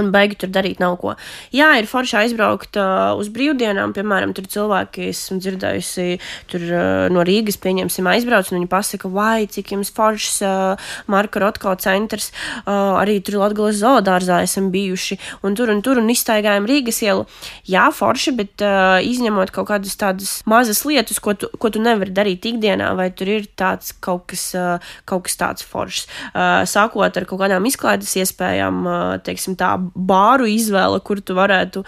un 0.00 0.10
beigi 0.14 0.38
tur 0.42 0.52
darīt 0.52 0.80
nav 0.82 0.96
ko. 1.00 1.14
Jā, 1.54 1.72
ir 1.80 1.88
forši 1.90 2.18
aizbraukt 2.24 2.78
uh, 2.80 3.12
uz 3.20 3.30
brīvdienām, 3.32 3.94
piemēram, 3.96 4.34
tur 4.36 4.48
cilvēki, 4.50 5.10
esmu 5.12 5.38
dzirdējusi, 5.42 6.08
tur 6.50 6.66
uh, 6.68 7.06
no 7.12 7.24
Rīgas, 7.26 7.60
pieņemsim, 7.62 8.08
aizbrauc, 8.10 8.50
un 8.50 8.60
viņi 8.60 8.70
pasaka, 8.70 9.10
vai 9.12 9.46
cik 9.50 9.74
jums 9.76 9.92
foršs 9.94 10.40
uh, 10.46 10.90
Marka 11.10 11.42
Rotko 11.42 11.74
centrs, 11.80 12.30
uh, 12.64 12.98
arī 13.00 13.18
tur 13.24 13.40
Latgales 13.42 13.80
zoodārzā 13.80 14.40
esam 14.46 14.70
bijuši, 14.74 15.18
un 15.46 15.56
tur 15.58 15.72
un 15.72 15.82
tur 15.84 16.00
un 16.00 16.10
izstaigājam 16.12 16.68
Rīgas 16.68 17.02
ielu. 17.04 17.26
Jā, 17.70 17.88
forši, 17.94 18.34
bet 18.38 18.64
uh, 18.64 18.98
izņemot 19.04 19.52
kaut 19.54 19.70
kādas 19.70 19.96
tādas 20.00 20.38
mazas 20.48 20.82
lietas, 20.88 21.20
ko 21.22 21.34
tu, 21.38 21.50
ko 21.60 21.70
tu 21.72 21.82
nevari 21.82 22.14
darīt 22.14 22.46
ikdienā, 22.50 22.92
vai 22.98 23.10
tur 23.14 23.30
ir 23.30 23.48
tāds 23.58 23.92
kaut 24.02 24.28
kas, 24.32 24.50
uh, 24.58 24.92
kaut 25.08 25.26
kas 25.28 25.38
tāds 25.40 25.66
foršs. 25.66 26.06
Uh, 26.30 26.62
sākot 26.68 27.16
ar 27.16 27.28
kaut 27.28 27.42
kādām 27.42 27.66
izklaides 27.68 28.12
iespējām, 28.20 28.82
uh, 28.86 29.16
teiksim 29.24 29.56
tā, 29.60 29.74
bāru 29.94 30.48
izvēle, 30.50 31.00
kur 31.04 31.20
tu 31.24 31.36
varētu 31.38 31.84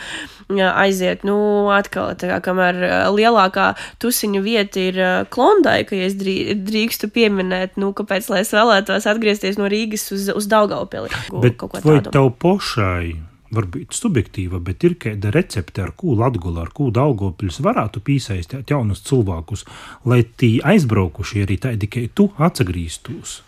aiziet. 0.52 1.24
Nu, 1.28 1.36
atkal, 1.72 2.14
kā, 2.20 2.38
kamēr 2.44 2.80
lielākā 3.14 3.72
tusiņu 4.02 4.44
vieta 4.44 4.82
ir 4.82 5.00
Klondai, 5.32 5.82
ka 5.88 5.98
ja 5.98 6.08
es 6.10 6.16
drīkstu 6.18 7.10
pieminēt, 7.12 7.78
nu, 7.80 7.92
kāpēc 7.96 8.30
lai 8.32 8.42
es 8.44 8.54
vēlētos 8.54 9.08
atgriezties 9.10 9.60
no 9.60 9.70
Rīgas 9.72 10.08
uz, 10.14 10.30
uz 10.34 10.48
Daugaupili. 10.50 11.12
Bet 11.42 11.60
vai 11.72 11.82
tādu. 11.82 12.12
tev 12.14 12.32
pošai 12.42 13.32
varbūt 13.52 13.96
subjektīva, 13.96 14.60
bet 14.64 14.84
ir 14.86 14.96
kāda 15.00 15.32
recepte, 15.34 15.82
ar 15.84 15.92
ko 15.96 16.16
Latvija, 16.18 16.54
ar 16.64 16.72
ko 16.74 16.88
Daugopils 16.94 17.60
varētu 17.64 18.02
piesaistīt 18.04 18.72
jaunus 18.72 19.04
cilvēkus, 19.08 19.66
lai 20.08 20.22
tie 20.24 20.54
aizbraukuši 20.72 21.44
arī 21.44 21.58
tādi, 21.60 21.90
ka 21.92 22.06
tu 22.16 22.30
atsagrīstos. 22.40 23.42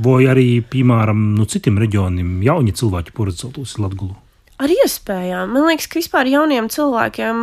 Vai 0.00 0.24
arī, 0.30 0.48
piemēram, 0.64 1.32
no 1.36 1.44
citiem 1.44 1.76
reģioniem 1.82 2.40
jauni 2.46 2.72
cilvēki 2.72 3.12
porcelātos 3.16 3.76
Latviju. 3.82 4.14
Ar 4.62 4.70
iespējām. 4.70 5.50
Man 5.50 5.64
liekas, 5.66 5.88
ka 5.90 5.98
vispār 5.98 6.28
jauniem 6.30 6.68
cilvēkiem 6.70 7.40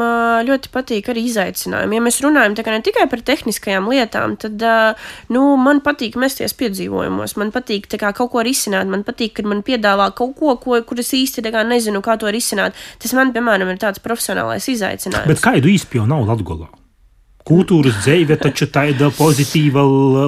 ļoti 0.48 0.70
patīk 0.72 1.10
arī 1.12 1.26
izaicinājumi. 1.28 1.98
Ja 1.98 2.04
mēs 2.06 2.22
runājam 2.24 2.56
ne 2.56 2.80
tikai 2.86 3.08
par 3.12 3.24
tehniskajām 3.28 3.90
lietām, 3.92 4.38
tad 4.40 4.64
nu, 5.34 5.44
man 5.60 5.82
patīk 5.84 6.16
mesties 6.22 6.56
piedzīvojumos, 6.56 7.36
man 7.42 7.52
patīk 7.52 7.90
kā, 7.92 8.14
kaut 8.16 8.32
ko 8.32 8.46
risināt, 8.46 8.88
man 8.88 9.04
patīk, 9.04 9.36
kad 9.42 9.50
man 9.52 9.66
piedāvā 9.68 10.14
kaut 10.16 10.38
ko, 10.40 10.56
ko 10.64 10.80
kur 10.80 11.04
es 11.04 11.12
īsti 11.12 11.44
kā, 11.52 11.66
nezinu, 11.68 12.00
kā 12.06 12.16
to 12.22 12.32
risināt. 12.32 12.78
Tas 13.04 13.12
man, 13.18 13.34
piemēram, 13.36 13.74
ir 13.74 13.84
tāds 13.84 14.00
profesionālais 14.00 14.72
izaicinājums. 14.72 15.28
Bet 15.28 15.44
kādu 15.44 15.76
īstenībā 15.76 16.08
nav 16.08 16.24
Latvijā? 16.30 16.72
Kultūras 17.48 18.00
dzīve 18.04 18.38
taču 18.42 18.68
tāda 18.70 19.10
pozitīva, 19.16 19.84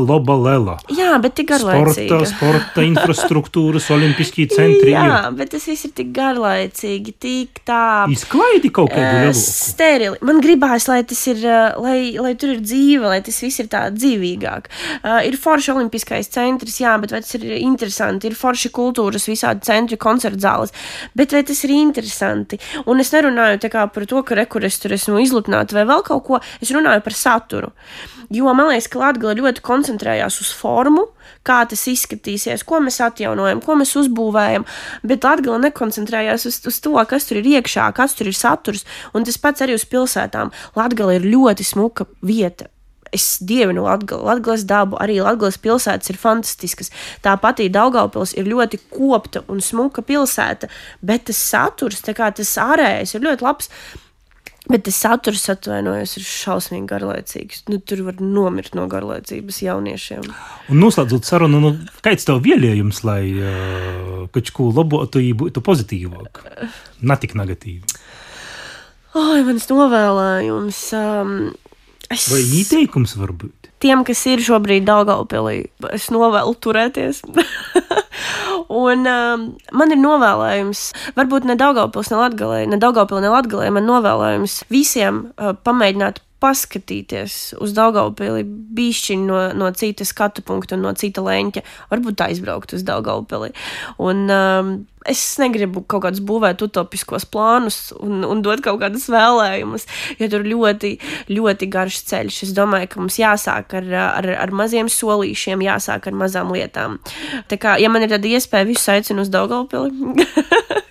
laba 0.07 0.35
lela. 0.39 0.75
Jā, 0.91 1.13
bet 1.21 1.35
tik 1.37 1.51
garlaicīgi. 1.51 2.07
Sporta, 2.07 2.29
sporta 2.29 2.85
infrastruktūras, 2.85 3.89
olimpiskie 3.93 4.47
centri. 4.51 4.93
Jā, 4.95 5.29
bet 5.35 5.53
tas 5.53 5.67
viss 5.69 5.87
ir 5.87 5.93
tik 5.97 6.11
garlaicīgi, 6.15 7.15
tik 7.21 7.61
tā. 7.67 8.07
Izklaidi 8.11 8.71
kaut 8.73 8.93
kādu 8.93 9.29
uh. 9.29 9.37
Sterili. 9.37 10.17
Man 10.25 10.41
gribās, 10.43 10.87
lai 10.89 11.01
tas 11.07 11.21
ir, 11.29 11.43
lai, 11.81 11.97
lai 12.21 12.33
tur 12.39 12.55
ir 12.55 12.63
dzīve, 12.63 13.05
lai 13.11 13.21
tas 13.25 13.37
viss 13.43 13.61
ir 13.61 13.69
tā 13.71 13.83
dzīvīgāk. 13.93 14.71
Uh, 15.01 15.19
ir 15.27 15.37
forši 15.41 15.75
olimpiskais 15.75 16.31
centrs, 16.33 16.79
jā, 16.81 16.95
bet 17.01 17.13
vai 17.13 17.21
tas 17.23 17.37
ir 17.37 17.45
interesanti? 17.59 18.31
Ir 18.31 18.37
forši 18.39 18.73
kultūras 18.73 19.27
visādi 19.29 19.65
centri, 19.67 19.99
koncertu 20.01 20.41
zāles, 20.41 20.73
bet 21.17 21.35
vai 21.35 21.43
tas 21.47 21.61
ir 21.67 21.75
interesanti? 21.75 22.59
Un 22.89 23.03
es 23.03 23.13
nerunāju 23.13 23.61
par 23.71 24.05
to, 24.09 24.23
ka 24.25 24.35
rekur 24.37 24.65
es 24.65 24.79
tur 24.81 24.93
esmu 24.95 25.21
izlutināta 25.21 25.75
vai 25.77 25.85
vēl 25.89 26.03
kaut 26.07 26.25
ko. 26.27 26.39
Es 26.61 26.71
runāju 26.73 27.00
par 27.01 27.11
par 27.11 27.17
saturu. 27.17 27.71
Jo 28.31 28.53
man 28.53 28.69
liekas, 28.71 28.87
ka 28.87 28.99
Latvija 29.01 29.35
ļoti 29.35 29.63
koncentrējās 29.65 30.39
uz 30.39 30.51
formu, 30.55 31.09
kā 31.43 31.59
tas 31.67 31.83
izskatīsies, 31.91 32.63
ko 32.63 32.79
mēs 32.79 33.01
atjaunojam, 33.03 33.59
ko 33.65 33.75
mēs 33.75 33.95
uzbūvējam, 33.99 34.65
bet 35.03 35.25
Latvija 35.27 35.59
nekoncentrējās 35.65 36.47
uz, 36.47 36.61
uz 36.67 36.79
to, 36.79 36.95
kas 37.09 37.27
tur 37.27 37.41
ir 37.41 37.49
iekšā, 37.57 37.91
kas 37.97 38.15
tur 38.15 38.31
ir 38.31 38.37
saturs, 38.37 38.85
un 39.13 39.27
tas 39.27 39.39
pats 39.41 39.65
arī 39.65 39.75
uz 39.75 39.83
pilsētām. 39.85 40.53
Latvija 40.79 41.17
ir 41.17 41.27
ļoti 41.27 41.67
smuka 41.67 42.07
vieta. 42.23 42.69
Es 43.11 43.41
dievinu 43.43 43.83
Latvijas 43.83 44.63
dabu, 44.63 44.95
arī 45.03 45.17
Latvijas 45.19 45.57
pilsētas 45.59 46.13
ir 46.13 46.19
fantastiskas. 46.21 46.93
Tāpat 47.25 47.59
arī 47.59 47.67
Daugaupils 47.73 48.31
ir 48.39 48.47
ļoti 48.47 48.79
kopta 48.93 49.43
un 49.51 49.59
smuka 49.59 49.99
pilsēta, 50.07 50.71
bet 51.03 51.27
tas 51.27 51.43
saturs, 51.51 51.99
kā 52.15 52.31
tas 52.31 52.55
ārējais, 52.63 53.17
ir 53.17 53.27
ļoti 53.27 53.47
labs. 53.49 53.67
Bet 54.71 54.85
tas 54.87 54.97
saturs, 55.03 55.43
atvainojos, 55.51 56.13
ir 56.19 56.25
šausmīgi 56.27 56.87
garlaicīgs. 56.87 57.63
Nu, 57.67 57.79
tur 57.83 58.03
var 58.07 58.21
nomirt 58.23 58.75
no 58.77 58.85
garlaicības 58.91 59.61
jauniešiem. 59.65 60.29
Un 60.71 60.79
noslēdzot 60.79 61.27
sarunu, 61.27 61.59
nu, 61.63 61.71
kāds 62.05 62.27
tev 62.27 62.39
vielējums, 62.45 63.01
lai 63.07 63.23
uh, 63.35 64.27
kaut 64.31 64.51
ko 64.55 64.69
labotu, 64.71 65.23
būtu 65.41 65.63
pozitīvāk, 65.65 66.43
ne 67.03 67.17
tik 67.19 67.35
negatīvi? 67.39 67.97
Ai, 69.19 69.41
mans 69.47 69.67
novēlējums. 69.67 70.83
Um, 70.95 71.33
es... 72.07 72.29
Vai 72.31 72.43
ieteikums 72.61 73.17
varbūt? 73.19 73.71
Tiem, 73.81 74.05
kas 74.07 74.21
ir 74.29 74.43
šobrīd 74.45 74.85
Dāngaupilī, 74.87 75.65
es 75.91 76.07
novēlu 76.13 76.55
turēties. 76.63 77.25
Un 78.83 79.07
um, 79.09 79.45
man 79.77 79.93
ir 79.93 80.01
novēlējums, 80.01 80.87
varbūt 81.17 81.47
ne 81.49 81.57
Daugaupils, 81.59 82.11
ne 82.11 82.19
Latgalē, 82.21 82.65
ne 82.71 82.81
Daugaupilī, 82.81 83.23
ne 83.25 83.31
Latgalē, 83.33 83.71
man 83.75 83.87
novēlējums 83.89 84.61
visiem 84.71 85.25
uh, 85.31 85.55
pamēģināt 85.65 86.21
paskatīties 86.41 87.35
uz 87.61 87.73
Daugaupili 87.77 88.43
bišķiņu 88.45 89.27
no, 89.27 89.41
no 89.57 89.69
cita 89.77 90.07
skatu 90.07 90.41
punkta 90.45 90.77
un 90.77 90.87
no 90.87 90.93
cita 90.97 91.21
leņķa, 91.25 91.63
varbūt 91.91 92.23
aizbraukt 92.25 92.73
uz 92.77 92.85
Daugaupili. 92.87 93.51
Un 94.01 94.25
um, 94.33 94.71
es 95.09 95.21
negribu 95.41 95.83
kaut 95.89 96.05
kādus 96.05 96.21
būvēt 96.25 96.61
utopiskos 96.65 97.25
plānus 97.29 97.79
un, 97.97 98.25
un 98.27 98.43
dot 98.45 98.61
kaut 98.65 98.81
kādus 98.83 99.07
vēlējumus, 99.11 99.87
jo 100.19 100.29
tur 100.31 100.45
ļoti, 100.45 100.93
ļoti 101.31 101.69
garš 101.71 102.01
ceļš. 102.11 102.41
Es 102.47 102.53
domāju, 102.57 102.91
ka 102.91 103.01
mums 103.01 103.19
jāsāk 103.21 103.77
ar, 103.79 103.89
ar, 104.11 104.29
ar 104.45 104.55
maziem 104.55 104.91
solīšiem, 104.91 105.65
jāsāk 105.65 106.09
ar 106.11 106.19
mazām 106.23 106.53
lietām. 106.53 106.99
Tā 107.51 107.59
kā, 107.61 107.77
ja 107.81 107.89
man 107.91 108.05
ir 108.05 108.13
tāda 108.13 108.29
iespēja, 108.29 108.69
visus 108.69 108.89
aicinu 108.93 109.25
uz 109.25 109.33
Daugaupili. 109.33 109.91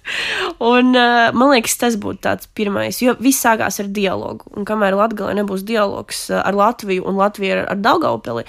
Un, 0.60 0.92
uh, 0.92 1.30
man 1.32 1.52
liekas, 1.54 1.76
tas 1.80 1.96
būtu 2.00 2.20
tāds 2.26 2.48
pirmais, 2.56 2.98
jo 3.02 3.14
viss 3.22 3.40
sākās 3.44 3.80
ar 3.82 3.88
dialogu. 3.94 4.50
Un 4.56 4.66
kamēr 4.68 4.96
Latvijā 4.98 5.32
nebūs 5.38 5.64
dialogs 5.66 6.26
eh, 6.30 6.36
ar 6.36 6.56
Latviju 6.56 7.06
un 7.08 7.16
Latviju 7.20 7.54
ar, 7.54 7.62
ar 7.72 7.80
Daugaupili, 7.80 8.44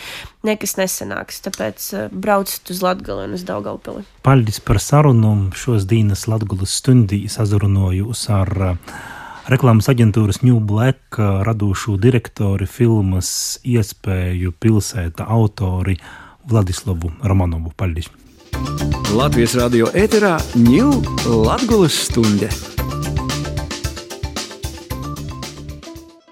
nekas 0.48 0.76
nesanāks. 0.80 1.42
Tāpēc 1.46 1.88
uh, 1.96 2.08
brauciet 2.12 2.74
uz 2.74 2.82
Latviju 2.84 3.22
un 3.28 3.38
uz 3.38 3.46
Daugaupili. 3.48 4.04
Paldies 4.26 4.60
par 4.66 4.82
sarunu. 4.84 5.51
Šos 5.58 5.86
dienas 5.90 6.28
Latvijas 6.32 6.74
stundī 6.80 7.26
sazrunājos 7.30 8.24
ar 8.32 8.50
uh, 8.64 8.96
reklāmas 9.52 9.90
aģentūras 9.92 10.42
New 10.46 10.60
Black 10.64 11.20
radošu 11.20 11.98
direktori 12.02 12.68
filmas 12.70 13.60
Iespēju 13.68 14.54
pilsēta 14.60 15.28
autori 15.28 15.98
Vladislavu 16.50 17.12
Romanovу. 17.24 17.74
Paldies! 17.78 18.10
Latvijas 19.12 19.58
radio 19.60 19.90
ēterā 19.98 20.38
ņūl 20.56 21.02
Latvijas 21.46 21.98
stunde. 22.08 22.52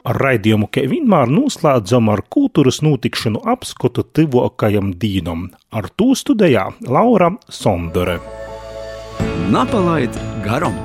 Ar 0.09 0.17
raidījumu, 0.23 0.69
kā 0.73 0.87
vienmēr, 0.89 1.29
noslēdzam 1.29 2.09
ar 2.09 2.23
kultūras 2.33 2.79
notikšanu 2.81 3.43
apskatu 3.51 4.07
tuvākajam 4.07 4.95
dīnam. 4.97 5.49
Ar 5.69 5.91
to 5.93 6.15
studijā 6.17 6.69
Laura 6.87 7.35
Sondore. 7.51 8.17
Napalaid 9.49 10.13
garam! 10.45 10.75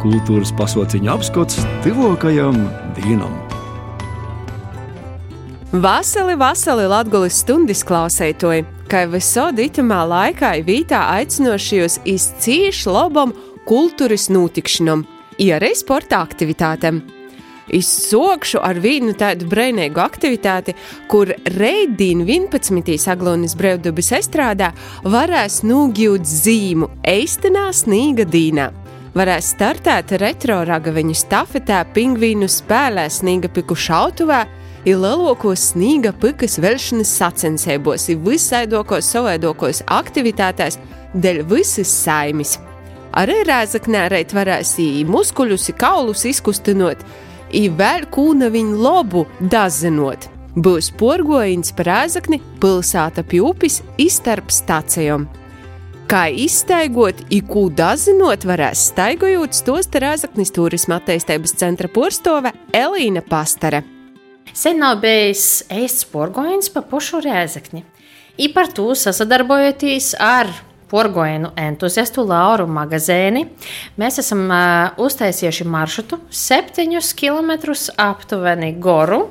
Kultūras 0.00 0.54
pasauciņa 0.56 1.10
apskats 1.18 1.58
tuvākajam 1.84 2.56
dīnam. 2.96 3.34
Vasali, 5.84 6.38
vasali 6.40 6.86
Latvijas 6.88 7.42
stundas 7.42 7.84
klausētoji! 7.84 8.64
Kā 8.88 9.04
visādi 9.12 9.68
itamā 9.68 10.00
laikā 10.08 10.54
Vītā 10.64 11.02
aicinošajos 11.18 12.00
izcīšu 12.08 12.96
labam 12.96 13.36
kultūras 13.68 14.30
notikšanam, 14.32 15.04
arī 15.36 15.74
sporta 15.76 16.24
aktivitātēm. 16.24 17.04
Izsokšu 17.70 18.58
ar 18.66 18.80
vienu 18.82 19.14
tādu 19.14 19.46
brīvīgu 19.50 20.02
aktivitāti, 20.02 20.74
kur 21.10 21.30
Reidīna 21.54 22.26
11. 22.26 22.96
Aglonas 23.12 23.54
brīvdabas 23.58 24.10
estrādā 24.18 24.72
varēs 25.06 25.60
nogūt 25.66 26.26
zīmu 26.26 26.90
Eistenā 27.06 27.68
Snīga 27.76 28.26
Dīnā. 28.26 28.70
Varēs 29.14 29.52
startēt 29.56 30.14
retro 30.22 30.60
ragaviņu 30.66 31.14
stafetē, 31.18 31.80
pingvīnu 31.94 32.46
spēlē, 32.50 33.08
snīga 33.10 33.50
piku 33.50 33.74
šautuvē, 33.74 34.44
ir 34.86 35.00
lielākos 35.02 35.72
sniega 35.72 36.12
pikas 36.14 36.58
velšanas 36.62 37.10
sacensībos, 37.18 38.06
ir 38.10 38.20
visādākos 38.26 39.10
savaidokos 39.14 39.82
aktivitātēs, 39.90 40.78
dēļ 41.14 41.42
visas 41.50 41.90
saimes. 42.04 42.58
Arī 43.18 43.40
rēzaknē 43.46 44.04
reit 44.12 44.30
varēs 44.34 44.76
i 44.78 45.02
muskuļus, 45.02 45.72
kaulus 45.78 46.22
izkustinot, 46.30 47.02
i 47.52 47.68
vēl 47.68 48.06
kūna 48.12 48.50
viņu 48.52 48.78
lobu 48.80 49.26
dazinot. 49.40 50.28
Būs 50.56 50.90
porgojums 50.98 51.70
par 51.76 51.86
rēzakni 51.86 52.40
pilsēta 52.62 53.22
pjūpis 53.26 53.80
izstarp 54.02 54.50
stacijām. 54.50 55.28
Kā 56.10 56.24
izstaigot, 56.26 57.20
ikū 57.30 57.68
dazinot, 57.78 58.42
varēs 58.42 58.88
staigojot 58.90 59.54
stos 59.54 59.86
Rēzaknis 59.94 60.50
turisma 60.50 60.96
attīstības 60.98 61.54
centra 61.60 61.86
porstove 61.86 62.50
Elīna 62.74 63.22
Pastare. 63.22 63.84
Sen 64.50 64.80
nav 64.82 64.98
bijis 65.04 65.62
ēsts 65.70 66.08
porgojums 66.10 66.72
pa 66.74 66.82
pušu 66.82 67.22
rēzekni. 67.22 67.84
I 68.42 68.48
par 68.50 68.72
to 68.74 68.88
sasadarbojoties 68.98 70.16
ar 70.18 70.50
porgoinu 70.90 71.52
entuziastu 71.58 72.24
Lauru 72.26 72.66
Magazēni, 72.70 73.46
mēs 74.00 74.20
esam 74.22 74.46
uh, 74.50 74.98
uztaisījuši 75.00 75.66
maršrutu 75.70 76.20
7 76.34 76.98
km 77.16 77.52
aptuveni 77.96 78.72
goru. 78.78 79.28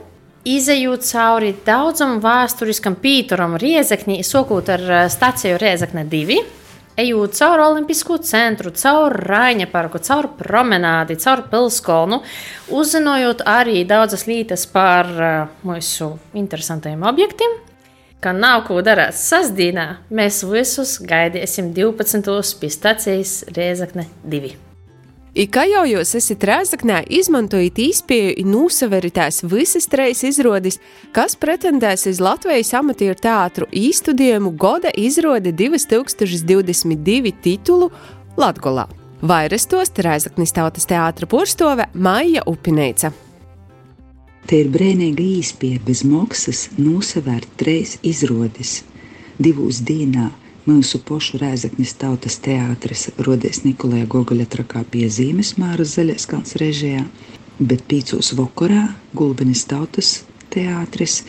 Izejot 0.47 1.03
cauri 1.03 1.51
daudzam 1.65 2.21
vēsturiskam 2.23 2.95
pīturam 3.01 3.57
Riezekņi, 3.59 4.21
sokot 4.23 4.71
ar 4.71 4.85
stāciju 5.11 5.59
Riezekne 5.59 6.05
2, 6.07 6.39
ejot 6.99 7.35
cauri 7.35 7.65
Olimpisko 7.67 8.17
centru, 8.23 8.71
cauri 8.71 9.23
Raņa 9.29 9.67
parku, 9.71 9.99
cauri 10.03 10.31
promenādi, 10.39 11.19
cauri 11.19 11.47
pilskolnu, 11.51 12.21
uzzinojot 12.75 13.43
arī 13.47 13.83
daudzas 13.87 14.27
lietas 14.31 14.67
par 14.71 15.11
uh, 15.15 15.57
mūsu 15.67 16.13
interesantiem 16.39 17.03
objektiem. 17.03 17.68
Ka 18.19 18.33
nav 18.35 18.65
ko 18.67 18.81
darīt 18.83 19.15
sasdīnā, 19.15 19.85
mēs 20.11 20.41
visus 20.43 20.97
gaidīsim 20.99 21.69
12. 21.71 22.57
pie 22.59 22.69
stācijas 22.73 23.45
Riezakne 23.55 24.09
2. 24.27 24.49
I 25.39 25.45
kā 25.47 25.63
jau 25.69 25.85
jūs 25.87 26.11
esat 26.17 26.43
rēzaknē, 26.49 26.97
izmantojiet 27.15 27.79
īspēju 27.79 28.33
un 28.41 28.49
nosaveritās 28.57 29.39
visas 29.47 29.87
trejas 29.87 30.25
izrādes, 30.27 30.81
kas 31.15 31.37
pretendēs 31.39 32.09
uz 32.11 32.19
Latvijas 32.19 32.73
amatieru 32.81 33.15
teātru 33.23 33.69
īstudējumu 33.71 34.51
Goda 34.59 34.91
izrāde 34.99 35.55
2022 35.55 37.35
titulu 37.45 37.87
Latgolā. 38.35 38.89
Vairastos 39.23 39.95
Rēzaknis 39.95 40.55
tautas 40.59 40.91
teātra 40.91 41.27
porstove 41.29 41.87
Maija 41.93 42.43
Upineica. 42.51 43.15
Te 44.49 44.63
ir 44.63 44.69
brīnīga 44.73 45.21
īspēja 45.21 45.79
bez 45.85 46.01
maksas 46.09 46.67
nosavērt 46.81 47.51
trejas 47.61 47.99
izrādes 48.01 48.79
divos 49.37 49.83
dienās 49.85 50.33
Mūsu 50.69 50.99
pošu 51.01 51.39
Rēzaknis 51.39 51.95
tautas 51.97 52.35
teātris 52.45 53.07
rodies 53.25 53.63
Nikolai 53.63 54.03
Gogoļa 54.11 54.45
trakā 54.53 54.83
piezīmes 54.91 55.55
Māras 55.57 55.95
Zaļieskans 55.95 56.57
režijā, 56.61 57.05
bet 57.57 57.85
pīcos 57.89 58.33
vakarā 58.37 58.83
Gulbenis 59.17 59.63
tautas 59.71 60.11
teātris 60.53 61.23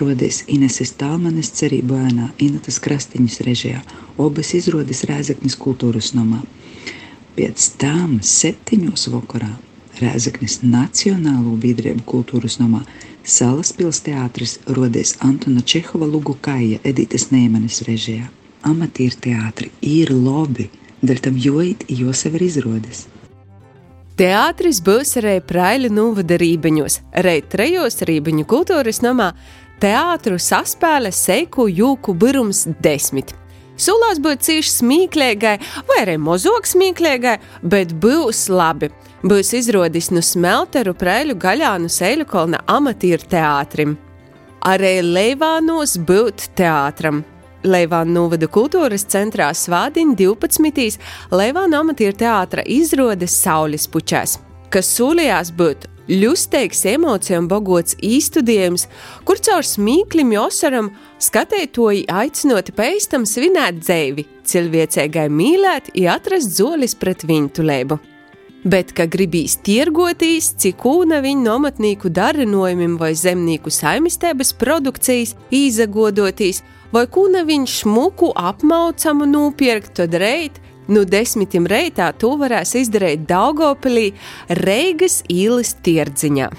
rodies 0.00 0.40
Ineses 0.50 0.94
Talmanes 0.98 1.52
cerību 1.60 2.00
ēnā 2.08 2.30
Inatas 2.42 2.80
Krastiņas 2.82 3.38
režijā, 3.46 3.84
obas 4.18 4.50
izrodas 4.58 5.04
Rēzaknis 5.06 5.58
kultūras 5.60 6.10
nomā. 6.16 6.40
Pēc 7.36 7.68
tam 7.84 8.18
septiņos 8.18 9.12
vakarā 9.12 9.52
Rēzaknis 10.00 10.60
Nacionālo 10.64 11.56
biedrību 11.60 12.06
kultūras 12.08 12.58
nomā 12.62 12.84
Salas 13.22 13.72
pils 13.76 14.00
teātris 14.02 14.58
rodies 14.66 15.16
Antona 15.20 15.60
Čehova 15.60 16.08
Lugu 16.08 16.34
Kaija 16.40 16.80
Editas 16.88 17.28
Neimanes 17.30 17.82
režijā 17.86 18.30
amatieru 18.66 19.18
teātri 19.22 19.70
ir 19.82 20.12
labi, 20.14 20.68
dēļ 21.02 21.20
tam 21.24 21.38
jojit, 21.38 21.84
jo 21.90 22.14
sev 22.14 22.38
ir 22.38 22.46
izrodas. 22.46 23.06
Teātris 24.18 24.82
būs 24.84 25.16
arī 25.18 25.38
Praļu 25.44 25.90
novada 25.92 26.36
rībeņos, 26.40 27.00
arī 27.18 27.40
trejos 27.48 28.02
rībeņu 28.06 28.44
kultūras 28.48 29.00
namā 29.02 29.32
teātru 29.82 30.38
saspēle 30.38 31.10
Seiku 31.12 31.66
Jūku 31.68 32.14
Birums 32.14 32.66
desmit. 32.84 33.32
Sulās 33.80 34.20
būt 34.22 34.44
cīši 34.46 34.74
smieklīgai, 34.76 35.56
vai 35.88 36.02
arī 36.04 36.18
mozog 36.20 36.68
smieklīgai, 36.68 37.38
bet 37.64 37.96
būs 37.98 38.44
labi. 38.52 38.92
Būs 39.22 39.52
izrodis 39.54 40.08
no 40.10 40.18
smelteru 40.18 40.96
Praļu 40.98 41.36
gaļānu 41.38 41.86
Seiļu 41.94 42.24
kolna 42.26 42.58
amatieru 42.66 43.28
teātrim. 43.30 43.92
Arī 44.66 44.96
Leivānos 45.06 45.94
būt 46.08 46.48
teātram. 46.58 47.20
Leivāna 47.62 48.16
novada 48.16 48.48
kultūras 48.50 49.06
centrā 49.06 49.52
Svādiņa 49.54 50.18
12. 50.18 50.98
Leivāna 51.30 51.84
amatieru 51.84 52.18
teātra 52.18 52.66
izrādes 52.66 53.38
Saules 53.38 53.86
puķēs, 53.86 54.40
kas 54.74 54.90
solījās 54.98 55.54
būt 55.54 55.86
ļusteigs 56.10 56.82
emocijām 56.96 57.46
bogots 57.46 57.94
īstudējums, 58.02 58.88
kur 59.22 59.38
caur 59.38 59.62
smīklim 59.62 60.34
Josaram 60.34 60.90
skatētoji 61.22 62.08
aicinoti 62.10 62.74
pēstam 62.74 63.22
svinēt 63.22 63.78
dzēvi, 63.84 64.26
cilvēcēgai 64.50 65.30
mīlēt, 65.30 65.94
ja 65.94 66.18
atrast 66.18 66.58
zolis 66.58 66.98
pret 66.98 67.22
viņtulēbu. 67.22 68.02
Bet, 68.62 68.92
ka 68.94 69.08
gribīs 69.10 69.56
tirgotīs, 69.66 70.52
cik 70.62 70.84
ūna 70.86 71.18
viņa 71.24 71.42
nomatnīku 71.48 72.12
darinojumiem 72.14 72.94
vai 73.00 73.10
zemnieku 73.18 73.72
saimistēbas 73.74 74.52
produkcijas 74.54 75.34
īzagodotīs, 75.50 76.62
vai 76.94 77.08
kūna 77.10 77.42
viņš 77.48 77.78
smuku 77.82 78.30
apmaucamu 78.38 79.26
nopirkt, 79.26 79.96
tad 79.98 80.14
reit, 80.14 80.60
nu 80.86 81.02
desmitiem 81.02 81.66
reitā 81.66 82.12
to 82.14 82.36
varēs 82.38 82.76
izdarīt 82.78 83.24
Daugopilī 83.26 84.12
Reigas 84.62 85.24
īles 85.26 85.74
tirdziņā. 85.82 86.50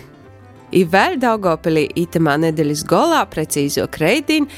I 0.75 0.83
vēl 0.89 1.15
Daugopilī 1.21 1.85
itamā 2.03 2.35
nedēļas 2.41 2.83
golā 2.89 3.21
precīzo 3.31 3.87
kreitīnu 3.87 4.49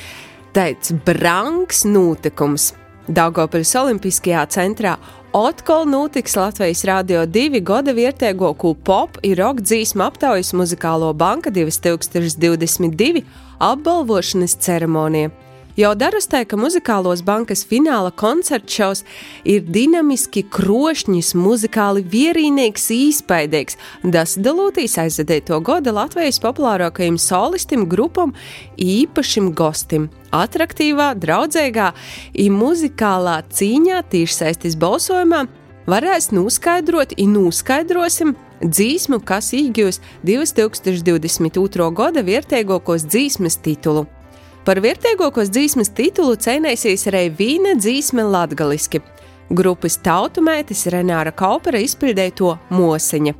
tāds 0.55 0.95
branks 1.05 1.83
notikums. 1.85 2.71
Daugopiļas 3.05 3.75
Olimpiskajā 3.83 4.47
centrā 4.49 4.95
Otkol 5.35 5.83
notiks 5.91 6.37
Latvijas 6.39 6.85
Rādio 6.87 7.25
2 7.27 7.59
gada 7.67 7.91
vietēgo 7.91 8.53
pop 8.87 9.17
ir 9.19 9.35
roka 9.41 9.59
dzīsmu 9.59 10.05
aptaujas 10.05 10.53
muzikālo 10.55 11.09
banka 11.11 11.51
2022 11.51 13.25
apbalvošanas 13.59 14.55
ceremonija. 14.63 15.33
Jau 15.75 15.89
darustai, 15.91 16.45
ka 16.47 16.55
muzikālos 16.55 17.19
bankas 17.27 17.65
fināla 17.67 18.07
koncerta 18.15 18.71
šovs 18.71 19.01
ir 19.43 19.65
dinamiski, 19.67 20.45
krošņs, 20.47 21.33
muzikāli 21.35 22.05
vierīnīgs, 22.13 22.85
īspaidīgs. 22.95 23.75
Tas 24.15 24.37
dalūtīs 24.39 24.95
aizadēto 25.03 25.59
goda 25.67 25.91
Latvijas 25.97 26.39
populārākajam 26.39 27.19
solistim, 27.19 27.83
grupam, 27.91 28.31
īpašam 28.79 29.51
gostim. 29.51 30.07
Attraktīvā, 30.31 31.11
draudzīgā, 31.19 31.91
un 32.45 32.57
muzikālā 32.63 33.41
cīņā 33.51 33.99
tiešsaistes 34.15 34.79
balsojumā 34.79 35.43
varēs 35.91 36.31
noskaidrot, 36.31 37.19
un 37.19 37.35
noskaidrosim 37.35 38.37
dzīsmu, 38.63 39.19
kas 39.27 39.51
īgļos 39.59 39.99
2022. 40.23 41.95
gada 41.99 42.23
vietējākos 42.23 43.11
dzīsmes 43.11 43.59
titulu. 43.59 44.07
Par 44.65 44.79
vērtīgākos 44.81 45.51
dzīsmes 45.53 45.91
titulu 45.93 46.33
cenēsies 46.41 47.03
arī 47.11 47.27
Vīna 47.37 47.75
dzīsme 47.77 48.23
latgaliski. 48.25 48.97
Grupas 49.53 49.99
tautumētis 50.01 50.87
Renāra 50.89 51.29
Kaupera 51.37 51.77
izpildīja 51.85 52.33
to 52.39 52.55
mosiņa. 52.73 53.35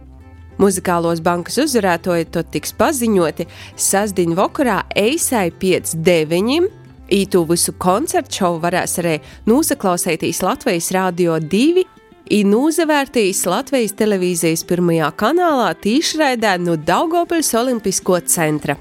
Muzikālos 0.61 1.23
bankas 1.25 1.57
uzvarētoji 1.65 2.29
to 2.29 2.45
tiks 2.53 2.75
paziņoti 2.77 3.47
sasdiņu 3.87 4.37
vakarā 4.37 4.77
Eisai 4.93 5.49
5.9. 5.49 6.69
Ītu 7.17 7.41
visu 7.49 7.73
koncertu 7.73 8.43
šovu 8.43 8.61
varēs 8.61 8.97
arī 9.01 9.17
nosaklausīties 9.49 10.45
Latvijas 10.45 10.93
Rādio 10.93 11.41
2 11.41 11.89
ir 12.37 12.49
nozavērtījis 12.53 13.47
Latvijas 13.49 13.97
televīzijas 13.97 14.61
pirmajā 14.69 15.09
kanālā 15.17 15.73
tīšraidē 15.81 16.59
no 16.61 16.77
Daugopils 16.77 17.55
Olimpisko 17.57 18.21
centra. 18.29 18.77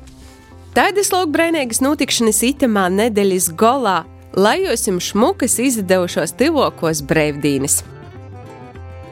Tādas 0.74 1.12
lūk 1.14 1.30
brīvīgas 1.30 1.78
notikšanas 1.84 2.40
itamā 2.48 2.88
nedēļas 2.90 3.44
golā, 3.54 4.00
lai 4.34 4.56
jūs 4.64 4.88
jums 4.88 5.12
šmukas 5.12 5.52
izdevušos 5.62 6.34
tivokos 6.34 6.98
brīvdienas. 7.06 7.76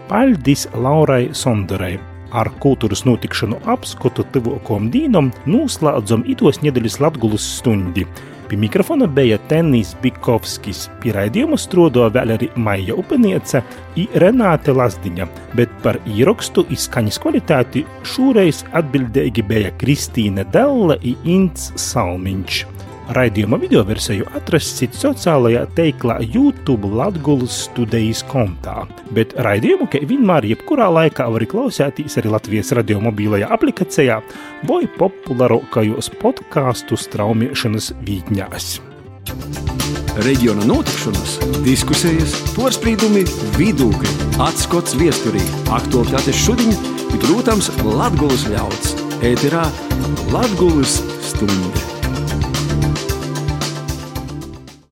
Paldies 0.09 0.67
Laurai 0.75 1.29
Sondarai! 1.31 2.01
Ar 2.35 2.51
kultūras 2.65 3.05
notikšanu 3.07 3.61
apskatu 3.71 4.25
tuvokom 4.35 4.89
dīnam 4.91 5.31
noslēdzam 5.47 6.25
itos 6.35 6.59
nedēļas 6.67 6.99
Latgulas 7.05 7.47
stundi. 7.61 8.09
Pie 8.53 8.59
mikrofona 8.59 9.07
bija 9.07 9.39
Tenis 9.49 9.95
Bikovskis, 10.03 10.83
pie 11.01 11.15
raidījuma 11.17 11.57
strodo 11.57 12.05
vēl 12.13 12.35
arī 12.35 12.51
Maija 12.61 12.93
Upeniece 13.01 13.63
i 13.97 14.05
Renāte 14.21 14.75
Lazdiņa, 14.77 15.25
bet 15.57 15.73
par 15.81 15.97
īrakstu 16.05 16.67
izskaņas 16.77 17.17
kvalitāti 17.25 17.87
šoreiz 18.05 18.61
atbildīgi 18.77 19.49
bija 19.49 19.73
Kristīne 19.81 20.45
Della 20.53 21.01
i 21.01 21.17
Ints 21.25 21.73
Salmiņš. 21.81 22.82
Raidījuma 23.11 23.59
video 23.59 23.83
versiju 23.83 24.29
atrastiet 24.39 24.95
sociālajā 24.95 25.65
teiklā 25.75 26.21
YouTube 26.23 26.87
Latvijas 26.95 27.57
studijas 27.65 28.23
kontā, 28.31 28.85
bet 29.17 29.35
raidījumu, 29.43 29.89
kā 29.91 30.03
vienmēr, 30.07 30.47
jebkurā 30.53 30.87
laikā 30.93 31.27
var 31.35 31.45
klausīties 31.51 32.21
arī 32.21 32.31
Latvijas 32.37 32.71
radio 32.79 33.01
mobilajā 33.03 33.51
aplikācijā 33.57 34.21
vai 34.71 34.85
populārākajos 35.01 36.13
podkāstu 36.23 36.99
straumēšanas 37.01 37.91
vītņās. 38.07 38.73
Reģiona 40.23 40.67
notikšanas, 40.69 41.39
diskusijas, 41.65 42.37
porcelāna, 42.55 43.25
vidūkļi, 43.57 44.13
atskats 44.45 44.95
viesturī, 45.01 45.43
aktuālitātes 45.73 46.45
šodien, 46.45 46.77
ir, 47.09 47.19
protams, 47.25 47.73
Latvijas 47.83 48.47
ļauds. 48.53 48.95
Ēterā 49.23 49.65
Latvijas 50.35 51.01
stunde. 51.25 51.92